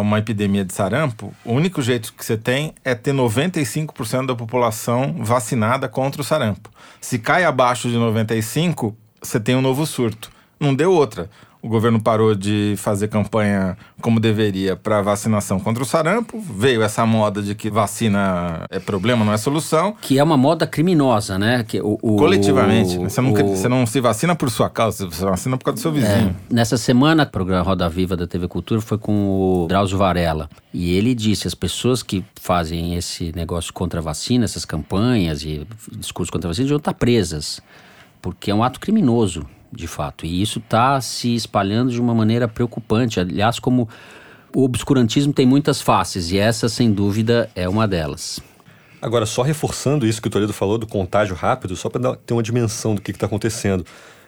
uma 0.00 0.18
epidemia 0.18 0.64
de 0.64 0.74
sarampo, 0.74 1.32
o 1.44 1.52
único 1.52 1.80
jeito 1.80 2.12
que 2.12 2.24
você 2.24 2.36
tem 2.36 2.74
é 2.84 2.94
ter 2.94 3.14
95% 3.14 4.26
da 4.26 4.34
população 4.34 5.14
vacinada 5.20 5.88
contra 5.88 6.20
o 6.20 6.24
sarampo. 6.24 6.70
Se 7.00 7.18
cai 7.18 7.44
abaixo 7.44 7.88
de 7.88 7.96
95%, 7.96 8.94
você 9.20 9.40
tem 9.40 9.56
um 9.56 9.60
novo 9.60 9.86
surto. 9.86 10.30
Não 10.58 10.74
deu 10.74 10.92
outra 10.92 11.30
o 11.60 11.68
governo 11.68 12.00
parou 12.00 12.34
de 12.34 12.74
fazer 12.76 13.08
campanha 13.08 13.76
como 14.00 14.20
deveria 14.20 14.76
para 14.76 15.02
vacinação 15.02 15.58
contra 15.58 15.82
o 15.82 15.86
sarampo. 15.86 16.40
Veio 16.40 16.82
essa 16.82 17.04
moda 17.04 17.42
de 17.42 17.54
que 17.54 17.68
vacina 17.68 18.64
é 18.70 18.78
problema, 18.78 19.24
não 19.24 19.32
é 19.32 19.36
solução. 19.36 19.94
Que 20.00 20.18
é 20.18 20.22
uma 20.22 20.36
moda 20.36 20.66
criminosa, 20.66 21.38
né? 21.38 21.64
Que 21.66 21.80
o, 21.80 21.98
o 22.00 22.16
Coletivamente. 22.16 22.96
O, 22.98 23.02
você, 23.02 23.20
não, 23.20 23.32
o, 23.32 23.56
você 23.56 23.68
não 23.68 23.86
se 23.86 24.00
vacina 24.00 24.36
por 24.36 24.50
sua 24.50 24.70
causa, 24.70 25.06
você 25.06 25.24
vacina 25.24 25.56
por 25.56 25.64
causa 25.64 25.80
do 25.80 25.82
seu 25.82 25.92
vizinho. 25.92 26.34
É, 26.50 26.54
nessa 26.54 26.76
semana, 26.76 27.24
o 27.24 27.26
programa 27.26 27.62
Roda 27.62 27.88
Viva 27.88 28.16
da 28.16 28.26
TV 28.26 28.46
Cultura 28.46 28.80
foi 28.80 28.98
com 28.98 29.64
o 29.64 29.66
Drauzio 29.68 29.98
Varela. 29.98 30.48
E 30.72 30.94
ele 30.94 31.14
disse: 31.14 31.48
as 31.48 31.54
pessoas 31.54 32.02
que 32.02 32.24
fazem 32.40 32.94
esse 32.94 33.32
negócio 33.34 33.72
contra 33.72 33.98
a 33.98 34.02
vacina, 34.02 34.44
essas 34.44 34.64
campanhas 34.64 35.42
e 35.42 35.66
discursos 35.90 36.30
contra 36.30 36.48
a 36.48 36.50
vacina, 36.50 36.66
deviam 36.66 36.78
estar 36.78 36.94
presas. 36.94 37.60
Porque 38.22 38.50
é 38.50 38.54
um 38.54 38.62
ato 38.62 38.80
criminoso 38.80 39.46
de 39.72 39.86
fato. 39.86 40.24
E 40.26 40.42
isso 40.42 40.58
está 40.58 41.00
se 41.00 41.34
espalhando 41.34 41.90
de 41.90 42.00
uma 42.00 42.14
maneira 42.14 42.48
preocupante. 42.48 43.20
Aliás, 43.20 43.58
como 43.58 43.88
o 44.54 44.64
obscurantismo 44.64 45.32
tem 45.32 45.46
muitas 45.46 45.80
faces 45.80 46.30
e 46.30 46.38
essa, 46.38 46.68
sem 46.68 46.92
dúvida, 46.92 47.50
é 47.54 47.68
uma 47.68 47.86
delas. 47.86 48.40
Agora, 49.00 49.26
só 49.26 49.42
reforçando 49.42 50.06
isso 50.06 50.20
que 50.20 50.28
o 50.28 50.30
Toledo 50.30 50.52
falou 50.52 50.76
do 50.76 50.86
contágio 50.86 51.36
rápido, 51.36 51.76
só 51.76 51.88
para 51.88 52.16
ter 52.16 52.34
uma 52.34 52.42
dimensão 52.42 52.94
do 52.94 53.00
que 53.00 53.12
está 53.12 53.26
acontecendo. 53.26 53.84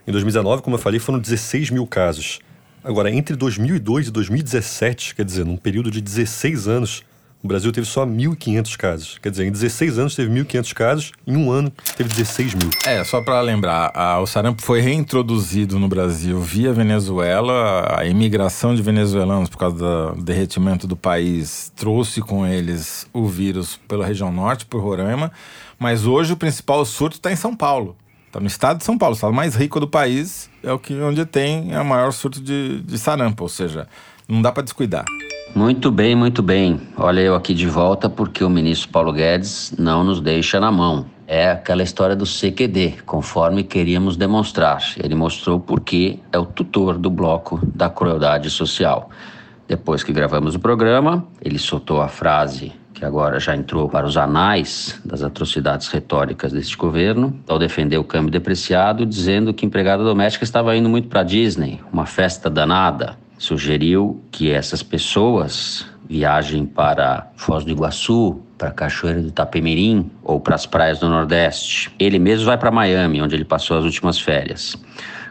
Em 0.07 0.13
2019, 0.13 0.63
como 0.63 0.77
eu 0.77 0.81
falei, 0.81 1.01
foram 1.01 1.19
16 1.19 1.71
mil 1.71 1.87
casos. 1.87 2.39
Agora, 2.83 3.11
entre 3.11 3.37
2002 3.37 4.09
e 4.09 4.11
2017, 4.11 5.15
quer 5.15 5.25
dizer, 5.25 5.45
num 5.45 5.57
período 5.57 5.91
de 5.91 6.01
16 6.01 6.69
anos, 6.69 7.03
o 7.43 7.49
Brasil 7.49 7.73
teve 7.73 7.87
só 7.87 8.05
1.500 8.05 8.77
casos. 8.77 9.19
Quer 9.19 9.31
dizer, 9.31 9.47
em 9.47 9.51
16 9.51 9.99
anos 9.99 10.15
teve 10.15 10.31
1.500 10.31 10.75
casos, 10.75 11.13
em 11.27 11.37
um 11.37 11.51
ano 11.51 11.73
teve 11.97 12.11
16 12.11 12.55
mil. 12.55 12.71
É, 12.85 13.03
só 13.03 13.23
para 13.23 13.41
lembrar, 13.41 13.91
a, 13.95 14.21
o 14.21 14.27
sarampo 14.27 14.63
foi 14.63 14.81
reintroduzido 14.81 15.79
no 15.79 15.89
Brasil 15.89 16.41
via 16.41 16.73
Venezuela. 16.73 17.97
A 17.99 18.05
imigração 18.05 18.75
de 18.75 18.83
venezuelanos, 18.83 19.49
por 19.49 19.57
causa 19.57 19.77
do 20.15 20.23
derretimento 20.23 20.87
do 20.87 20.97
país, 20.97 21.73
trouxe 21.75 22.21
com 22.21 22.47
eles 22.47 23.07
o 23.13 23.27
vírus 23.27 23.81
pela 23.89 24.05
região 24.05 24.31
norte, 24.31 24.67
por 24.67 24.83
Roraima. 24.83 25.33
Mas 25.79 26.07
hoje 26.07 26.35
o 26.35 26.37
principal 26.37 26.85
surto 26.85 27.17
está 27.17 27.33
em 27.33 27.37
São 27.37 27.57
Paulo. 27.57 27.97
Está 28.27 28.39
no 28.39 28.47
estado 28.47 28.79
de 28.79 28.85
São 28.85 28.97
Paulo, 28.97 29.15
o 29.15 29.17
estado 29.17 29.33
mais 29.33 29.57
rico 29.57 29.81
do 29.81 29.89
país, 29.89 30.49
é 30.63 30.73
o 30.73 30.79
que 30.79 30.95
onde 30.95 31.25
tem 31.25 31.75
a 31.75 31.83
maior 31.83 32.13
surto 32.13 32.41
de, 32.41 32.81
de 32.83 32.97
sarampo, 32.97 33.43
ou 33.43 33.49
seja, 33.49 33.89
não 34.29 34.41
dá 34.41 34.53
para 34.53 34.63
descuidar. 34.63 35.05
Muito 35.55 35.91
bem, 35.91 36.15
muito 36.15 36.43
bem. 36.43 36.81
Olha 36.97 37.21
eu 37.21 37.35
aqui 37.35 37.53
de 37.53 37.67
volta 37.67 38.09
porque 38.09 38.45
o 38.45 38.49
ministro 38.49 38.89
Paulo 38.89 39.13
Guedes 39.13 39.75
não 39.77 40.05
nos 40.05 40.21
deixa 40.21 40.61
na 40.61 40.71
mão. 40.71 41.07
É 41.27 41.51
aquela 41.51 41.83
história 41.83 42.15
do 42.15 42.25
CQD, 42.25 43.03
conforme 43.05 43.65
queríamos 43.65 44.17
demonstrar. 44.17 44.81
Ele 44.97 45.15
mostrou 45.15 45.59
porque 45.59 46.21
é 46.33 46.39
o 46.39 46.47
tutor 46.47 46.97
do 46.97 47.11
bloco 47.11 47.61
da 47.75 47.91
crueldade 47.91 48.49
social. 48.49 49.11
Depois 49.67 50.05
que 50.05 50.13
gravamos 50.13 50.55
o 50.55 50.61
programa, 50.61 51.27
ele 51.43 51.59
soltou 51.59 52.01
a 52.01 52.09
frase 52.09 52.73
que 52.95 53.05
agora 53.05 53.41
já 53.41 53.57
entrou 53.57 53.89
para 53.89 54.07
os 54.07 54.17
anais 54.17 55.01
das 55.05 55.23
atrocidades 55.23 55.89
retóricas 55.89 56.53
deste 56.53 56.77
governo, 56.77 57.35
ao 57.49 57.59
defender 57.59 57.97
o 57.97 58.05
câmbio 58.05 58.31
depreciado, 58.31 59.07
dizendo 59.07 59.55
que 59.55 59.65
empregada 59.65 60.05
doméstica 60.05 60.45
estava 60.45 60.77
indo 60.77 60.89
muito 60.89 61.09
para 61.09 61.23
Disney, 61.23 61.81
uma 61.93 62.07
festa 62.07 62.51
danada 62.51 63.17
sugeriu 63.41 64.23
que 64.31 64.51
essas 64.51 64.83
pessoas 64.83 65.87
viajem 66.07 66.67
para 66.67 67.31
Foz 67.37 67.65
do 67.65 67.71
Iguaçu, 67.71 68.39
para 68.59 68.71
Cachoeira 68.71 69.23
do 69.23 69.29
Itapemirim 69.29 70.11
ou 70.23 70.39
para 70.39 70.55
as 70.55 70.67
praias 70.67 70.99
do 70.99 71.09
Nordeste. 71.09 71.91
Ele 71.99 72.19
mesmo 72.19 72.45
vai 72.45 72.59
para 72.59 72.71
Miami, 72.71 73.23
onde 73.23 73.35
ele 73.35 73.45
passou 73.45 73.79
as 73.79 73.85
últimas 73.85 74.21
férias. 74.21 74.77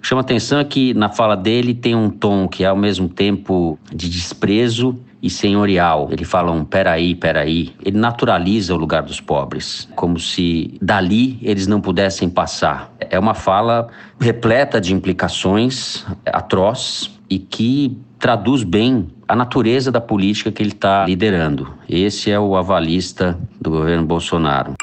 Chama 0.02 0.22
atenção 0.22 0.64
que 0.64 0.94
na 0.96 1.10
fala 1.10 1.38
dele 1.38 1.76
tem 1.76 1.94
um 1.94 2.10
tom 2.10 2.48
que 2.48 2.64
é 2.64 2.68
ao 2.68 2.76
mesmo 2.76 3.08
tempo 3.08 3.78
de 3.94 4.10
desprezo 4.10 4.98
e 5.22 5.30
senhorial. 5.30 6.08
Ele 6.12 6.24
fala 6.24 6.52
um 6.52 6.66
peraí, 6.66 7.14
peraí. 7.14 7.76
Ele 7.86 8.00
naturaliza 8.00 8.74
o 8.74 8.78
lugar 8.78 9.04
dos 9.04 9.22
pobres, 9.22 9.88
como 9.96 10.18
se 10.18 10.78
dali 10.82 11.38
eles 11.44 11.68
não 11.68 11.80
pudessem 11.80 12.28
passar. 12.28 12.92
É 13.00 13.20
uma 13.20 13.36
fala 13.36 13.90
repleta 14.20 14.82
de 14.82 14.94
implicações, 14.94 16.06
atroz, 16.26 17.19
e 17.30 17.40
que 17.40 17.98
traduz 18.18 18.64
bem 18.64 19.08
a 19.28 19.36
natureza 19.36 19.92
da 19.92 20.02
política 20.02 20.52
que 20.52 20.62
ele 20.62 20.72
está 20.72 21.06
liderando. 21.06 21.74
Esse 21.88 22.32
é 22.32 22.40
o 22.40 22.56
avalista 22.56 23.40
do 23.60 23.70
governo 23.70 24.06
Bolsonaro. 24.06 24.74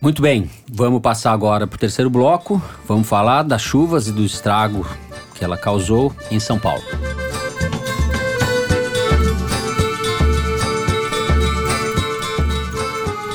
Muito 0.00 0.22
bem, 0.22 0.48
vamos 0.70 1.02
passar 1.02 1.32
agora 1.32 1.66
para 1.66 1.76
o 1.76 1.78
terceiro 1.78 2.08
bloco. 2.08 2.62
Vamos 2.86 3.06
falar 3.06 3.42
das 3.42 3.60
chuvas 3.60 4.08
e 4.08 4.12
do 4.12 4.24
estrago 4.24 4.86
que 5.34 5.44
ela 5.44 5.58
causou 5.58 6.14
em 6.30 6.40
São 6.40 6.58
Paulo. 6.58 6.82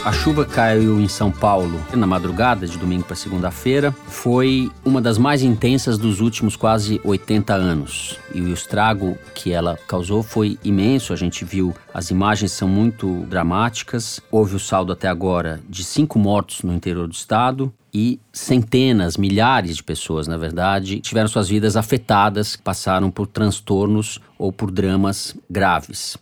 A 0.06 0.12
chuva 0.12 0.46
caiu 0.46 1.02
em 1.02 1.08
São 1.08 1.32
Paulo 1.32 1.84
na 1.92 2.06
madrugada 2.06 2.68
de 2.68 2.78
domingo 2.78 3.06
para 3.06 3.16
segunda-feira. 3.16 3.92
Foi 4.06 4.72
uma 4.86 5.02
das 5.02 5.18
mais 5.18 5.42
intensas 5.42 5.98
dos 5.98 6.20
últimos 6.20 6.56
quase 6.56 7.02
80 7.04 7.56
anos. 7.56 8.20
E 8.32 8.40
o 8.40 8.54
estrago 8.54 9.18
que 9.34 9.52
ela 9.52 9.80
causou 9.88 10.22
foi 10.22 10.60
imenso. 10.64 11.12
A 11.12 11.16
gente 11.16 11.44
viu, 11.44 11.74
as 11.92 12.12
imagens 12.12 12.52
são 12.52 12.68
muito 12.68 13.26
dramáticas. 13.28 14.22
Houve 14.30 14.58
o 14.58 14.60
saldo 14.60 14.94
até 14.94 15.08
agora 15.08 15.60
de 15.68 15.84
cinco 15.84 16.20
mortos 16.20 16.62
no 16.62 16.72
interior 16.72 17.08
do 17.08 17.14
estado 17.14 17.74
e 17.92 18.20
centenas, 18.32 19.18
milhares 19.18 19.78
de 19.78 19.84
pessoas, 19.84 20.28
na 20.28 20.38
verdade, 20.38 21.00
tiveram 21.00 21.28
suas 21.28 21.50
vidas 21.50 21.76
afetadas, 21.76 22.56
passaram 22.56 23.10
por 23.10 23.26
transtornos 23.26 24.20
ou 24.38 24.54
por 24.54 24.70
dramas 24.70 25.36
graves. 25.50 26.16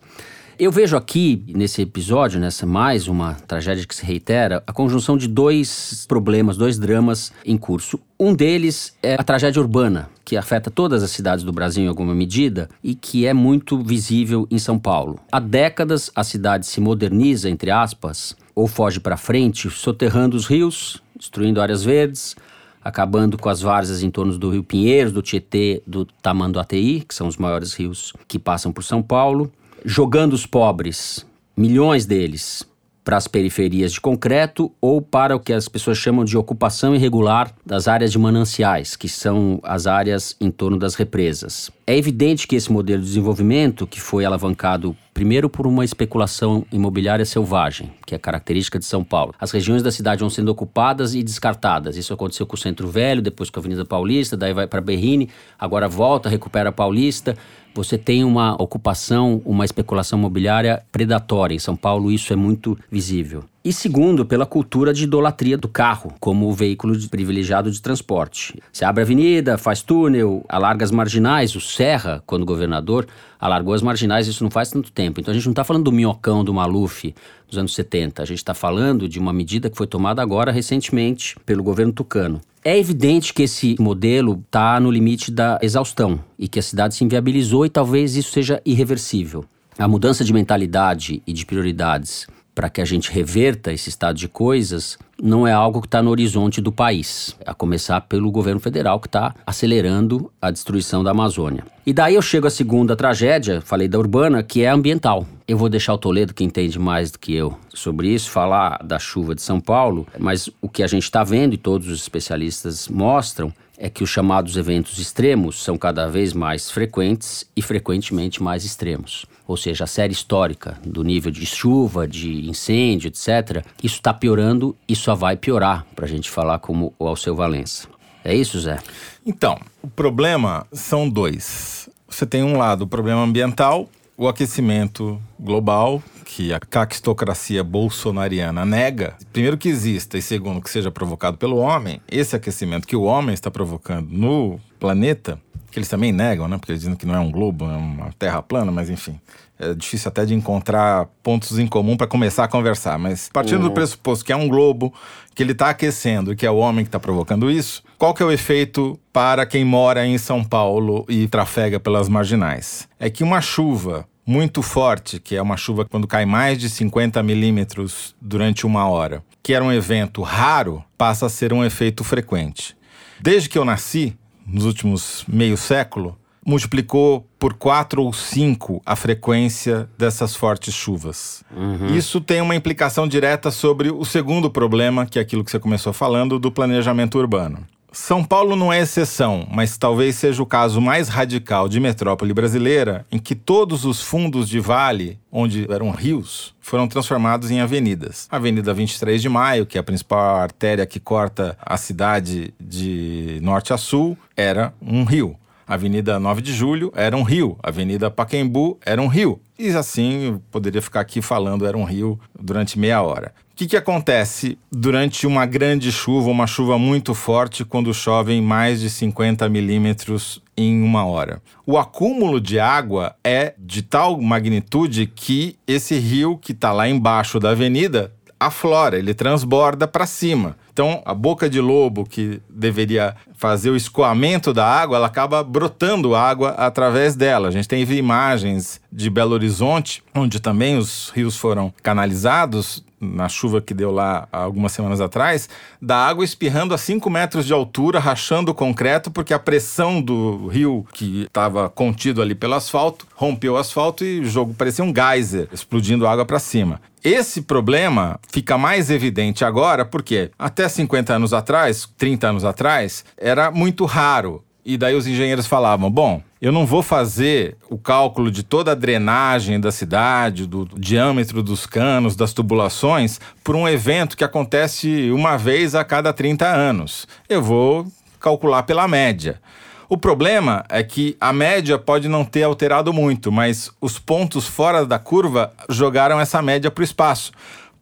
Eu 0.60 0.72
vejo 0.72 0.96
aqui, 0.96 1.44
nesse 1.48 1.82
episódio, 1.82 2.40
nessa 2.40 2.64
mais 2.64 3.08
uma 3.08 3.34
tragédia 3.48 3.88
que 3.88 3.96
se 3.96 4.06
reitera, 4.06 4.62
a 4.68 4.72
conjunção 4.72 5.18
de 5.18 5.28
dois 5.28 6.06
problemas, 6.08 6.58
dois 6.58 6.78
dramas 6.78 7.34
em 7.44 7.58
curso. 7.58 8.00
Um 8.20 8.36
deles 8.36 8.96
é 9.02 9.16
a 9.16 9.24
tragédia 9.24 9.60
urbana, 9.60 10.12
que 10.24 10.38
afeta 10.38 10.70
todas 10.70 11.02
as 11.02 11.10
cidades 11.10 11.44
do 11.44 11.52
Brasil 11.52 11.84
em 11.84 11.88
alguma 11.88 12.14
medida 12.14 12.70
e 12.84 12.94
que 12.94 13.26
é 13.26 13.34
muito 13.34 13.82
visível 13.82 14.48
em 14.52 14.60
São 14.60 14.78
Paulo. 14.78 15.20
Há 15.32 15.40
décadas 15.40 16.12
a 16.16 16.24
cidade 16.24 16.68
se 16.68 16.80
moderniza, 16.80 17.50
entre 17.50 17.72
aspas, 17.72 18.36
ou 18.54 18.68
foge 18.68 19.00
para 19.00 19.18
frente, 19.18 19.72
soterrando 19.72 20.38
os 20.38 20.46
rios, 20.46 21.02
destruindo 21.18 21.62
áreas 21.62 21.84
verdes, 21.84 22.36
acabando 22.84 23.40
com 23.40 23.50
as 23.50 23.62
várzeas 23.62 24.04
em 24.04 24.12
torno 24.12 24.38
do 24.38 24.52
Rio 24.52 24.64
Pinheiros, 24.64 25.12
do 25.12 25.24
Tietê, 25.24 25.82
do 25.88 26.06
Tamanduateí, 26.06 27.02
que 27.02 27.16
são 27.16 27.28
os 27.28 27.38
maiores 27.38 27.74
rios 27.74 28.14
que 28.28 28.38
passam 28.38 28.72
por 28.72 28.84
São 28.84 29.02
Paulo 29.02 29.52
jogando 29.86 30.34
os 30.34 30.46
pobres, 30.46 31.26
milhões 31.56 32.06
deles, 32.06 32.64
para 33.04 33.18
as 33.18 33.28
periferias 33.28 33.92
de 33.92 34.00
concreto 34.00 34.72
ou 34.80 35.02
para 35.02 35.36
o 35.36 35.40
que 35.40 35.52
as 35.52 35.68
pessoas 35.68 35.98
chamam 35.98 36.24
de 36.24 36.38
ocupação 36.38 36.96
irregular 36.96 37.54
das 37.66 37.88
áreas 37.88 38.12
de 38.12 38.18
mananciais, 38.18 38.96
que 38.96 39.10
são 39.10 39.60
as 39.62 39.86
áreas 39.86 40.36
em 40.40 40.50
torno 40.50 40.78
das 40.78 40.96
represas. 40.96 41.70
É 41.86 41.98
evidente 41.98 42.48
que 42.48 42.56
esse 42.56 42.72
modelo 42.72 43.02
de 43.02 43.10
desenvolvimento, 43.10 43.86
que 43.86 44.00
foi 44.00 44.24
alavancado 44.24 44.96
primeiro 45.14 45.50
por 45.50 45.68
uma 45.68 45.86
especulação 45.86 46.66
imobiliária 46.72 47.26
selvagem, 47.26 47.92
que 48.06 48.16
é 48.16 48.18
característica 48.18 48.80
de 48.80 48.86
São 48.86 49.04
Paulo. 49.04 49.34
As 49.40 49.52
regiões 49.52 49.84
da 49.84 49.92
cidade 49.92 50.22
vão 50.22 50.30
sendo 50.30 50.50
ocupadas 50.50 51.14
e 51.14 51.22
descartadas. 51.22 51.96
Isso 51.98 52.14
aconteceu 52.14 52.46
com 52.46 52.56
o 52.56 52.60
Centro 52.60 52.88
Velho, 52.88 53.22
depois 53.22 53.50
com 53.50 53.60
a 53.60 53.62
Avenida 53.62 53.86
Paulista, 53.86 54.36
daí 54.36 54.54
vai 54.54 54.68
para 54.68 54.82
Berrini, 54.82 55.30
agora 55.60 55.88
volta, 55.88 56.30
recupera 56.30 56.70
a 56.70 56.74
Paulista 56.74 57.36
você 57.74 57.98
tem 57.98 58.24
uma 58.24 58.54
ocupação, 58.62 59.42
uma 59.44 59.66
especulação 59.66 60.20
imobiliária 60.20 60.84
predatória. 60.92 61.56
Em 61.56 61.60
São 61.60 61.76
Paulo, 61.76 62.12
isso 62.12 62.32
é 62.32 62.36
muito 62.36 62.78
visível. 62.92 63.44
E 63.66 63.72
segundo, 63.72 64.26
pela 64.26 64.46
cultura 64.46 64.94
de 64.94 65.06
idolatria 65.06 65.58
do 65.58 65.70
carro 65.70 66.14
como 66.20 66.50
o 66.50 66.54
veículo 66.54 67.00
privilegiado 67.08 67.72
de 67.72 67.82
transporte. 67.82 68.62
Se 68.74 68.84
abre 68.84 69.04
avenida, 69.04 69.58
faz 69.58 69.82
túnel, 69.82 70.44
alarga 70.50 70.84
as 70.84 70.92
marginais, 70.92 71.56
o 71.56 71.62
Serra, 71.62 72.22
quando 72.26 72.46
governador, 72.46 73.08
alargou 73.40 73.74
as 73.74 73.82
marginais, 73.82 74.28
isso 74.28 74.44
não 74.44 74.52
faz 74.52 74.70
tanto 74.70 74.92
tempo. 74.92 75.22
Então 75.22 75.32
a 75.32 75.34
gente 75.34 75.46
não 75.46 75.54
está 75.54 75.64
falando 75.64 75.86
do 75.86 75.94
minhocão 75.94 76.44
do 76.44 76.54
Maluf 76.54 77.16
dos 77.48 77.58
anos 77.58 77.74
70, 77.74 78.22
a 78.22 78.26
gente 78.26 78.40
está 78.40 78.54
falando 78.54 79.08
de 79.08 79.18
uma 79.18 79.32
medida 79.32 79.70
que 79.70 79.78
foi 79.78 79.88
tomada 79.88 80.22
agora 80.22 80.52
recentemente 80.52 81.38
pelo 81.46 81.64
governo 81.64 81.94
tucano. 81.94 82.42
É 82.66 82.78
evidente 82.78 83.34
que 83.34 83.44
esse 83.44 83.78
modelo 83.80 84.44
está 84.46 84.78
no 84.78 84.92
limite 84.92 85.32
da 85.32 85.58
exaustão 85.62 86.20
e 86.38 86.50
que 86.50 86.60
a 86.60 86.64
cidade 86.64 86.96
se 86.96 87.06
inviabilizou 87.06 87.66
e 87.66 87.70
talvez 87.70 88.18
isso 88.18 88.34
seja 88.34 88.62
irreversível. 88.66 89.46
A 89.78 89.88
mudança 89.88 90.26
de 90.26 90.34
mentalidade 90.34 91.24
e 91.26 91.32
de 91.32 91.46
prioridades 91.46 92.28
para 92.54 92.70
que 92.70 92.82
a 92.82 92.86
gente 92.86 93.12
reverta 93.12 93.72
esse 93.72 93.90
estado 93.90 94.18
de 94.18 94.28
coisas 94.28 94.98
não 95.22 95.48
é 95.48 95.54
algo 95.54 95.80
que 95.80 95.88
está 95.88 96.02
no 96.02 96.10
horizonte 96.10 96.60
do 96.60 96.72
país, 96.72 97.36
a 97.46 97.54
começar 97.54 98.02
pelo 98.02 98.32
governo 98.32 98.60
federal 98.60 99.00
que 99.00 99.08
está 99.08 99.34
acelerando 99.46 100.32
a 100.42 100.52
destruição 100.52 101.04
da 101.04 101.12
Amazônia. 101.12 101.64
E 101.86 101.94
daí 101.94 102.16
eu 102.16 102.22
chego 102.22 102.48
à 102.48 102.50
segunda 102.50 102.96
tragédia, 102.96 103.62
falei 103.62 103.88
da 103.88 103.98
urbana, 103.98 104.44
que 104.44 104.64
é 104.64 104.70
ambiental. 104.70 105.26
Eu 105.48 105.58
vou 105.58 105.70
deixar 105.70 105.94
o 105.94 105.98
Toledo, 105.98 106.34
que 106.34 106.44
entende 106.44 106.80
mais 106.80 107.12
do 107.12 107.20
que 107.20 107.34
eu 107.34 107.58
sobre 107.74 108.10
isso, 108.10 108.30
falar 108.30 108.82
da 108.84 109.00
chuva 109.00 109.36
de 109.36 109.42
São 109.42 109.60
Paulo, 109.60 110.08
mas 110.18 110.50
o 110.62 110.70
que 110.70 110.84
a 110.84 110.88
gente 110.88 111.04
está 111.04 111.24
vendo 111.24 111.54
e 111.54 111.58
todos 111.58 111.88
os 111.88 112.02
especialistas 112.02 112.88
mostram 112.88 113.54
é 113.78 113.90
que 113.90 114.04
os 114.04 114.10
chamados 114.10 114.56
eventos 114.56 114.98
extremos 114.98 115.64
são 115.64 115.78
cada 115.78 116.08
vez 116.08 116.34
mais 116.34 116.70
frequentes 116.70 117.46
e 117.56 117.62
frequentemente 117.62 118.42
mais 118.42 118.64
extremos. 118.64 119.26
Ou 119.48 119.58
seja, 119.58 119.84
a 119.84 119.88
série 119.88 120.14
histórica 120.14 120.78
do 120.86 121.04
nível 121.04 121.32
de 121.32 121.46
chuva, 121.46 122.08
de 122.08 122.48
incêndio, 122.50 123.08
etc., 123.10 123.66
isso 123.82 123.96
está 123.96 124.14
piorando 124.14 124.76
e 124.88 124.96
só 124.96 125.16
vai 125.16 125.36
piorar, 125.36 125.86
para 125.96 126.06
a 126.06 126.10
gente 126.10 126.30
falar 126.30 126.60
como 126.60 126.94
o 126.98 127.08
Alceu 127.08 127.36
Valença. 127.36 127.88
É 128.24 128.34
isso, 128.34 128.60
Zé? 128.60 128.80
Então, 129.26 129.60
o 129.82 129.88
problema 129.88 130.66
são 130.72 131.10
dois. 131.10 131.90
Você 132.08 132.26
tem 132.26 132.44
um 132.44 132.58
lado 132.58 132.84
o 132.84 132.88
problema 132.88 133.22
ambiental, 133.22 133.90
o 134.16 134.28
aquecimento 134.28 135.20
global, 135.40 136.02
que 136.24 136.54
a 136.54 136.60
caquistocracia 136.60 137.64
bolsonariana 137.64 138.66
nega, 138.66 139.16
primeiro 139.32 139.58
que 139.58 139.70
exista 139.70 140.18
e 140.18 140.22
segundo 140.22 140.62
que 140.62 140.70
seja 140.70 140.90
provocado 140.90 141.38
pelo 141.38 141.58
homem, 141.58 142.02
esse 142.10 142.36
aquecimento 142.36 142.88
que 142.88 142.96
o 142.96 143.04
homem 143.04 143.34
está 143.34 143.52
provocando 143.52 144.10
no 144.10 144.60
planeta, 144.80 145.40
que 145.74 145.80
eles 145.80 145.90
também 145.90 146.12
negam, 146.12 146.48
né? 146.48 146.58
Porque 146.58 146.72
eles 146.72 146.82
dizem 146.82 146.96
que 146.96 147.06
não 147.06 147.16
é 147.16 147.20
um 147.20 147.32
globo, 147.32 147.66
é 147.66 147.76
uma 147.76 148.12
terra 148.18 148.42
plana, 148.44 148.72
mas 148.72 148.90
enfim. 148.90 149.20
É 149.60 149.74
difícil 149.74 150.10
até 150.10 150.26
de 150.26 150.34
encontrar 150.34 151.08
pontos 151.22 151.58
em 151.58 151.68
comum 151.68 151.98
para 151.98 152.06
começar 152.06 152.44
a 152.44 152.48
conversar, 152.48 152.98
mas 153.00 153.30
partindo 153.32 153.64
uhum. 153.64 153.70
do 153.70 153.72
pressuposto 153.72 154.24
que 154.24 154.32
é 154.32 154.36
um 154.36 154.48
globo, 154.48 154.94
que 155.34 155.42
ele 155.42 155.52
está 155.52 155.70
aquecendo 155.70 156.32
e 156.32 156.36
que 156.36 156.46
é 156.46 156.52
o 156.52 156.58
homem 156.58 156.84
que 156.84 156.90
está 156.90 157.00
provocando 157.00 157.50
isso, 157.50 157.84
qual 157.98 158.14
que 158.14 158.22
é 158.22 158.26
o 158.26 158.32
efeito 158.32 159.00
para 159.12 159.46
quem 159.46 159.66
mora 159.66 160.06
em 160.06 160.18
São 160.18 160.44
Paulo 160.44 161.06
e 161.10 161.28
trafega 161.28 161.80
pelas 161.80 162.08
marginais? 162.08 162.88
É 163.00 163.10
que 163.10 163.24
uma 163.24 163.42
chuva 163.42 164.08
muito 164.26 164.62
forte, 164.62 165.20
que 165.20 165.36
é 165.36 165.42
uma 165.42 165.58
chuva 165.58 165.86
quando 165.86 166.08
cai 166.08 166.26
mais 166.26 166.58
de 166.58 166.70
50 166.70 167.22
milímetros 167.24 168.16
durante 168.22 168.66
uma 168.66 168.88
hora, 168.88 169.24
que 169.42 169.54
era 169.54 169.64
um 169.64 169.72
evento 169.72 170.22
raro, 170.22 170.84
passa 170.98 171.26
a 171.26 171.30
ser 171.30 171.52
um 171.52 171.64
efeito 171.64 172.04
frequente. 172.04 172.76
Desde 173.20 173.50
que 173.50 173.58
eu 173.58 173.66
nasci, 173.66 174.18
nos 174.46 174.66
últimos 174.66 175.24
meio 175.28 175.58
século, 175.58 176.18
multiplicou 176.46 177.28
por 177.40 177.54
quatro 177.54 178.04
ou 178.04 178.12
cinco 178.12 178.82
a 178.86 178.96
frequência 178.96 179.90
dessas 179.98 180.36
fortes 180.36 180.74
chuvas. 180.74 181.44
Uhum. 181.56 181.96
Isso 181.96 182.20
tem 182.20 182.42
uma 182.42 182.56
implicação 182.56 183.08
direta 183.08 183.50
sobre 183.50 183.90
o 183.90 184.04
segundo 184.04 184.50
problema, 184.50 185.06
que 185.06 185.18
é 185.18 185.22
aquilo 185.22 185.44
que 185.44 185.52
você 185.52 185.60
começou 185.60 185.94
falando, 185.94 186.38
do 186.38 186.52
planejamento 186.52 187.18
urbano. 187.18 187.66
São 187.96 188.24
Paulo 188.24 188.56
não 188.56 188.74
é 188.74 188.82
exceção, 188.82 189.48
mas 189.52 189.78
talvez 189.78 190.16
seja 190.16 190.42
o 190.42 190.48
caso 190.48 190.82
mais 190.82 191.08
radical 191.08 191.70
de 191.70 191.80
metrópole 191.80 192.34
brasileira 192.34 193.06
em 193.12 193.20
que 193.20 193.36
todos 193.36 193.86
os 193.86 194.02
fundos 194.02 194.50
de 194.50 194.60
vale, 194.60 195.20
onde 195.32 195.72
eram 195.72 195.92
rios, 195.92 196.56
foram 196.60 196.88
transformados 196.88 197.52
em 197.52 197.62
avenidas. 197.62 198.28
A 198.32 198.38
Avenida 198.38 198.74
23 198.74 199.22
de 199.22 199.30
Maio, 199.30 199.68
que 199.68 199.78
é 199.78 199.82
a 199.82 199.84
principal 199.84 200.38
artéria 200.38 200.88
que 200.88 201.00
corta 201.00 201.56
a 201.64 201.78
cidade 201.78 202.52
de 202.60 203.38
norte 203.44 203.72
a 203.72 203.78
sul, 203.78 204.18
era 204.36 204.74
um 204.82 205.04
rio. 205.04 205.38
A 205.68 205.76
Avenida 205.76 206.20
9 206.20 206.42
de 206.42 206.52
Julho 206.52 206.92
era 206.96 207.16
um 207.16 207.24
rio, 207.24 207.58
a 207.62 207.70
Avenida 207.70 208.10
Paquembu 208.10 208.80
era 208.84 209.00
um 209.02 209.08
rio. 209.08 209.40
E 209.58 209.70
assim, 209.70 210.26
eu 210.26 210.42
poderia 210.50 210.82
ficar 210.82 211.00
aqui 211.00 211.22
falando 211.22 211.66
era 211.66 211.78
um 211.78 211.84
rio 211.84 212.20
durante 212.38 212.78
meia 212.78 213.04
hora. 213.04 213.34
O 213.54 213.56
que, 213.56 213.68
que 213.68 213.78
acontece 213.78 214.58
durante 214.72 215.28
uma 215.28 215.46
grande 215.46 215.92
chuva, 215.92 216.28
uma 216.28 216.48
chuva 216.48 216.80
muito 216.80 217.14
forte, 217.14 217.64
quando 217.64 217.94
chovem 217.94 218.42
mais 218.42 218.82
de 218.82 218.90
50 218.90 219.48
milímetros 219.48 220.42
em 220.58 220.82
uma 220.82 221.06
hora? 221.06 221.40
O 221.64 221.78
acúmulo 221.78 222.42
de 222.42 222.60
água 222.60 223.16
é 223.24 223.54
de 223.60 223.84
tal 223.84 224.20
magnitude 224.20 225.06
que 225.06 225.56
esse 225.68 226.00
rio 226.00 226.36
que 226.36 226.52
está 226.52 226.72
lá 226.72 226.90
embaixo 226.90 227.40
da 227.40 227.52
avenida 227.52 228.12
aflora, 228.40 228.98
ele 228.98 229.14
transborda 229.14 229.88
para 229.88 230.08
cima. 230.08 230.58
Então, 230.74 231.04
a 231.06 231.14
boca 231.14 231.48
de 231.48 231.62
lobo 231.62 232.04
que 232.04 232.42
deveria 232.50 233.16
fazer 233.36 233.70
o 233.70 233.76
escoamento 233.76 234.52
da 234.52 234.66
água, 234.66 234.98
ela 234.98 235.06
acaba 235.06 235.44
brotando 235.44 236.16
água 236.16 236.50
através 236.58 237.16
dela. 237.16 237.50
A 237.50 237.52
gente 237.52 237.68
tem 237.68 237.84
imagens 237.84 238.82
de 238.92 239.12
Belo 239.12 239.34
Horizonte, 239.34 240.04
onde 240.16 240.40
também 240.40 240.76
os 240.76 241.12
rios 241.16 241.38
foram 241.38 241.72
canalizados 241.84 242.84
na 243.04 243.28
chuva 243.28 243.62
que 243.62 243.74
deu 243.74 243.92
lá 243.92 244.28
algumas 244.32 244.72
semanas 244.72 245.02
atrás, 245.02 245.50
da 245.82 245.98
água 245.98 246.24
espirrando 246.24 246.74
a 246.74 246.78
5 246.78 247.10
metros 247.10 247.46
de 247.46 247.54
altura, 247.54 248.00
rachando 248.00 248.52
o 248.52 248.56
concreto, 248.56 249.12
porque 249.12 249.34
a 249.34 249.40
pressão 249.40 250.02
do 250.02 250.48
rio 250.48 250.86
que 250.94 251.24
estava 251.24 251.70
contido 251.70 252.22
ali 252.22 252.34
pelo 252.34 252.56
asfalto 252.56 253.06
rompeu 253.16 253.54
o 253.54 253.58
asfalto 253.58 254.04
e 254.04 254.22
o 254.22 254.26
jogo 254.26 254.54
parecia 254.54 254.84
um 254.84 254.94
geyser, 254.94 255.48
explodindo 255.52 256.08
água 256.08 256.26
para 256.26 256.40
cima. 256.40 256.82
Esse 257.04 257.42
problema 257.42 258.18
fica 258.32 258.58
mais 258.58 258.90
evidente 258.90 259.44
agora 259.44 259.84
porque 259.84 260.32
até 260.40 260.70
50 260.70 261.14
anos 261.14 261.34
atrás, 261.34 261.88
30 261.98 262.30
anos 262.30 262.46
atrás, 262.46 263.04
era 263.18 263.52
muito 263.52 263.84
raro 263.84 264.42
e 264.66 264.78
daí 264.78 264.96
os 264.96 265.08
engenheiros 265.08 265.46
falavam: 265.46 265.92
bom, 265.92 266.22
eu 266.42 266.52
não 266.52 266.66
vou 266.66 266.82
fazer 266.82 267.58
o 267.70 267.78
cálculo 267.78 268.32
de 268.32 268.44
toda 268.44 268.72
a 268.72 268.76
drenagem 268.76 269.60
da 269.60 269.72
cidade, 269.72 270.46
do 270.46 270.68
diâmetro 270.78 271.44
dos 271.44 271.66
canos, 271.66 272.16
das 272.16 272.34
tubulações, 272.34 273.20
por 273.44 273.56
um 273.56 273.68
evento 273.68 274.16
que 274.18 274.24
acontece 274.24 275.12
uma 275.12 275.38
vez 275.38 275.76
a 275.76 275.84
cada 275.84 276.14
30 276.14 276.48
anos. 276.48 277.08
Eu 277.28 277.42
vou 277.42 277.88
calcular 278.20 278.64
pela 278.64 278.88
média. 278.88 279.42
O 279.90 279.98
problema 279.98 280.66
é 280.70 280.82
que 280.82 281.16
a 281.20 281.32
média 281.32 281.78
pode 281.78 282.08
não 282.08 282.24
ter 282.26 282.44
alterado 282.44 282.92
muito, 282.92 283.32
mas 283.32 283.70
os 283.80 284.00
pontos 284.00 284.48
fora 284.48 284.86
da 284.86 284.98
curva 284.98 285.54
jogaram 285.70 286.20
essa 286.20 286.42
média 286.42 286.72
para 286.72 286.82
o 286.82 286.86
espaço 286.86 287.32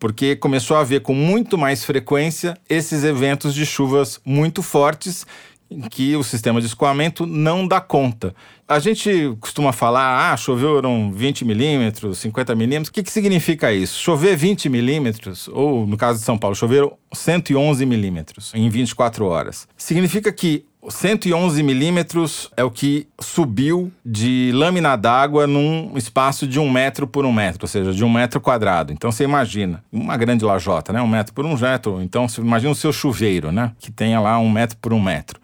porque 0.02 0.36
começou 0.36 0.76
a 0.78 0.80
haver 0.80 1.02
com 1.02 1.14
muito 1.14 1.60
mais 1.60 1.86
frequência 1.86 2.58
esses 2.68 3.04
eventos 3.04 3.54
de 3.54 3.68
chuvas 3.68 4.20
muito 4.26 4.64
fortes 4.64 5.28
que 5.90 6.16
o 6.16 6.24
sistema 6.24 6.60
de 6.60 6.68
escoamento 6.68 7.26
não 7.26 7.68
dá 7.68 7.80
conta. 7.80 8.34
A 8.68 8.80
gente 8.80 9.36
costuma 9.40 9.72
falar, 9.72 10.32
ah, 10.32 10.38
choveram 10.38 11.12
20 11.12 11.46
milímetros, 11.46 12.18
50 12.20 12.56
milímetros. 12.56 12.90
O 12.90 12.92
que, 12.94 13.04
que 13.04 13.12
significa 13.12 13.72
isso? 13.72 14.00
Chover 14.00 14.36
20 14.36 14.70
milímetros, 14.70 15.48
ou 15.50 15.86
no 15.86 15.98
caso 15.98 16.20
de 16.20 16.26
São 16.26 16.38
Paulo, 16.38 16.56
choveram 16.56 16.98
111 17.14 17.86
milímetros 17.86 18.52
em 18.54 18.70
24 18.70 19.26
horas. 19.26 19.68
Significa 19.78 20.32
que 20.32 20.66
111 20.90 21.62
milímetros 21.62 22.50
é 22.58 22.64
o 22.64 22.72
que 22.72 23.08
subiu 23.20 23.92
de 24.04 24.52
lâmina 24.54 24.96
d'água 24.96 25.46
num 25.46 25.92
espaço 25.96 26.48
de 26.48 26.60
um 26.60 26.70
metro 26.70 27.06
por 27.06 27.26
um 27.26 27.32
metro, 27.32 27.64
ou 27.64 27.68
seja, 27.68 27.94
de 27.94 28.04
um 28.04 28.10
metro 28.10 28.42
quadrado. 28.42 28.92
Então 28.92 29.12
você 29.12 29.24
imagina, 29.24 29.84
uma 29.92 30.18
grande 30.18 30.44
lajota, 30.44 30.92
né? 30.92 31.02
Um 31.02 31.08
metro 31.08 31.34
por 31.34 31.46
um 31.46 31.56
metro. 31.56 32.02
Então 32.02 32.28
você 32.28 32.42
imagina 32.42 32.72
o 32.72 32.76
seu 32.76 32.92
chuveiro, 32.92 33.52
né? 33.52 33.72
Que 33.80 33.92
tenha 33.92 34.20
lá 34.20 34.40
um 34.40 34.50
metro 34.50 34.78
por 34.82 34.92
um 34.92 35.00
metro. 35.00 35.40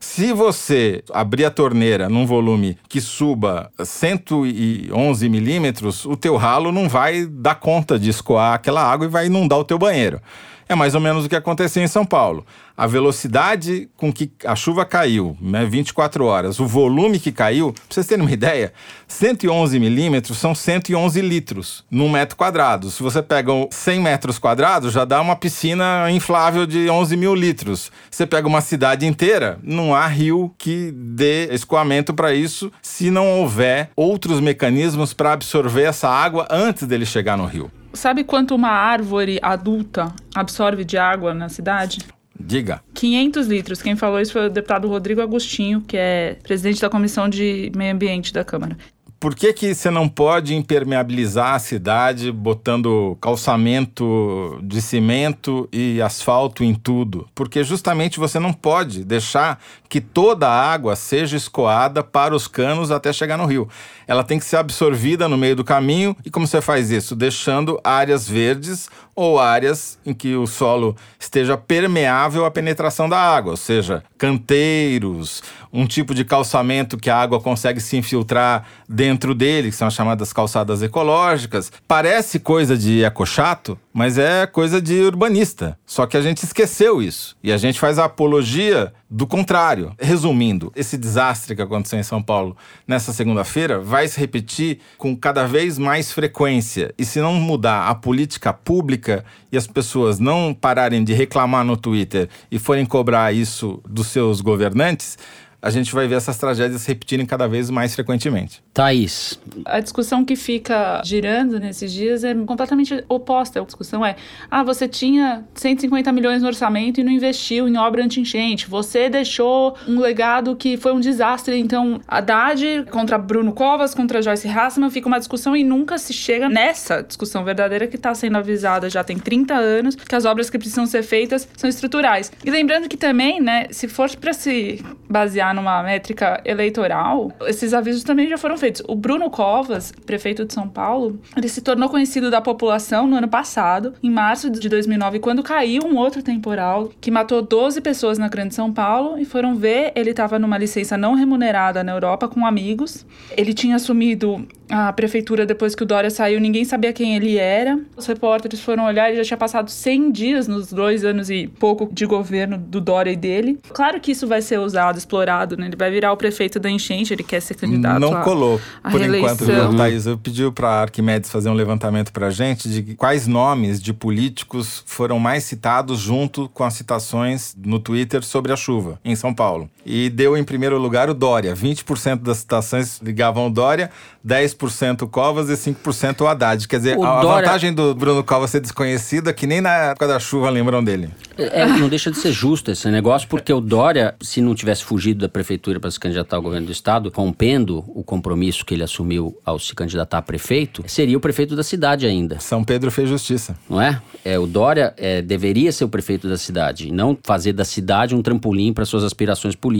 Se 0.00 0.32
você 0.32 1.02
abrir 1.12 1.44
a 1.44 1.50
torneira 1.50 2.08
num 2.08 2.24
volume 2.24 2.78
que 2.88 3.00
suba 3.00 3.70
111 3.82 5.28
milímetros, 5.28 6.04
o 6.04 6.16
teu 6.16 6.36
ralo 6.36 6.70
não 6.70 6.88
vai 6.88 7.26
dar 7.26 7.56
conta 7.56 7.98
de 7.98 8.08
escoar 8.08 8.54
aquela 8.54 8.82
água 8.82 9.06
e 9.06 9.10
vai 9.10 9.26
inundar 9.26 9.58
o 9.58 9.64
teu 9.64 9.76
banheiro. 9.76 10.20
É 10.68 10.74
mais 10.74 10.94
ou 10.94 11.00
menos 11.00 11.24
o 11.24 11.28
que 11.30 11.36
aconteceu 11.36 11.82
em 11.82 11.88
São 11.88 12.04
Paulo. 12.04 12.44
A 12.76 12.86
velocidade 12.86 13.88
com 13.96 14.12
que 14.12 14.30
a 14.44 14.54
chuva 14.54 14.84
caiu, 14.84 15.34
né, 15.40 15.64
24 15.64 16.26
horas, 16.26 16.60
o 16.60 16.66
volume 16.66 17.18
que 17.18 17.32
caiu, 17.32 17.72
para 17.72 17.82
vocês 17.88 18.06
terem 18.06 18.22
uma 18.22 18.30
ideia, 18.30 18.72
111 19.06 19.80
milímetros 19.80 20.36
são 20.36 20.54
111 20.54 21.22
litros 21.22 21.84
num 21.90 22.10
metro 22.10 22.36
quadrado. 22.36 22.90
Se 22.90 23.02
você 23.02 23.22
pega 23.22 23.50
100 23.70 24.00
metros 24.00 24.38
quadrados, 24.38 24.92
já 24.92 25.06
dá 25.06 25.22
uma 25.22 25.34
piscina 25.34 26.10
inflável 26.10 26.66
de 26.66 26.90
11 26.90 27.16
mil 27.16 27.34
litros. 27.34 27.90
Você 28.10 28.26
pega 28.26 28.46
uma 28.46 28.60
cidade 28.60 29.06
inteira, 29.06 29.58
não 29.62 29.94
há 29.94 30.06
rio 30.06 30.54
que 30.58 30.92
dê 30.92 31.48
escoamento 31.52 32.12
para 32.12 32.34
isso 32.34 32.70
se 32.82 33.10
não 33.10 33.40
houver 33.40 33.90
outros 33.96 34.38
mecanismos 34.38 35.14
para 35.14 35.32
absorver 35.32 35.84
essa 35.84 36.10
água 36.10 36.46
antes 36.50 36.86
dele 36.86 37.06
chegar 37.06 37.38
no 37.38 37.46
rio. 37.46 37.70
Sabe 37.98 38.22
quanto 38.22 38.54
uma 38.54 38.68
árvore 38.68 39.40
adulta 39.42 40.14
absorve 40.32 40.84
de 40.84 40.96
água 40.96 41.34
na 41.34 41.48
cidade? 41.48 41.98
Diga. 42.38 42.80
500 42.94 43.48
litros. 43.48 43.82
Quem 43.82 43.96
falou 43.96 44.20
isso 44.20 44.32
foi 44.34 44.46
o 44.46 44.48
deputado 44.48 44.86
Rodrigo 44.86 45.20
Agostinho, 45.20 45.80
que 45.80 45.96
é 45.96 46.38
presidente 46.44 46.80
da 46.80 46.88
Comissão 46.88 47.28
de 47.28 47.72
Meio 47.74 47.92
Ambiente 47.92 48.32
da 48.32 48.44
Câmara. 48.44 48.78
Por 49.20 49.34
que, 49.34 49.52
que 49.52 49.74
você 49.74 49.90
não 49.90 50.08
pode 50.08 50.54
impermeabilizar 50.54 51.54
a 51.54 51.58
cidade 51.58 52.30
botando 52.30 53.18
calçamento 53.20 54.60
de 54.62 54.80
cimento 54.80 55.68
e 55.72 56.00
asfalto 56.00 56.62
em 56.62 56.72
tudo? 56.72 57.26
Porque 57.34 57.64
justamente 57.64 58.20
você 58.20 58.38
não 58.38 58.52
pode 58.52 59.04
deixar 59.04 59.60
que 59.88 60.00
toda 60.00 60.46
a 60.46 60.72
água 60.72 60.94
seja 60.94 61.36
escoada 61.36 62.04
para 62.04 62.32
os 62.32 62.46
canos 62.46 62.92
até 62.92 63.12
chegar 63.12 63.36
no 63.36 63.46
rio. 63.46 63.68
Ela 64.06 64.22
tem 64.22 64.38
que 64.38 64.44
ser 64.44 64.58
absorvida 64.58 65.28
no 65.28 65.36
meio 65.36 65.56
do 65.56 65.64
caminho. 65.64 66.16
E 66.24 66.30
como 66.30 66.46
você 66.46 66.60
faz 66.60 66.92
isso? 66.92 67.16
Deixando 67.16 67.80
áreas 67.82 68.28
verdes 68.28 68.88
ou 69.16 69.40
áreas 69.40 69.98
em 70.06 70.14
que 70.14 70.36
o 70.36 70.46
solo 70.46 70.96
esteja 71.18 71.56
permeável 71.56 72.44
à 72.44 72.52
penetração 72.52 73.08
da 73.08 73.18
água, 73.18 73.50
ou 73.50 73.56
seja, 73.56 74.04
canteiros, 74.16 75.42
um 75.72 75.86
tipo 75.86 76.14
de 76.14 76.24
calçamento 76.24 76.96
que 76.96 77.10
a 77.10 77.16
água 77.16 77.40
consegue 77.40 77.80
se 77.80 77.96
infiltrar 77.96 78.66
dentro 78.88 79.34
dele, 79.34 79.70
que 79.70 79.76
são 79.76 79.88
as 79.88 79.94
chamadas 79.94 80.32
calçadas 80.32 80.82
ecológicas. 80.82 81.70
Parece 81.86 82.38
coisa 82.38 82.76
de 82.76 83.02
ecochato, 83.04 83.78
mas 83.92 84.18
é 84.18 84.46
coisa 84.46 84.80
de 84.80 84.94
urbanista. 85.02 85.78
Só 85.84 86.06
que 86.06 86.16
a 86.16 86.22
gente 86.22 86.44
esqueceu 86.44 87.02
isso. 87.02 87.36
E 87.42 87.52
a 87.52 87.56
gente 87.56 87.80
faz 87.80 87.98
a 87.98 88.04
apologia 88.04 88.92
do 89.10 89.26
contrário. 89.26 89.92
Resumindo, 89.98 90.72
esse 90.76 90.96
desastre 90.98 91.56
que 91.56 91.62
aconteceu 91.62 91.98
em 91.98 92.02
São 92.02 92.22
Paulo 92.22 92.56
nessa 92.86 93.12
segunda-feira 93.12 93.80
vai 93.80 94.06
se 94.06 94.20
repetir 94.20 94.78
com 94.96 95.16
cada 95.16 95.46
vez 95.46 95.78
mais 95.78 96.12
frequência. 96.12 96.94
E 96.98 97.04
se 97.04 97.20
não 97.20 97.34
mudar 97.34 97.88
a 97.88 97.94
política 97.94 98.52
pública 98.52 99.24
e 99.50 99.56
as 99.56 99.66
pessoas 99.66 100.18
não 100.18 100.52
pararem 100.52 101.02
de 101.02 101.14
reclamar 101.14 101.64
no 101.64 101.76
Twitter 101.76 102.28
e 102.50 102.58
forem 102.58 102.84
cobrar 102.84 103.34
isso 103.34 103.80
dos 103.88 104.08
seus 104.08 104.40
governantes, 104.40 105.16
a 105.60 105.70
gente 105.70 105.92
vai 105.92 106.06
ver 106.06 106.16
essas 106.16 106.38
tragédias 106.38 106.82
se 106.82 106.88
repetirem 106.88 107.26
cada 107.26 107.48
vez 107.48 107.68
mais 107.68 107.94
frequentemente. 107.94 108.62
Thaís. 108.72 109.38
A 109.64 109.80
discussão 109.80 110.24
que 110.24 110.36
fica 110.36 111.02
girando 111.04 111.58
nesses 111.58 111.92
dias 111.92 112.22
é 112.22 112.32
completamente 112.34 113.04
oposta. 113.08 113.60
A 113.60 113.64
discussão 113.64 114.06
é: 114.06 114.14
ah, 114.50 114.62
você 114.62 114.86
tinha 114.86 115.44
150 115.54 116.12
milhões 116.12 116.42
no 116.42 116.48
orçamento 116.48 117.00
e 117.00 117.04
não 117.04 117.10
investiu 117.10 117.66
em 117.68 117.76
obra 117.76 118.04
anti-enchente. 118.04 118.68
Você 118.68 119.08
deixou 119.08 119.76
um 119.86 119.98
legado 119.98 120.54
que 120.54 120.76
foi 120.76 120.92
um 120.92 121.00
desastre. 121.00 121.58
Então, 121.58 122.00
Haddad 122.06 122.86
contra 122.90 123.18
Bruno 123.18 123.52
Covas, 123.52 123.94
contra 123.94 124.22
Joyce 124.22 124.48
Hassman, 124.48 124.90
fica 124.90 125.08
uma 125.08 125.18
discussão 125.18 125.56
e 125.56 125.64
nunca 125.64 125.98
se 125.98 126.12
chega 126.12 126.48
nessa 126.48 127.02
discussão 127.02 127.44
verdadeira 127.44 127.86
que 127.86 127.96
está 127.96 128.14
sendo 128.14 128.38
avisada 128.38 128.88
já 128.88 129.02
tem 129.02 129.18
30 129.18 129.54
anos, 129.54 129.96
que 129.96 130.14
as 130.14 130.24
obras 130.24 130.48
que 130.48 130.58
precisam 130.58 130.86
ser 130.86 131.02
feitas 131.02 131.48
são 131.56 131.68
estruturais. 131.68 132.30
E 132.44 132.50
lembrando 132.50 132.88
que 132.88 132.96
também, 132.96 133.40
né, 133.40 133.66
se 133.70 133.88
for 133.88 134.08
para 134.16 134.32
se 134.32 134.84
basear 135.08 135.47
numa 135.54 135.82
métrica 135.82 136.40
eleitoral, 136.44 137.32
esses 137.46 137.74
avisos 137.74 138.02
também 138.02 138.28
já 138.28 138.38
foram 138.38 138.56
feitos. 138.56 138.82
O 138.86 138.94
Bruno 138.94 139.30
Covas, 139.30 139.92
prefeito 140.06 140.44
de 140.44 140.54
São 140.54 140.68
Paulo, 140.68 141.18
ele 141.36 141.48
se 141.48 141.60
tornou 141.60 141.88
conhecido 141.88 142.30
da 142.30 142.40
população 142.40 143.06
no 143.06 143.16
ano 143.16 143.28
passado, 143.28 143.94
em 144.02 144.10
março 144.10 144.50
de 144.50 144.68
2009, 144.68 145.18
quando 145.18 145.42
caiu 145.42 145.82
um 145.84 145.96
outro 145.96 146.22
temporal 146.22 146.90
que 147.00 147.10
matou 147.10 147.42
12 147.42 147.80
pessoas 147.80 148.18
na 148.18 148.28
Grande 148.28 148.54
São 148.54 148.72
Paulo 148.72 149.18
e 149.18 149.24
foram 149.24 149.56
ver, 149.56 149.92
ele 149.94 150.10
estava 150.10 150.38
numa 150.38 150.58
licença 150.58 150.96
não 150.96 151.14
remunerada 151.14 151.82
na 151.84 151.92
Europa 151.92 152.28
com 152.28 152.46
amigos. 152.46 153.06
Ele 153.36 153.52
tinha 153.52 153.76
assumido 153.76 154.46
a 154.70 154.92
prefeitura 154.92 155.46
depois 155.46 155.74
que 155.74 155.82
o 155.82 155.86
Dória 155.86 156.10
saiu, 156.10 156.40
ninguém 156.40 156.64
sabia 156.64 156.92
quem 156.92 157.16
ele 157.16 157.36
era. 157.36 157.78
Os 157.96 158.06
repórteres 158.06 158.60
foram 158.60 158.84
olhar, 158.84 159.08
ele 159.08 159.16
já 159.18 159.24
tinha 159.24 159.36
passado 159.36 159.70
100 159.70 160.10
dias 160.10 160.48
nos 160.48 160.72
dois 160.72 161.04
anos 161.04 161.30
e 161.30 161.46
pouco 161.46 161.88
de 161.92 162.04
governo 162.06 162.58
do 162.58 162.80
Dória 162.80 163.10
e 163.10 163.16
dele. 163.16 163.58
Claro 163.72 164.00
que 164.00 164.12
isso 164.12 164.26
vai 164.26 164.42
ser 164.42 164.58
usado, 164.58 164.98
explorado, 164.98 165.37
né? 165.56 165.66
Ele 165.66 165.76
vai 165.76 165.90
virar 165.90 166.12
o 166.12 166.16
prefeito 166.16 166.58
da 166.58 166.70
enchente, 166.70 167.12
ele 167.12 167.22
quer 167.22 167.40
ser 167.40 167.54
candidato 167.54 168.00
Não 168.00 168.16
a, 168.16 168.22
colou. 168.22 168.60
a 168.82 168.90
Por 168.90 169.00
reeleição. 169.00 169.34
enquanto, 169.34 169.46
viu, 169.70 169.76
Thaís? 169.76 170.06
Eu 170.06 170.18
pedi 170.18 170.50
para 170.50 170.68
Arquimedes 170.82 171.30
fazer 171.30 171.48
um 171.50 171.54
levantamento 171.54 172.12
para 172.12 172.28
a 172.28 172.30
gente 172.30 172.68
de 172.68 172.94
quais 172.94 173.26
nomes 173.26 173.80
de 173.80 173.92
políticos 173.92 174.82
foram 174.86 175.18
mais 175.18 175.44
citados 175.44 175.98
junto 175.98 176.48
com 176.48 176.64
as 176.64 176.74
citações 176.74 177.54
no 177.56 177.78
Twitter 177.78 178.22
sobre 178.24 178.52
a 178.52 178.56
chuva 178.56 178.98
em 179.04 179.14
São 179.14 179.32
Paulo. 179.34 179.68
E 179.90 180.10
deu 180.10 180.36
em 180.36 180.44
primeiro 180.44 180.76
lugar 180.76 181.08
o 181.08 181.14
Dória. 181.14 181.54
20% 181.54 182.20
das 182.20 182.38
citações 182.38 183.00
ligavam 183.00 183.46
o 183.46 183.50
Dória, 183.50 183.90
10% 184.26 185.02
o 185.02 185.08
Covas 185.08 185.48
e 185.48 185.56
5% 185.56 186.20
o 186.20 186.26
Haddad. 186.26 186.68
Quer 186.68 186.76
dizer, 186.76 186.98
O 186.98 187.02
a 187.02 187.22
Dória- 187.22 187.46
vantagem 187.46 187.72
do 187.72 187.94
Bruno 187.94 188.22
Covas 188.22 188.50
ser 188.50 188.60
desconhecida 188.60 189.30
é 189.30 189.32
que 189.32 189.46
nem 189.46 189.62
na 189.62 189.70
época 189.70 190.06
da 190.06 190.18
chuva 190.20 190.50
lembram 190.50 190.84
dele. 190.84 191.08
É, 191.38 191.64
não 191.64 191.88
deixa 191.88 192.10
de 192.10 192.18
ser 192.18 192.32
justo 192.32 192.70
esse 192.70 192.86
negócio, 192.90 193.26
porque 193.28 193.50
o 193.50 193.62
Dória, 193.62 194.14
se 194.20 194.42
não 194.42 194.54
tivesse 194.54 194.84
fugido 194.84 195.20
da 195.20 195.28
prefeitura 195.28 195.80
para 195.80 195.90
se 195.90 195.98
candidatar 195.98 196.36
ao 196.36 196.42
governo 196.42 196.66
do 196.66 196.72
estado, 196.72 197.10
rompendo 197.14 197.82
o 197.88 198.04
compromisso 198.04 198.66
que 198.66 198.74
ele 198.74 198.82
assumiu 198.82 199.38
ao 199.42 199.58
se 199.58 199.74
candidatar 199.74 200.18
a 200.18 200.22
prefeito, 200.22 200.84
seria 200.86 201.16
o 201.16 201.20
prefeito 201.20 201.56
da 201.56 201.62
cidade 201.62 202.04
ainda. 202.04 202.38
São 202.40 202.62
Pedro 202.62 202.90
fez 202.90 203.08
justiça. 203.08 203.56
Não 203.70 203.80
é? 203.80 204.02
é 204.22 204.38
o 204.38 204.46
Dória 204.46 204.92
é, 204.98 205.22
deveria 205.22 205.72
ser 205.72 205.84
o 205.84 205.88
prefeito 205.88 206.28
da 206.28 206.36
cidade, 206.36 206.88
e 206.88 206.92
não 206.92 207.16
fazer 207.22 207.54
da 207.54 207.64
cidade 207.64 208.14
um 208.14 208.20
trampolim 208.20 208.74
para 208.74 208.84
suas 208.84 209.02
aspirações 209.02 209.54
políticas. 209.54 209.77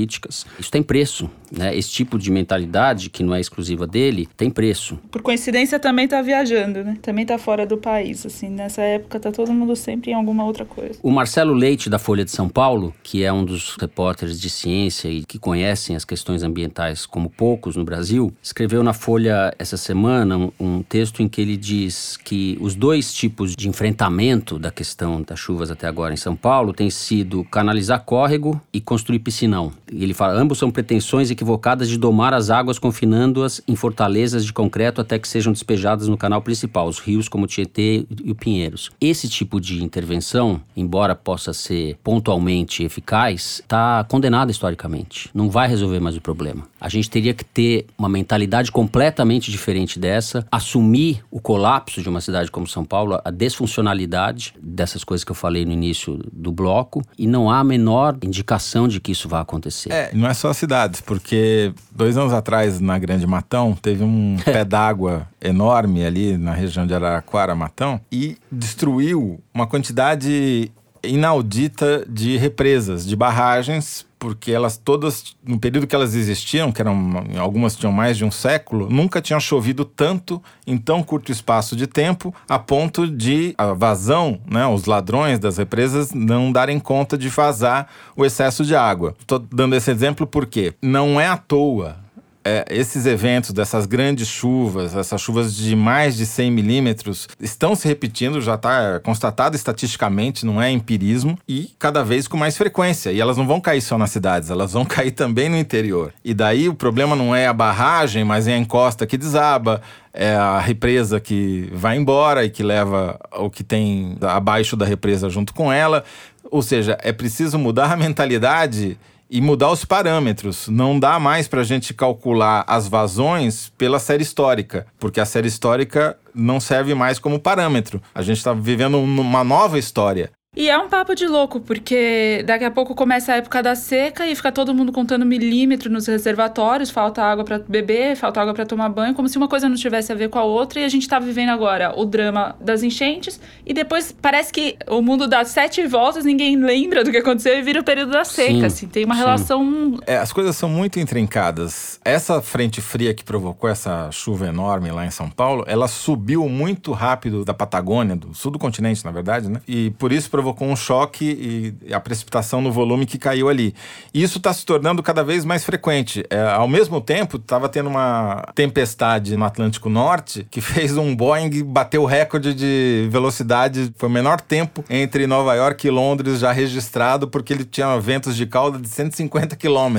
Isso 0.58 0.70
tem 0.70 0.82
preço, 0.82 1.30
né? 1.50 1.76
Esse 1.76 1.90
tipo 1.90 2.18
de 2.18 2.30
mentalidade, 2.30 3.10
que 3.10 3.22
não 3.22 3.34
é 3.34 3.40
exclusiva 3.40 3.86
dele, 3.86 4.28
tem 4.36 4.50
preço. 4.50 4.98
Por 5.10 5.22
coincidência, 5.22 5.78
também 5.78 6.06
tá 6.06 6.20
viajando, 6.22 6.84
né? 6.84 6.96
Também 7.02 7.24
tá 7.24 7.38
fora 7.38 7.66
do 7.66 7.76
país, 7.76 8.24
assim. 8.26 8.48
Nessa 8.48 8.82
época 8.82 9.18
tá 9.20 9.32
todo 9.32 9.52
mundo 9.52 9.74
sempre 9.76 10.10
em 10.10 10.14
alguma 10.14 10.44
outra 10.44 10.64
coisa. 10.64 10.98
O 11.02 11.10
Marcelo 11.10 11.52
Leite, 11.52 11.88
da 11.88 11.98
Folha 11.98 12.24
de 12.24 12.30
São 12.30 12.48
Paulo, 12.48 12.94
que 13.02 13.24
é 13.24 13.32
um 13.32 13.44
dos 13.44 13.76
repórteres 13.76 14.40
de 14.40 14.50
ciência 14.50 15.08
e 15.08 15.24
que 15.24 15.38
conhecem 15.38 15.96
as 15.96 16.04
questões 16.04 16.42
ambientais 16.42 17.06
como 17.06 17.30
poucos 17.30 17.76
no 17.76 17.84
Brasil, 17.84 18.32
escreveu 18.42 18.82
na 18.82 18.92
Folha 18.92 19.54
essa 19.58 19.76
semana 19.76 20.36
um, 20.36 20.52
um 20.58 20.82
texto 20.82 21.22
em 21.22 21.28
que 21.28 21.40
ele 21.40 21.56
diz 21.56 22.16
que 22.16 22.58
os 22.60 22.74
dois 22.74 23.12
tipos 23.12 23.54
de 23.54 23.68
enfrentamento 23.68 24.58
da 24.58 24.70
questão 24.70 25.22
das 25.22 25.38
chuvas 25.38 25.70
até 25.70 25.86
agora 25.86 26.12
em 26.12 26.16
São 26.16 26.36
Paulo 26.36 26.72
têm 26.72 26.90
sido 26.90 27.44
canalizar 27.44 28.04
córrego 28.04 28.60
e 28.72 28.80
construir 28.80 29.18
piscinão. 29.18 29.72
Ele 29.92 30.14
fala, 30.14 30.34
ambos 30.34 30.58
são 30.58 30.70
pretensões 30.70 31.30
equivocadas 31.30 31.88
de 31.88 31.98
domar 31.98 32.34
as 32.34 32.50
águas 32.50 32.78
confinando-as 32.78 33.60
em 33.66 33.74
fortalezas 33.74 34.44
de 34.44 34.52
concreto 34.52 35.00
até 35.00 35.18
que 35.18 35.28
sejam 35.28 35.52
despejadas 35.52 36.08
no 36.08 36.16
canal 36.16 36.42
principal, 36.42 36.88
os 36.88 36.98
rios 36.98 37.28
como 37.28 37.44
o 37.44 37.46
Tietê 37.46 38.06
e 38.24 38.30
o 38.30 38.34
Pinheiros. 38.34 38.90
Esse 39.00 39.28
tipo 39.28 39.60
de 39.60 39.82
intervenção, 39.82 40.60
embora 40.76 41.14
possa 41.14 41.52
ser 41.52 41.96
pontualmente 42.02 42.82
eficaz, 42.82 43.60
está 43.60 44.04
condenada 44.08 44.50
historicamente. 44.50 45.30
Não 45.32 45.50
vai 45.50 45.68
resolver 45.68 46.00
mais 46.00 46.16
o 46.16 46.20
problema. 46.20 46.66
A 46.80 46.88
gente 46.88 47.10
teria 47.10 47.34
que 47.34 47.44
ter 47.44 47.86
uma 47.96 48.08
mentalidade 48.08 48.70
completamente 48.70 49.50
diferente 49.50 49.98
dessa, 49.98 50.46
assumir 50.50 51.24
o 51.30 51.40
colapso 51.40 52.02
de 52.02 52.08
uma 52.08 52.20
cidade 52.20 52.50
como 52.50 52.66
São 52.66 52.84
Paulo, 52.84 53.20
a 53.24 53.30
desfuncionalidade 53.30 54.54
dessas 54.60 55.02
coisas 55.02 55.24
que 55.24 55.32
eu 55.32 55.36
falei 55.36 55.64
no 55.64 55.72
início 55.72 56.20
do 56.32 56.52
bloco, 56.52 57.02
e 57.18 57.26
não 57.26 57.50
há 57.50 57.60
a 57.60 57.64
menor 57.64 58.16
indicação 58.22 58.86
de 58.86 59.00
que 59.00 59.12
isso 59.12 59.28
vai 59.28 59.40
acontecer. 59.40 59.77
É, 59.88 60.10
não 60.12 60.28
é 60.28 60.34
só 60.34 60.52
cidades, 60.52 61.00
porque 61.00 61.72
dois 61.90 62.16
anos 62.16 62.32
atrás, 62.32 62.80
na 62.80 62.98
Grande 62.98 63.26
Matão, 63.26 63.76
teve 63.80 64.02
um 64.02 64.36
pé 64.44 64.64
d'água 64.64 65.26
enorme 65.40 66.04
ali 66.04 66.36
na 66.36 66.52
região 66.52 66.86
de 66.86 66.94
Araraquara, 66.94 67.54
Matão, 67.54 68.00
e 68.10 68.36
destruiu 68.50 69.40
uma 69.52 69.66
quantidade 69.66 70.70
inaudita 71.02 72.04
de 72.08 72.36
represas, 72.36 73.06
de 73.06 73.14
barragens, 73.14 74.07
porque 74.18 74.52
elas 74.52 74.76
todas, 74.76 75.36
no 75.46 75.58
período 75.58 75.86
que 75.86 75.94
elas 75.94 76.14
existiam, 76.14 76.72
que 76.72 76.80
eram 76.80 77.24
algumas 77.38 77.76
tinham 77.76 77.92
mais 77.92 78.16
de 78.16 78.24
um 78.24 78.30
século, 78.30 78.88
nunca 78.90 79.20
tinha 79.20 79.38
chovido 79.38 79.84
tanto 79.84 80.42
em 80.66 80.76
tão 80.76 81.02
curto 81.02 81.30
espaço 81.30 81.76
de 81.76 81.86
tempo, 81.86 82.34
a 82.48 82.58
ponto 82.58 83.06
de 83.06 83.54
a 83.56 83.72
vazão, 83.72 84.40
né, 84.50 84.66
os 84.66 84.84
ladrões 84.84 85.38
das 85.38 85.58
represas 85.58 86.12
não 86.12 86.50
darem 86.50 86.78
conta 86.78 87.16
de 87.16 87.28
vazar 87.28 87.88
o 88.16 88.24
excesso 88.24 88.64
de 88.64 88.74
água. 88.74 89.14
Estou 89.18 89.38
dando 89.38 89.74
esse 89.76 89.90
exemplo 89.90 90.26
porque 90.26 90.74
não 90.82 91.20
é 91.20 91.26
à 91.26 91.36
toa 91.36 92.07
é, 92.44 92.64
esses 92.70 93.04
eventos 93.06 93.50
dessas 93.50 93.86
grandes 93.86 94.28
chuvas, 94.28 94.94
essas 94.94 95.20
chuvas 95.20 95.54
de 95.54 95.74
mais 95.76 96.16
de 96.16 96.24
100 96.24 96.50
milímetros, 96.50 97.28
estão 97.40 97.74
se 97.74 97.86
repetindo, 97.86 98.40
já 98.40 98.54
está 98.54 99.00
constatado 99.00 99.56
estatisticamente, 99.56 100.46
não 100.46 100.60
é 100.60 100.70
empirismo, 100.70 101.38
e 101.48 101.70
cada 101.78 102.02
vez 102.02 102.26
com 102.26 102.36
mais 102.36 102.56
frequência. 102.56 103.10
E 103.10 103.20
elas 103.20 103.36
não 103.36 103.46
vão 103.46 103.60
cair 103.60 103.80
só 103.80 103.98
nas 103.98 104.10
cidades, 104.10 104.50
elas 104.50 104.72
vão 104.72 104.84
cair 104.86 105.10
também 105.10 105.48
no 105.48 105.56
interior. 105.56 106.12
E 106.24 106.32
daí 106.32 106.68
o 106.68 106.74
problema 106.74 107.14
não 107.14 107.34
é 107.34 107.46
a 107.46 107.52
barragem, 107.52 108.24
mas 108.24 108.48
é 108.48 108.54
a 108.54 108.58
encosta 108.58 109.06
que 109.06 109.18
desaba, 109.18 109.82
é 110.12 110.34
a 110.34 110.58
represa 110.58 111.20
que 111.20 111.70
vai 111.72 111.96
embora 111.96 112.44
e 112.44 112.50
que 112.50 112.62
leva 112.62 113.18
o 113.36 113.50
que 113.50 113.62
tem 113.62 114.16
abaixo 114.22 114.76
da 114.76 114.86
represa 114.86 115.28
junto 115.28 115.52
com 115.52 115.72
ela. 115.72 116.04
Ou 116.50 116.62
seja, 116.62 116.96
é 117.02 117.12
preciso 117.12 117.58
mudar 117.58 117.92
a 117.92 117.96
mentalidade 117.96 118.98
e 119.30 119.40
mudar 119.40 119.70
os 119.70 119.84
parâmetros. 119.84 120.68
Não 120.68 120.98
dá 120.98 121.18
mais 121.18 121.46
para 121.48 121.60
a 121.60 121.64
gente 121.64 121.92
calcular 121.92 122.64
as 122.66 122.88
vazões 122.88 123.72
pela 123.76 123.98
série 123.98 124.22
histórica, 124.22 124.86
porque 124.98 125.20
a 125.20 125.26
série 125.26 125.48
histórica 125.48 126.16
não 126.34 126.60
serve 126.60 126.94
mais 126.94 127.18
como 127.18 127.38
parâmetro. 127.38 128.00
A 128.14 128.22
gente 128.22 128.38
está 128.38 128.52
vivendo 128.52 128.98
uma 128.98 129.44
nova 129.44 129.78
história. 129.78 130.30
E 130.58 130.68
é 130.68 130.76
um 130.76 130.88
papo 130.88 131.14
de 131.14 131.24
louco, 131.24 131.60
porque 131.60 132.42
daqui 132.44 132.64
a 132.64 132.70
pouco 132.70 132.92
começa 132.92 133.32
a 133.32 133.36
época 133.36 133.62
da 133.62 133.76
seca 133.76 134.26
e 134.26 134.34
fica 134.34 134.50
todo 134.50 134.74
mundo 134.74 134.90
contando 134.90 135.24
milímetro 135.24 135.88
nos 135.88 136.08
reservatórios, 136.08 136.90
falta 136.90 137.22
água 137.22 137.44
para 137.44 137.60
beber, 137.60 138.16
falta 138.16 138.40
água 138.40 138.52
para 138.52 138.66
tomar 138.66 138.88
banho, 138.88 139.14
como 139.14 139.28
se 139.28 139.38
uma 139.38 139.46
coisa 139.46 139.68
não 139.68 139.76
tivesse 139.76 140.10
a 140.10 140.16
ver 140.16 140.28
com 140.28 140.36
a 140.36 140.42
outra. 140.42 140.80
E 140.80 140.84
a 140.84 140.88
gente 140.88 141.06
tá 141.06 141.20
vivendo 141.20 141.50
agora 141.50 141.96
o 141.96 142.04
drama 142.04 142.56
das 142.60 142.82
enchentes 142.82 143.40
e 143.64 143.72
depois 143.72 144.10
parece 144.10 144.52
que 144.52 144.76
o 144.88 145.00
mundo 145.00 145.28
dá 145.28 145.44
sete 145.44 145.86
voltas, 145.86 146.24
ninguém 146.24 146.56
lembra 146.56 147.04
do 147.04 147.12
que 147.12 147.18
aconteceu 147.18 147.56
e 147.56 147.62
vira 147.62 147.80
o 147.80 147.84
período 147.84 148.10
da 148.10 148.24
seca, 148.24 148.52
sim, 148.52 148.64
assim. 148.64 148.88
Tem 148.88 149.04
uma 149.04 149.14
sim. 149.14 149.20
relação... 149.20 150.00
É, 150.08 150.16
as 150.16 150.32
coisas 150.32 150.56
são 150.56 150.68
muito 150.68 150.98
intrincadas. 150.98 152.00
Essa 152.04 152.42
frente 152.42 152.80
fria 152.80 153.14
que 153.14 153.22
provocou 153.22 153.70
essa 153.70 154.10
chuva 154.10 154.48
enorme 154.48 154.90
lá 154.90 155.06
em 155.06 155.10
São 155.12 155.30
Paulo, 155.30 155.62
ela 155.68 155.86
subiu 155.86 156.48
muito 156.48 156.90
rápido 156.90 157.44
da 157.44 157.54
Patagônia, 157.54 158.16
do 158.16 158.34
sul 158.34 158.50
do 158.50 158.58
continente, 158.58 159.04
na 159.04 159.12
verdade, 159.12 159.48
né? 159.48 159.60
E 159.64 159.90
por 159.90 160.10
isso 160.10 160.28
provocou 160.28 160.47
provocou 160.48 160.68
um 160.68 160.76
choque 160.76 161.76
e 161.86 161.92
a 161.92 162.00
precipitação 162.00 162.60
no 162.60 162.72
volume 162.72 163.04
que 163.04 163.18
caiu 163.18 163.48
ali. 163.48 163.74
Isso 164.12 164.38
está 164.38 164.52
se 164.52 164.64
tornando 164.64 165.02
cada 165.02 165.22
vez 165.22 165.44
mais 165.44 165.64
frequente. 165.64 166.24
É, 166.30 166.40
ao 166.40 166.68
mesmo 166.68 167.00
tempo, 167.00 167.36
estava 167.36 167.68
tendo 167.68 167.88
uma 167.88 168.42
tempestade 168.54 169.36
no 169.36 169.44
Atlântico 169.44 169.88
Norte 169.88 170.46
que 170.50 170.60
fez 170.62 170.96
um 170.96 171.14
Boeing 171.14 171.62
bater 171.64 171.98
o 171.98 172.04
recorde 172.04 172.54
de 172.54 173.08
velocidade, 173.10 173.92
foi 173.96 174.08
o 174.08 174.12
menor 174.12 174.40
tempo 174.40 174.84
entre 174.88 175.26
Nova 175.26 175.54
York 175.54 175.86
e 175.86 175.90
Londres 175.90 176.40
já 176.40 176.52
registrado, 176.52 177.28
porque 177.28 177.52
ele 177.52 177.64
tinha 177.64 177.98
ventos 177.98 178.36
de 178.36 178.46
cauda 178.46 178.78
de 178.78 178.88
150 178.88 179.56
km 179.56 179.98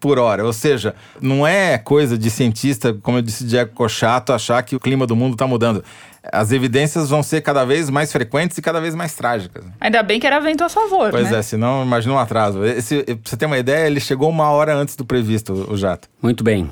por 0.00 0.18
hora. 0.18 0.44
Ou 0.44 0.52
seja, 0.52 0.94
não 1.20 1.46
é 1.46 1.76
coisa 1.78 2.16
de 2.16 2.30
cientista, 2.30 2.94
como 3.02 3.18
eu 3.18 3.22
disse 3.22 3.44
Diego 3.44 3.72
Cochato, 3.74 4.32
achar 4.32 4.62
que 4.62 4.76
o 4.76 4.80
clima 4.80 5.06
do 5.06 5.16
mundo 5.16 5.32
está 5.34 5.46
mudando 5.46 5.84
as 6.32 6.52
evidências 6.52 7.10
vão 7.10 7.22
ser 7.22 7.40
cada 7.40 7.64
vez 7.64 7.90
mais 7.90 8.10
frequentes 8.10 8.56
e 8.58 8.62
cada 8.62 8.80
vez 8.80 8.94
mais 8.94 9.14
trágicas. 9.14 9.64
Ainda 9.80 10.02
bem 10.02 10.18
que 10.18 10.26
era 10.26 10.40
vento 10.40 10.64
a 10.64 10.68
favor, 10.68 11.10
pois 11.10 11.30
né? 11.30 11.38
é, 11.38 11.42
senão 11.42 11.82
imagina 11.82 12.14
um 12.14 12.18
atraso. 12.18 12.64
Esse, 12.64 13.02
pra 13.02 13.16
você 13.24 13.36
ter 13.36 13.46
uma 13.46 13.58
ideia, 13.58 13.86
ele 13.86 14.00
chegou 14.00 14.28
uma 14.30 14.50
hora 14.50 14.74
antes 14.74 14.96
do 14.96 15.04
previsto, 15.04 15.52
o 15.70 15.76
jato. 15.76 16.08
Muito 16.22 16.42
bem. 16.42 16.70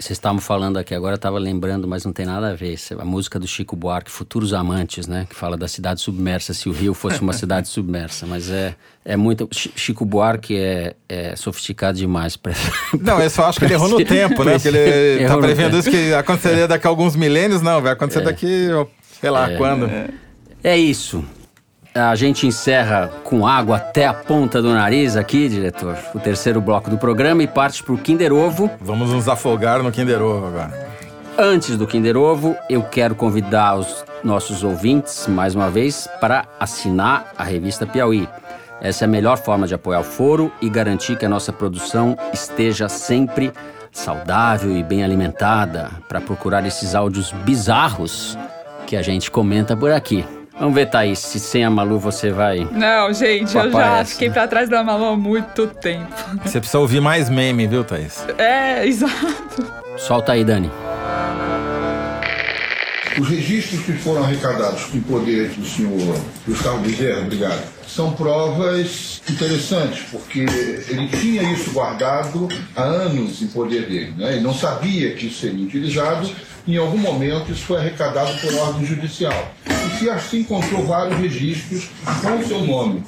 Vocês 0.00 0.16
estavam 0.16 0.40
falando 0.40 0.76
aqui 0.76 0.94
agora, 0.94 1.14
eu 1.14 1.16
estava 1.16 1.40
lembrando, 1.40 1.88
mas 1.88 2.04
não 2.04 2.12
tem 2.12 2.24
nada 2.24 2.50
a 2.50 2.54
ver. 2.54 2.78
A 3.00 3.04
música 3.04 3.36
do 3.36 3.48
Chico 3.48 3.74
Buarque, 3.74 4.08
Futuros 4.08 4.54
Amantes, 4.54 5.08
né? 5.08 5.26
Que 5.28 5.34
fala 5.34 5.56
da 5.56 5.66
cidade 5.66 6.00
submersa, 6.00 6.54
se 6.54 6.68
o 6.68 6.72
Rio 6.72 6.94
fosse 6.94 7.20
uma 7.20 7.32
cidade 7.34 7.66
submersa. 7.66 8.24
Mas 8.24 8.48
é, 8.48 8.76
é 9.04 9.16
muito. 9.16 9.48
Chico 9.50 10.04
Buarque 10.04 10.56
é, 10.56 10.94
é 11.08 11.34
sofisticado 11.34 11.98
demais 11.98 12.36
para. 12.36 12.52
Não, 13.00 13.20
eu 13.20 13.28
só 13.28 13.46
acho 13.46 13.58
que 13.58 13.64
ele 13.64 13.74
errou 13.74 13.88
no 13.88 14.04
tempo, 14.04 14.44
né? 14.44 14.52
Porque 14.52 14.68
ele 14.68 15.26
tá 15.26 15.36
prevendo 15.36 15.76
isso 15.76 15.90
que 15.90 16.14
aconteceria 16.14 16.68
daqui 16.68 16.86
a 16.86 16.90
alguns 16.90 17.16
milênios, 17.16 17.60
não, 17.60 17.82
vai 17.82 17.92
acontecer 17.92 18.20
é. 18.20 18.22
daqui, 18.22 18.68
sei 19.20 19.30
lá, 19.30 19.50
é, 19.50 19.56
quando. 19.56 19.90
É 20.62 20.78
isso. 20.78 21.24
A 21.98 22.14
gente 22.14 22.46
encerra 22.46 23.10
com 23.24 23.44
água 23.44 23.78
até 23.78 24.06
a 24.06 24.14
ponta 24.14 24.62
do 24.62 24.72
nariz 24.72 25.16
aqui, 25.16 25.48
diretor, 25.48 25.98
o 26.14 26.20
terceiro 26.20 26.60
bloco 26.60 26.88
do 26.88 26.96
programa 26.96 27.42
e 27.42 27.46
parte 27.48 27.82
para 27.82 27.92
o 27.92 27.98
Kinder 27.98 28.32
Ovo. 28.32 28.70
Vamos 28.80 29.10
nos 29.10 29.28
afogar 29.28 29.82
no 29.82 29.90
Kinder 29.90 30.22
Ovo 30.22 30.46
agora. 30.46 30.88
Antes 31.36 31.76
do 31.76 31.88
Kinder 31.88 32.16
Ovo, 32.16 32.54
eu 32.70 32.84
quero 32.84 33.16
convidar 33.16 33.74
os 33.76 34.04
nossos 34.22 34.62
ouvintes, 34.62 35.26
mais 35.26 35.56
uma 35.56 35.70
vez, 35.70 36.08
para 36.20 36.44
assinar 36.60 37.32
a 37.36 37.42
revista 37.42 37.84
Piauí. 37.84 38.28
Essa 38.80 39.04
é 39.04 39.06
a 39.06 39.08
melhor 39.08 39.36
forma 39.36 39.66
de 39.66 39.74
apoiar 39.74 39.98
o 39.98 40.04
foro 40.04 40.52
e 40.62 40.70
garantir 40.70 41.18
que 41.18 41.26
a 41.26 41.28
nossa 41.28 41.52
produção 41.52 42.16
esteja 42.32 42.88
sempre 42.88 43.52
saudável 43.90 44.70
e 44.76 44.84
bem 44.84 45.02
alimentada 45.02 45.90
para 46.08 46.20
procurar 46.20 46.64
esses 46.64 46.94
áudios 46.94 47.32
bizarros 47.44 48.38
que 48.86 48.96
a 48.96 49.02
gente 49.02 49.32
comenta 49.32 49.76
por 49.76 49.90
aqui. 49.90 50.24
Vamos 50.58 50.74
ver, 50.74 50.86
Thaís, 50.86 51.20
se 51.20 51.38
sem 51.38 51.64
a 51.64 51.70
Malu 51.70 51.98
você 51.98 52.30
vai. 52.32 52.66
Não, 52.72 53.12
gente, 53.12 53.56
eu 53.56 53.70
já 53.70 53.98
essa. 53.98 54.12
fiquei 54.12 54.28
pra 54.28 54.48
trás 54.48 54.68
da 54.68 54.82
Malu 54.82 55.04
há 55.04 55.16
muito 55.16 55.68
tempo. 55.68 56.12
Você 56.44 56.58
precisa 56.58 56.78
ouvir 56.80 57.00
mais 57.00 57.28
meme, 57.28 57.66
viu, 57.66 57.84
Thaís? 57.84 58.24
É, 58.36 58.84
exato. 58.86 59.64
Solta 59.96 60.32
aí, 60.32 60.44
Dani. 60.44 60.70
Os 63.20 63.28
registros 63.28 63.82
que 63.82 63.92
foram 63.92 64.22
arrecadados 64.22 64.84
com 64.84 64.98
o 64.98 65.02
poder 65.02 65.48
do 65.50 65.66
senhor 65.66 66.16
Gustavo 66.46 66.78
Bezerra, 66.78 67.22
obrigado, 67.22 67.64
são 67.84 68.12
provas 68.12 69.20
interessantes, 69.28 70.04
porque 70.10 70.46
ele 70.88 71.08
tinha 71.08 71.42
isso 71.52 71.72
guardado 71.72 72.46
há 72.76 72.82
anos 72.82 73.42
em 73.42 73.48
poder 73.48 73.86
dele. 73.88 74.14
Né? 74.16 74.34
Ele 74.34 74.40
não 74.40 74.54
sabia 74.54 75.14
que 75.14 75.26
isso 75.26 75.40
seria 75.40 75.64
utilizado 75.64 76.30
em 76.68 76.76
algum 76.76 76.98
momento 76.98 77.50
isso 77.50 77.64
foi 77.64 77.78
arrecadado 77.78 78.30
por 78.40 78.54
ordem 78.54 78.84
judicial. 78.84 79.52
E 79.66 79.98
se 79.98 80.10
assim 80.10 80.40
encontrou 80.40 80.84
vários 80.84 81.18
registros 81.18 81.88
com 82.22 82.36
o 82.36 82.46
seu 82.46 82.60
nome. 82.60 83.02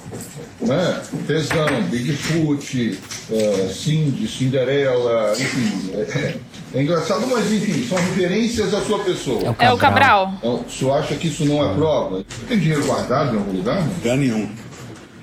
Né? 0.62 1.02
Tesão, 1.26 1.82
Bigfoot, 1.90 2.98
uh, 3.30 3.72
Cindy, 3.72 4.26
Cinderela, 4.26 5.32
enfim. 5.38 5.90
É, 5.94 6.34
é, 6.74 6.82
engraçado, 6.82 7.26
mas 7.26 7.52
enfim, 7.52 7.86
são 7.86 7.98
referências 7.98 8.72
à 8.72 8.80
sua 8.80 8.98
pessoa. 9.00 9.42
É 9.44 9.50
o 9.50 9.54
Cabral. 9.54 9.70
É 9.70 9.72
o 9.72 9.78
Cabral. 9.78 10.34
Então, 10.38 10.64
o 10.66 10.70
senhor 10.70 10.98
acha 10.98 11.14
que 11.14 11.28
isso 11.28 11.44
não 11.44 11.64
é 11.64 11.74
prova? 11.74 12.24
Tem 12.48 12.58
dinheiro 12.58 12.84
guardado 12.84 13.34
em 13.34 13.38
algum 13.38 13.52
lugar? 13.52 13.82
Lugar 13.82 14.16
nenhum. 14.16 14.48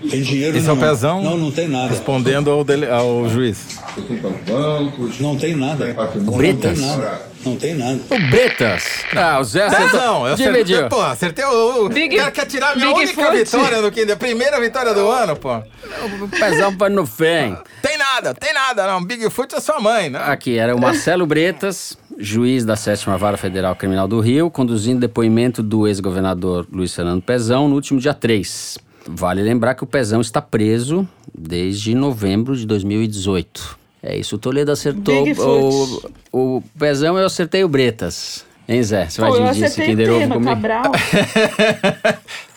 Tem 0.09 0.21
dinheiro 0.21 0.57
Esse 0.57 0.67
não. 0.67 0.75
é 0.75 0.77
o 0.77 0.79
pezão? 0.79 1.23
Não, 1.23 1.37
não 1.37 1.51
tem 1.51 1.67
nada. 1.67 1.89
Respondendo 1.89 2.51
ao, 2.51 2.63
dele, 2.63 2.89
ao 2.89 3.27
juiz. 3.29 3.76
Você 3.97 4.01
tem 4.07 4.17
para 4.17 4.29
os 4.29 4.39
bancos? 4.41 5.19
Não 5.19 5.37
tem 5.37 5.55
nada. 5.55 5.85
Tem 5.85 5.93
patrimônio? 5.93 6.37
Bretas? 6.37 6.79
Não 6.79 6.87
tem 6.87 6.97
nada. 6.97 7.21
Não 7.45 7.55
tem 7.55 7.75
nada. 7.75 7.99
O 8.09 8.29
Bretas. 8.29 8.83
Ah, 9.15 9.39
o 9.39 9.43
Zé 9.43 9.63
acertou. 9.65 9.99
Não, 9.99 10.27
eu 10.27 10.35
Dividiu. 10.35 10.77
acertei, 10.77 10.89
pô, 10.89 11.01
acertei 11.01 11.45
o... 11.45 11.85
o 11.85 11.89
Big- 11.89 12.17
cara 12.17 12.31
quer 12.31 12.45
tirar 12.45 12.71
a 12.71 12.75
minha 12.75 12.87
Big 12.87 12.99
única 12.99 13.23
Foot. 13.23 13.37
vitória 13.37 13.81
do 13.81 13.91
Kinder, 13.91 14.13
a 14.15 14.17
primeira 14.17 14.59
vitória 14.59 14.93
do 14.93 15.07
ano, 15.09 15.35
pô. 15.35 15.57
O 15.57 16.27
pezão 16.29 16.75
vai 16.77 16.89
no 16.89 17.05
fém. 17.05 17.57
Tem 17.81 17.97
nada, 17.97 18.33
tem 18.33 18.53
nada, 18.53 18.85
não. 18.87 19.03
Bigfoot 19.03 19.55
é 19.55 19.59
sua 19.59 19.79
mãe, 19.79 20.09
né? 20.09 20.19
Aqui 20.23 20.57
era 20.57 20.75
o 20.75 20.79
Marcelo 20.79 21.25
Bretas, 21.25 21.97
juiz 22.17 22.65
da 22.65 22.75
Sétima 22.75 23.17
Vara 23.17 23.37
Federal 23.37 23.75
Criminal 23.75 24.07
do 24.07 24.19
Rio, 24.19 24.49
conduzindo 24.51 24.99
depoimento 24.99 25.63
do 25.63 25.87
ex-governador 25.87 26.67
Luiz 26.71 26.93
Fernando 26.93 27.21
Pezão 27.21 27.67
no 27.69 27.75
último 27.75 27.99
dia 27.99 28.13
3. 28.13 28.77
Vale 29.09 29.41
lembrar 29.41 29.73
que 29.75 29.83
o 29.83 29.87
Pezão 29.87 30.19
está 30.19 30.41
preso 30.41 31.07
desde 31.37 31.95
novembro 31.95 32.57
de 32.57 32.65
2018. 32.65 33.77
É 34.09 34.15
isso, 34.15 34.37
o 34.37 34.39
Toledo 34.39 34.71
acertou 34.71 35.25
Bigfoot. 35.25 36.07
o, 36.31 36.57
o 36.57 36.63
Pezão, 36.79 37.17
eu 37.17 37.25
acertei 37.25 37.61
o 37.65 37.67
Bretas. 37.67 38.45
Hein, 38.69 38.83
Zé? 38.83 39.07
Você 39.09 39.21
vai 39.21 39.29
Pô, 39.31 39.37
dividir 39.37 39.63
esse 39.63 39.81
Kinder 39.81 40.11
Ovo 40.11 40.27
comigo? 40.33 40.43
Cabral. 40.45 40.91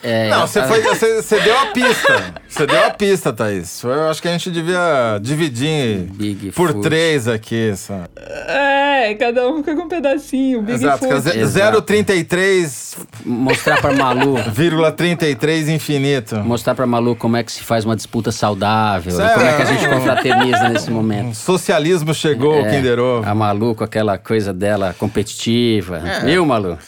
É, 0.03 0.29
Não, 0.31 0.47
você, 0.47 0.63
foi, 0.63 0.81
você, 0.81 1.21
você 1.21 1.39
deu 1.41 1.55
a 1.59 1.67
pista. 1.67 2.33
Você 2.49 2.65
deu 2.65 2.85
a 2.87 2.89
pista, 2.89 3.31
Thaís. 3.31 3.83
Eu 3.83 4.09
acho 4.09 4.19
que 4.19 4.27
a 4.27 4.31
gente 4.31 4.49
devia 4.49 5.19
dividir 5.21 6.07
Big 6.13 6.51
por 6.53 6.71
Foot. 6.71 6.81
três 6.81 7.27
aqui. 7.27 7.69
Essa. 7.69 8.09
É, 8.47 9.13
cada 9.13 9.47
um 9.47 9.57
fica 9.59 9.75
com 9.75 9.83
um 9.83 9.87
pedacinho. 9.87 10.63
Big 10.63 10.73
Exato, 10.83 11.07
Foot. 11.07 11.21
fica 11.21 11.37
Exato. 11.37 11.83
0,33, 11.83 12.97
Mostrar 13.23 13.79
pra 13.79 13.93
Malu... 13.93 14.37
vírgula 14.51 14.91
33 14.91 15.69
infinito. 15.69 16.35
Mostrar 16.37 16.73
pra 16.73 16.87
Malu 16.87 17.15
como 17.15 17.37
é 17.37 17.43
que 17.43 17.51
se 17.51 17.61
faz 17.63 17.85
uma 17.85 17.95
disputa 17.95 18.31
saudável, 18.31 19.13
e 19.13 19.15
Sério? 19.15 19.33
como 19.35 19.45
é 19.45 19.53
que 19.55 19.61
a 19.61 19.65
gente 19.65 19.87
confraterniza 19.87 20.69
nesse 20.69 20.89
momento. 20.89 21.35
Socialismo 21.35 22.11
chegou, 22.15 22.59
o 22.63 22.65
É, 22.65 22.71
Kinder 22.71 22.97
Ovo. 22.99 23.29
A 23.29 23.35
Malu 23.35 23.75
com 23.75 23.83
aquela 23.83 24.17
coisa 24.17 24.51
dela 24.51 24.95
competitiva. 24.97 26.00
Viu, 26.25 26.45
Malu? 26.45 26.77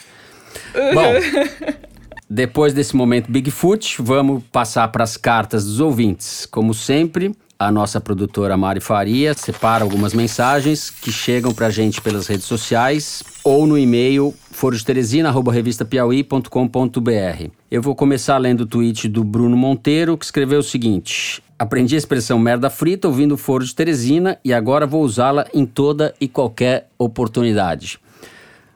Bom, 0.93 1.13
depois 2.29 2.73
desse 2.73 2.95
momento 2.95 3.31
Bigfoot, 3.31 4.01
vamos 4.01 4.43
passar 4.51 4.87
para 4.89 5.03
as 5.03 5.17
cartas 5.17 5.65
dos 5.65 5.79
ouvintes. 5.79 6.45
Como 6.45 6.71
sempre, 6.73 7.35
a 7.59 7.71
nossa 7.71 8.01
produtora 8.01 8.57
Mari 8.57 8.81
Faria 8.81 9.33
separa 9.33 9.83
algumas 9.83 10.13
mensagens 10.13 10.89
que 10.89 11.11
chegam 11.11 11.53
pra 11.53 11.69
gente 11.69 12.01
pelas 12.01 12.27
redes 12.27 12.45
sociais 12.45 13.21
ou 13.43 13.67
no 13.67 13.77
e-mail 13.77 14.33
forosteresina.revistapiauí.com.br. 14.51 17.51
Eu 17.71 17.81
vou 17.81 17.95
começar 17.95 18.37
lendo 18.37 18.61
o 18.61 18.65
tweet 18.65 19.07
do 19.07 19.23
Bruno 19.23 19.55
Monteiro, 19.55 20.17
que 20.17 20.25
escreveu 20.25 20.59
o 20.59 20.63
seguinte: 20.63 21.41
Aprendi 21.57 21.95
a 21.95 21.97
expressão 21.97 22.37
merda 22.37 22.69
frita 22.69 23.07
ouvindo 23.07 23.35
o 23.35 23.37
Foro 23.37 23.63
de 23.63 23.73
Teresina 23.73 24.37
e 24.43 24.51
agora 24.51 24.85
vou 24.85 25.01
usá-la 25.01 25.47
em 25.53 25.65
toda 25.65 26.13
e 26.19 26.27
qualquer 26.27 26.89
oportunidade. 26.97 28.02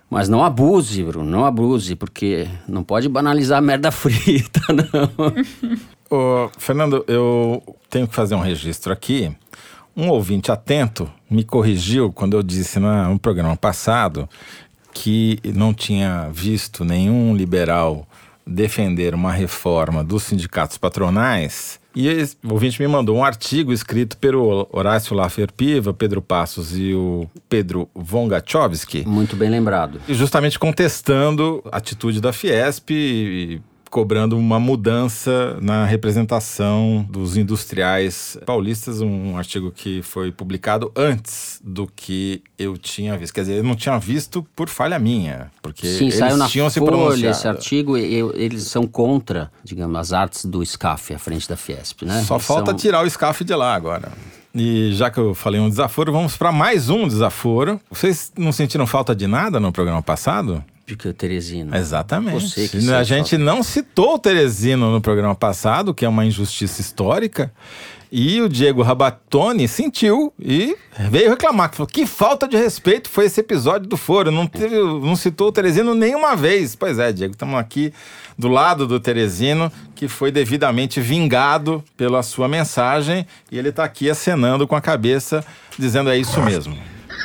Mas 0.09 0.29
não 0.29 0.43
abuse, 0.43 1.03
Bruno, 1.03 1.29
não 1.29 1.45
abuse, 1.45 1.95
porque 1.95 2.47
não 2.67 2.83
pode 2.83 3.09
banalizar 3.09 3.57
a 3.57 3.61
merda 3.61 3.91
frita, 3.91 4.61
não. 4.71 5.77
Ô, 6.09 6.49
Fernando, 6.57 7.03
eu 7.07 7.61
tenho 7.89 8.07
que 8.07 8.15
fazer 8.15 8.35
um 8.35 8.39
registro 8.39 8.93
aqui. 8.93 9.31
Um 9.95 10.09
ouvinte 10.09 10.51
atento 10.51 11.11
me 11.29 11.43
corrigiu 11.43 12.11
quando 12.11 12.37
eu 12.37 12.43
disse 12.43 12.79
no 12.79 13.19
programa 13.19 13.57
passado 13.57 14.29
que 14.93 15.39
não 15.53 15.73
tinha 15.73 16.29
visto 16.31 16.85
nenhum 16.85 17.35
liberal 17.35 18.07
defender 18.45 19.13
uma 19.13 19.31
reforma 19.31 20.03
dos 20.03 20.23
sindicatos 20.23 20.77
patronais. 20.77 21.79
E 21.99 22.07
esse- 22.07 22.37
o 22.45 22.53
ouvinte 22.53 22.79
me 22.79 22.87
mandou 22.87 23.15
um 23.17 23.23
artigo 23.25 23.73
escrito 23.73 24.17
pelo 24.17 24.67
Horácio 24.71 25.15
Laffer 25.15 25.51
Piva, 25.51 25.91
Pedro 25.93 26.21
Passos 26.21 26.77
e 26.77 26.93
o 26.93 27.27
Pedro 27.49 27.89
Vongachovski, 27.95 29.03
Muito 29.07 29.35
bem 29.35 29.49
lembrado. 29.49 29.99
e 30.07 30.13
justamente 30.13 30.59
contestando 30.59 31.63
a 31.71 31.77
atitude 31.77 32.21
da 32.21 32.31
Fiesp 32.31 32.91
e 32.91 33.59
cobrando 33.89 34.37
uma 34.37 34.59
mudança 34.59 35.57
na 35.61 35.85
representação 35.85 37.05
dos 37.09 37.37
industriais 37.37 38.37
paulistas, 38.45 39.01
um 39.01 39.37
artigo 39.37 39.71
que 39.71 40.01
foi 40.01 40.31
publicado 40.31 40.91
antes 40.95 41.59
do 41.63 41.87
que 41.87 42.41
eu 42.57 42.77
tinha 42.77 43.17
visto. 43.17 43.33
Quer 43.33 43.41
dizer, 43.41 43.57
eu 43.57 43.63
não 43.63 43.75
tinha 43.75 43.97
visto 43.97 44.45
por 44.55 44.69
falha 44.69 44.97
minha, 44.99 45.51
porque 45.61 45.87
Sim, 45.87 46.05
eles 46.05 46.15
saiu 46.15 46.37
na 46.37 46.47
tinham 46.47 46.69
se 46.69 46.79
Folha 46.79 46.91
pronunciado. 46.91 47.37
esse 47.37 47.47
artigo 47.47 47.97
e 47.97 48.13
eu- 48.15 48.33
eles 48.35 48.63
são 48.63 48.85
contra, 48.87 49.51
digamos, 49.63 49.97
as 49.97 50.13
artes 50.13 50.45
do 50.45 50.63
SCAF 50.65 51.13
à 51.13 51.19
frente 51.19 51.47
da 51.47 51.55
Fiesp, 51.57 52.03
né? 52.03 52.23
Só 52.23 52.35
Eles 52.35 52.45
falta 52.47 52.71
são- 52.71 52.75
tirar 52.77 53.03
o 53.03 53.09
SCAF 53.09 53.43
de 53.43 53.53
lá 53.55 53.73
agora. 53.75 54.11
E 54.55 54.91
já 54.93 55.11
que 55.11 55.19
eu 55.19 55.35
falei 55.35 55.59
um 55.61 55.69
desaforo, 55.69 56.11
vamos 56.11 56.35
para 56.35 56.51
mais 56.51 56.89
um 56.89 57.07
desaforo. 57.07 57.79
Vocês 57.91 58.31
não 58.37 58.51
sentiram 58.51 58.87
falta 58.87 59.15
de 59.15 59.27
nada 59.27 59.59
no 59.59 59.71
programa 59.71 60.01
passado? 60.01 60.63
O 60.89 61.13
Teresino. 61.13 61.75
Exatamente. 61.75 62.49
Você 62.49 62.67
que 62.69 62.77
a 62.91 63.03
gente 63.03 63.31
falta. 63.31 63.43
não 63.43 63.61
citou 63.61 64.15
o 64.15 64.19
Teresino 64.19 64.89
no 64.89 65.01
programa 65.01 65.35
passado, 65.35 65.93
que 65.93 66.05
é 66.05 66.09
uma 66.09 66.25
injustiça 66.25 66.79
histórica. 66.79 67.51
E 68.09 68.41
o 68.41 68.47
Diego 68.47 68.81
Rabatoni 68.81 69.67
sentiu 69.67 70.31
e 70.39 70.77
veio 71.11 71.31
reclamar. 71.31 71.73
Falou, 71.73 71.87
que 71.87 72.05
falta 72.05 72.47
de 72.47 72.55
respeito 72.55 73.09
foi 73.09 73.25
esse 73.25 73.41
episódio 73.41 73.85
do 73.85 73.97
Foro. 73.97 74.31
Não, 74.31 74.47
teve, 74.47 74.77
não 74.77 75.13
citou 75.13 75.49
o 75.49 75.51
Teresino 75.51 75.93
nenhuma 75.93 76.37
vez. 76.37 76.73
Pois 76.73 76.99
é, 76.99 77.11
Diego, 77.11 77.33
estamos 77.33 77.59
aqui 77.59 77.91
do 78.37 78.47
lado 78.47 78.87
do 78.87 78.97
Teresino, 78.97 79.69
que 79.93 80.07
foi 80.07 80.31
devidamente 80.31 81.01
vingado 81.01 81.83
pela 81.97 82.23
sua 82.23 82.47
mensagem. 82.47 83.27
E 83.51 83.57
ele 83.57 83.69
está 83.69 83.83
aqui 83.83 84.09
acenando 84.09 84.65
com 84.65 84.75
a 84.75 84.81
cabeça, 84.81 85.43
dizendo 85.77 86.09
é 86.09 86.17
isso 86.17 86.41
mesmo. 86.41 86.77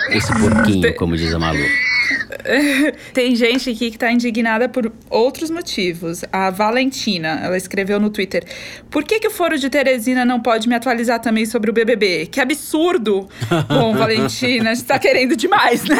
Esse 0.08 0.32
porquinho, 0.32 0.96
como 0.96 1.16
diz 1.16 1.32
a 1.32 1.38
Malu. 1.38 1.91
Tem 3.12 3.34
gente 3.36 3.70
aqui 3.70 3.90
que 3.90 3.98
tá 3.98 4.10
indignada 4.10 4.68
por 4.68 4.92
outros 5.10 5.50
motivos. 5.50 6.24
A 6.32 6.50
Valentina, 6.50 7.40
ela 7.42 7.56
escreveu 7.56 8.00
no 8.00 8.10
Twitter: 8.10 8.44
Por 8.90 9.04
que, 9.04 9.20
que 9.20 9.28
o 9.28 9.30
Foro 9.30 9.58
de 9.58 9.68
Teresina 9.68 10.24
não 10.24 10.40
pode 10.40 10.68
me 10.68 10.74
atualizar 10.74 11.20
também 11.20 11.46
sobre 11.46 11.70
o 11.70 11.72
BBB? 11.72 12.26
Que 12.26 12.40
absurdo! 12.40 13.28
Bom, 13.68 13.94
Valentina, 13.94 14.70
a 14.70 14.74
gente 14.74 14.86
tá 14.86 14.98
querendo 14.98 15.36
demais, 15.36 15.84
né? 15.84 15.96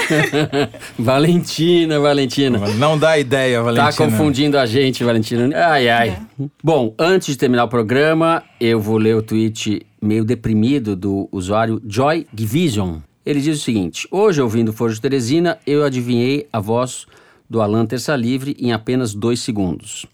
Valentina, 0.98 1.98
Valentina. 2.00 2.58
Não 2.76 2.98
dá 2.98 3.18
ideia, 3.18 3.62
Valentina. 3.62 3.90
Tá 3.90 3.96
confundindo 3.96 4.58
a 4.58 4.66
gente, 4.66 5.04
Valentina. 5.04 5.50
Ai, 5.66 5.88
ai. 5.88 6.18
Bom, 6.62 6.94
antes 6.98 7.28
de 7.28 7.36
terminar 7.36 7.64
o 7.64 7.68
programa, 7.68 8.42
eu 8.60 8.80
vou 8.80 8.98
ler 8.98 9.16
o 9.16 9.22
tweet 9.22 9.86
meio 10.00 10.24
deprimido 10.24 10.96
do 10.96 11.28
usuário 11.30 11.80
Joy 11.86 12.26
Division. 12.32 12.98
Ele 13.24 13.40
diz 13.40 13.60
o 13.60 13.62
seguinte: 13.62 14.06
Hoje, 14.10 14.40
ouvindo 14.40 14.70
o 14.70 14.72
Foro 14.72 14.92
de 14.92 15.00
Teresina, 15.00 15.58
eu 15.66 15.84
adivinhei 15.84 16.48
a 16.52 16.58
voz 16.60 17.06
do 17.48 17.60
Alan 17.60 17.86
Terça 17.86 18.16
Livre 18.16 18.56
em 18.58 18.72
apenas 18.72 19.14
dois 19.14 19.40
segundos. 19.40 20.06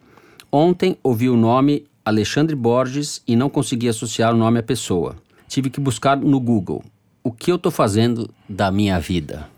Ontem 0.50 0.96
ouvi 1.02 1.28
o 1.28 1.36
nome 1.36 1.86
Alexandre 2.04 2.54
Borges 2.56 3.22
e 3.26 3.36
não 3.36 3.48
consegui 3.50 3.88
associar 3.88 4.34
o 4.34 4.36
nome 4.36 4.58
à 4.58 4.62
pessoa. 4.62 5.16
Tive 5.46 5.70
que 5.70 5.80
buscar 5.80 6.16
no 6.16 6.40
Google. 6.40 6.82
O 7.22 7.30
que 7.32 7.50
eu 7.52 7.58
tô 7.58 7.70
fazendo 7.70 8.28
da 8.48 8.70
minha 8.70 8.98
vida? 8.98 9.48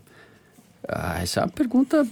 Ah, 0.87 1.21
essa 1.21 1.39
é 1.39 1.43
uma 1.43 1.49
pergunta 1.49 2.05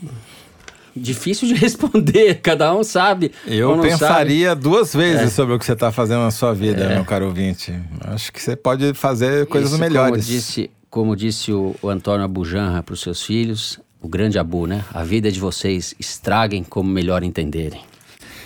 difícil 0.96 1.48
de 1.48 1.54
responder. 1.60 2.36
Cada 2.42 2.74
um 2.76 2.84
sabe. 2.84 3.32
Eu 3.46 3.78
pensaria 3.80 4.56
duas 4.56 4.94
vezes 4.94 5.24
É. 5.24 5.30
sobre 5.30 5.56
o 5.56 5.60
que 5.60 5.66
você 5.66 5.74
está 5.74 5.92
fazendo 5.92 6.22
na 6.22 6.32
sua 6.32 6.54
vida, 6.54 6.84
É. 6.84 6.96
meu 6.96 7.06
caro 7.06 7.26
ouvinte. 7.28 7.74
Acho 8.02 8.32
que 8.32 8.42
você 8.42 8.56
pode 8.56 8.94
fazer 8.94 9.46
coisas 9.48 9.72
Isso, 9.72 9.80
melhores. 9.80 10.26
Como 10.26 10.38
disse, 10.38 10.70
como 10.90 11.16
disse 11.16 11.52
o, 11.52 11.76
o 11.82 11.90
Antônio 11.90 12.24
Abujanra 12.24 12.82
para 12.82 12.94
os 12.94 13.02
seus 13.02 13.24
filhos, 13.24 13.80
o 14.02 14.08
grande 14.08 14.40
Abu, 14.40 14.66
né? 14.66 14.84
A 14.94 15.04
vida 15.04 15.32
de 15.32 15.40
vocês, 15.40 15.94
estraguem 16.00 16.64
como 16.64 16.90
melhor 16.90 17.24
entenderem. 17.24 17.82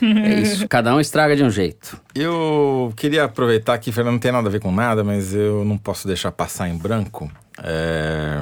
É 0.02 0.42
isso, 0.42 0.68
cada 0.68 0.94
um 0.94 1.00
estraga 1.00 1.36
de 1.36 1.44
um 1.44 1.50
jeito. 1.50 1.98
Eu 2.14 2.92
queria 2.98 3.24
aproveitar 3.24 3.74
aqui, 3.74 3.92
Fernando, 3.92 4.14
não 4.14 4.20
tem 4.20 4.32
nada 4.32 4.50
a 4.50 4.52
ver 4.52 4.60
com 4.60 4.72
nada, 4.72 5.04
mas 5.04 5.34
eu 5.34 5.64
não 5.64 5.78
posso 5.78 6.08
deixar 6.08 6.32
passar 6.32 6.68
em 6.68 6.78
branco. 6.78 7.32
É, 7.64 8.42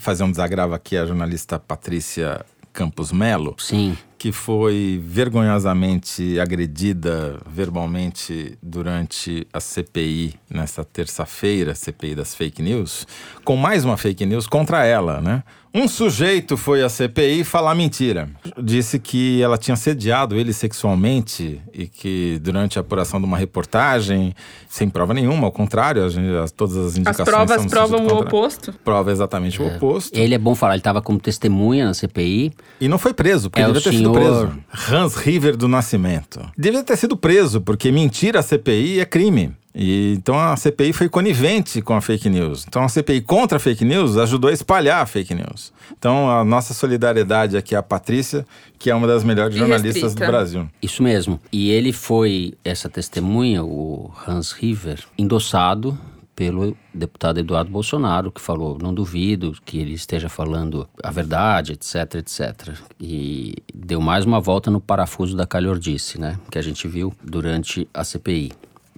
fazer 0.00 0.24
um 0.24 0.30
desagravo 0.30 0.74
aqui 0.74 0.96
à 0.96 1.06
jornalista 1.06 1.58
Patrícia 1.58 2.44
Campos 2.72 3.12
Melo. 3.12 3.54
Sim. 3.58 3.96
que 4.22 4.30
foi 4.30 5.02
vergonhosamente 5.04 6.38
agredida 6.38 7.40
verbalmente 7.44 8.56
durante 8.62 9.48
a 9.52 9.58
CPI 9.58 10.36
nesta 10.48 10.84
terça-feira, 10.84 11.74
CPI 11.74 12.14
das 12.14 12.32
fake 12.32 12.62
news, 12.62 13.04
com 13.44 13.56
mais 13.56 13.84
uma 13.84 13.96
fake 13.96 14.24
news 14.24 14.46
contra 14.46 14.84
ela, 14.86 15.20
né? 15.20 15.42
Um 15.74 15.88
sujeito 15.88 16.56
foi 16.56 16.82
à 16.82 16.88
CPI 16.90 17.44
falar 17.44 17.74
mentira. 17.74 18.28
Disse 18.62 18.98
que 18.98 19.40
ela 19.40 19.56
tinha 19.56 19.74
sediado 19.74 20.36
ele 20.36 20.52
sexualmente 20.52 21.62
e 21.72 21.86
que 21.86 22.38
durante 22.42 22.78
a 22.78 22.82
apuração 22.82 23.18
de 23.18 23.24
uma 23.24 23.38
reportagem, 23.38 24.34
sem 24.68 24.88
prova 24.90 25.14
nenhuma, 25.14 25.46
ao 25.46 25.52
contrário, 25.52 26.04
a 26.04 26.08
gente, 26.10 26.28
as- 26.36 26.50
todas 26.52 26.76
as 26.76 26.86
As 26.92 26.96
indicações 26.98 27.26
provas 27.28 27.54
são 27.56 27.64
no 27.64 27.70
provam 27.70 28.06
o 28.06 28.20
oposto. 28.20 28.72
Prova 28.84 29.10
exatamente 29.10 29.62
o 29.62 29.66
oposto. 29.66 30.14
Ele 30.14 30.34
é 30.34 30.38
bom 30.38 30.54
falar, 30.54 30.74
ele 30.74 30.80
estava 30.80 31.00
como 31.00 31.18
testemunha 31.18 31.86
na 31.86 31.94
CPI. 31.94 32.52
E 32.78 32.86
não 32.86 32.98
foi 32.98 33.14
preso, 33.14 33.48
porque 33.48 33.62
É 33.62 33.66
devia 33.66 33.80
ter 33.80 33.92
senhor- 33.96 34.14
sido 34.14 34.48
preso. 34.50 34.58
Hans 34.94 35.14
River 35.16 35.56
do 35.56 35.68
Nascimento. 35.68 36.40
Devia 36.56 36.82
ter 36.84 36.96
sido 36.98 37.16
preso, 37.16 37.60
porque 37.62 37.90
mentir 37.90 38.36
à 38.36 38.42
CPI 38.42 39.00
é 39.00 39.06
crime. 39.06 39.52
E, 39.74 40.14
então 40.16 40.38
a 40.38 40.56
CPI 40.56 40.92
foi 40.92 41.08
conivente 41.08 41.80
com 41.80 41.94
a 41.94 42.00
fake 42.00 42.28
news. 42.28 42.64
Então 42.68 42.82
a 42.82 42.88
CPI 42.88 43.22
contra 43.22 43.56
a 43.56 43.60
fake 43.60 43.84
news 43.84 44.16
ajudou 44.16 44.50
a 44.50 44.52
espalhar 44.52 45.02
a 45.02 45.06
fake 45.06 45.34
news. 45.34 45.72
Então 45.98 46.30
a 46.30 46.44
nossa 46.44 46.74
solidariedade 46.74 47.56
aqui 47.56 47.74
à 47.74 47.82
Patrícia, 47.82 48.46
que 48.78 48.90
é 48.90 48.94
uma 48.94 49.06
das 49.06 49.24
melhores 49.24 49.56
jornalistas 49.56 50.14
do. 50.14 50.22
Brasil. 50.22 50.68
Isso 50.80 51.02
mesmo. 51.02 51.40
E 51.50 51.70
ele 51.70 51.92
foi, 51.92 52.54
essa 52.64 52.88
testemunha, 52.88 53.64
o 53.64 54.10
Hans 54.26 54.52
River, 54.52 55.00
endossado 55.18 55.98
pelo 56.34 56.76
deputado 56.92 57.38
Eduardo 57.40 57.70
Bolsonaro, 57.70 58.30
que 58.30 58.40
falou: 58.40 58.78
não 58.80 58.94
duvido 58.94 59.54
que 59.64 59.78
ele 59.78 59.94
esteja 59.94 60.28
falando 60.28 60.88
a 61.02 61.10
verdade, 61.10 61.72
etc, 61.72 62.16
etc. 62.16 62.76
E 63.00 63.54
deu 63.74 64.00
mais 64.00 64.24
uma 64.24 64.40
volta 64.40 64.70
no 64.70 64.80
parafuso 64.80 65.36
da 65.36 65.46
calhordice, 65.46 66.20
né? 66.20 66.38
Que 66.50 66.58
a 66.58 66.62
gente 66.62 66.86
viu 66.88 67.12
durante 67.22 67.88
a 67.92 68.04
CPI. 68.04 68.52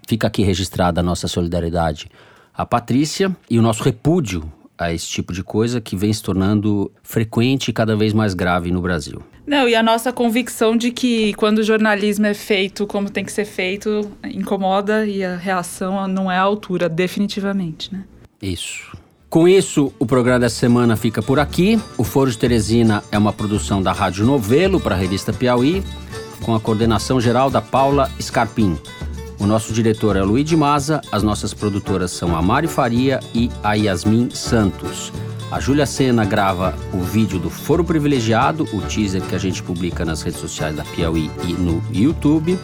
Fica 0.07 0.27
aqui 0.27 0.43
registrada 0.43 1.01
a 1.01 1.03
nossa 1.03 1.29
solidariedade 1.29 2.09
à 2.53 2.65
Patrícia 2.65 3.35
e 3.51 3.59
o 3.59 3.63
nosso 3.63 3.83
repúdio 3.83 4.51
a 4.77 4.93
esse 4.93 5.07
tipo 5.07 5.33
de 5.33 5.43
coisa 5.43 5.81
que 5.81 5.97
vem 5.97 6.13
se 6.13 6.23
tornando 6.23 6.91
frequente 7.03 7.69
e 7.69 7.73
cada 7.73 7.97
vez 7.97 8.13
mais 8.13 8.35
grave 8.35 8.71
no 8.71 8.81
Brasil. 8.81 9.23
Não, 9.47 9.69
e 9.69 9.75
a 9.75 9.83
nossa 9.83 10.13
convicção 10.13 10.77
de 10.77 10.91
que 10.91 11.35
quando 11.35 11.59
o 11.59 11.63
jornalismo 11.63 12.27
é 12.27 12.35
feito 12.35 12.87
como 12.87 13.11
tem 13.11 13.25
que 13.25 13.33
ser 13.33 13.45
feito, 13.45 14.11
incomoda 14.25 15.07
e 15.07 15.23
a 15.23 15.37
reação 15.37 16.09
não 16.09 16.31
é 16.31 16.37
à 16.37 16.43
altura, 16.43 16.89
definitivamente, 16.89 17.93
né? 17.93 18.05
Isso. 18.41 18.97
Com 19.29 19.49
isso, 19.49 19.93
o 19.99 20.07
programa 20.07 20.41
dessa 20.41 20.57
semana 20.57 20.97
fica 20.97 21.21
por 21.21 21.39
aqui. 21.39 21.79
O 21.99 22.05
Foro 22.05 22.31
de 22.31 22.39
Teresina 22.39 23.03
é 23.11 23.19
uma 23.19 23.33
produção 23.33 23.83
da 23.83 23.93
Rádio 23.93 24.25
Novelo 24.25 24.81
para 24.81 24.95
a 24.95 24.99
revista 24.99 25.33
Piauí, 25.33 25.83
com 26.43 26.55
a 26.55 26.61
coordenação 26.61 27.21
geral 27.21 27.51
da 27.51 27.61
Paula 27.61 28.11
Scarpim. 28.21 28.79
O 29.45 29.47
nosso 29.47 29.75
diretor 29.75 30.17
é 30.17 30.43
de 30.43 30.57
Maza, 30.57 31.03
as 31.13 31.23
nossas 31.23 31.53
produtoras 31.53 32.11
são 32.13 32.35
a 32.35 32.41
Mari 32.41 32.67
Faria 32.67 33.21
e 33.35 33.51
a 33.63 33.75
Yasmin 33.75 34.31
Santos. 34.31 35.13
A 35.53 35.61
Júlia 35.61 35.85
Sena 35.85 36.25
grava 36.25 36.75
o 36.95 37.01
vídeo 37.01 37.39
do 37.39 37.51
Foro 37.51 37.85
Privilegiado, 37.85 38.67
o 38.73 38.81
teaser 38.81 39.21
que 39.21 39.35
a 39.35 39.39
gente 39.39 39.63
publica 39.63 40.03
nas 40.03 40.23
redes 40.23 40.41
sociais 40.41 40.75
da 40.75 40.83
Piauí 40.83 41.31
e 41.47 41.53
no 41.53 41.83
YouTube. 41.93 42.59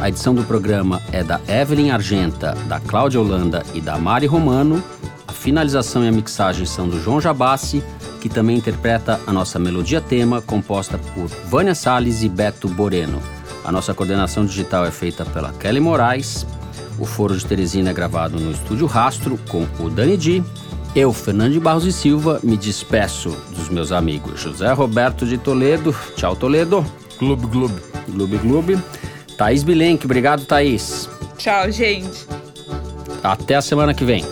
A 0.00 0.08
edição 0.08 0.34
do 0.34 0.42
programa 0.44 1.02
é 1.12 1.22
da 1.22 1.38
Evelyn 1.46 1.90
Argenta, 1.90 2.56
da 2.68 2.80
Cláudia 2.80 3.20
Holanda 3.20 3.62
e 3.74 3.80
da 3.82 3.98
Mari 3.98 4.24
Romano. 4.24 4.82
A 5.28 5.32
finalização 5.32 6.06
e 6.06 6.08
a 6.08 6.12
mixagem 6.12 6.64
são 6.64 6.88
do 6.88 6.98
João 6.98 7.20
Jabassi, 7.20 7.84
que 8.22 8.30
também 8.30 8.56
interpreta 8.56 9.20
a 9.26 9.32
nossa 9.32 9.58
melodia 9.58 10.00
tema, 10.00 10.40
composta 10.40 10.96
por 10.96 11.26
Vânia 11.50 11.74
Salles 11.74 12.22
e 12.22 12.30
Beto 12.30 12.66
Boreno. 12.66 13.20
A 13.64 13.72
nossa 13.72 13.94
coordenação 13.94 14.44
digital 14.44 14.84
é 14.84 14.90
feita 14.90 15.24
pela 15.24 15.52
Kelly 15.54 15.80
Moraes. 15.80 16.46
O 16.98 17.06
Foro 17.06 17.36
de 17.36 17.44
Teresina 17.44 17.90
é 17.90 17.94
gravado 17.94 18.38
no 18.38 18.50
Estúdio 18.50 18.86
Rastro 18.86 19.38
com 19.48 19.66
o 19.80 19.88
Dani 19.88 20.16
Di. 20.18 20.44
Eu, 20.94 21.12
Fernando 21.12 21.52
de 21.54 21.60
Barros 21.60 21.84
e 21.86 21.92
Silva, 21.92 22.38
me 22.42 22.56
despeço 22.56 23.30
dos 23.56 23.68
meus 23.68 23.90
amigos 23.90 24.40
José 24.40 24.70
Roberto 24.72 25.26
de 25.26 25.38
Toledo. 25.38 25.96
Tchau, 26.14 26.36
Toledo. 26.36 26.84
Clube, 27.18 27.46
clube. 27.48 27.74
Clube, 28.04 28.38
clube. 28.38 28.78
Thaís 29.36 29.62
Bilenque, 29.62 30.04
obrigado, 30.04 30.44
Thaís. 30.44 31.08
Tchau, 31.36 31.70
gente. 31.70 32.26
Até 33.22 33.56
a 33.56 33.62
semana 33.62 33.94
que 33.94 34.04
vem. 34.04 34.24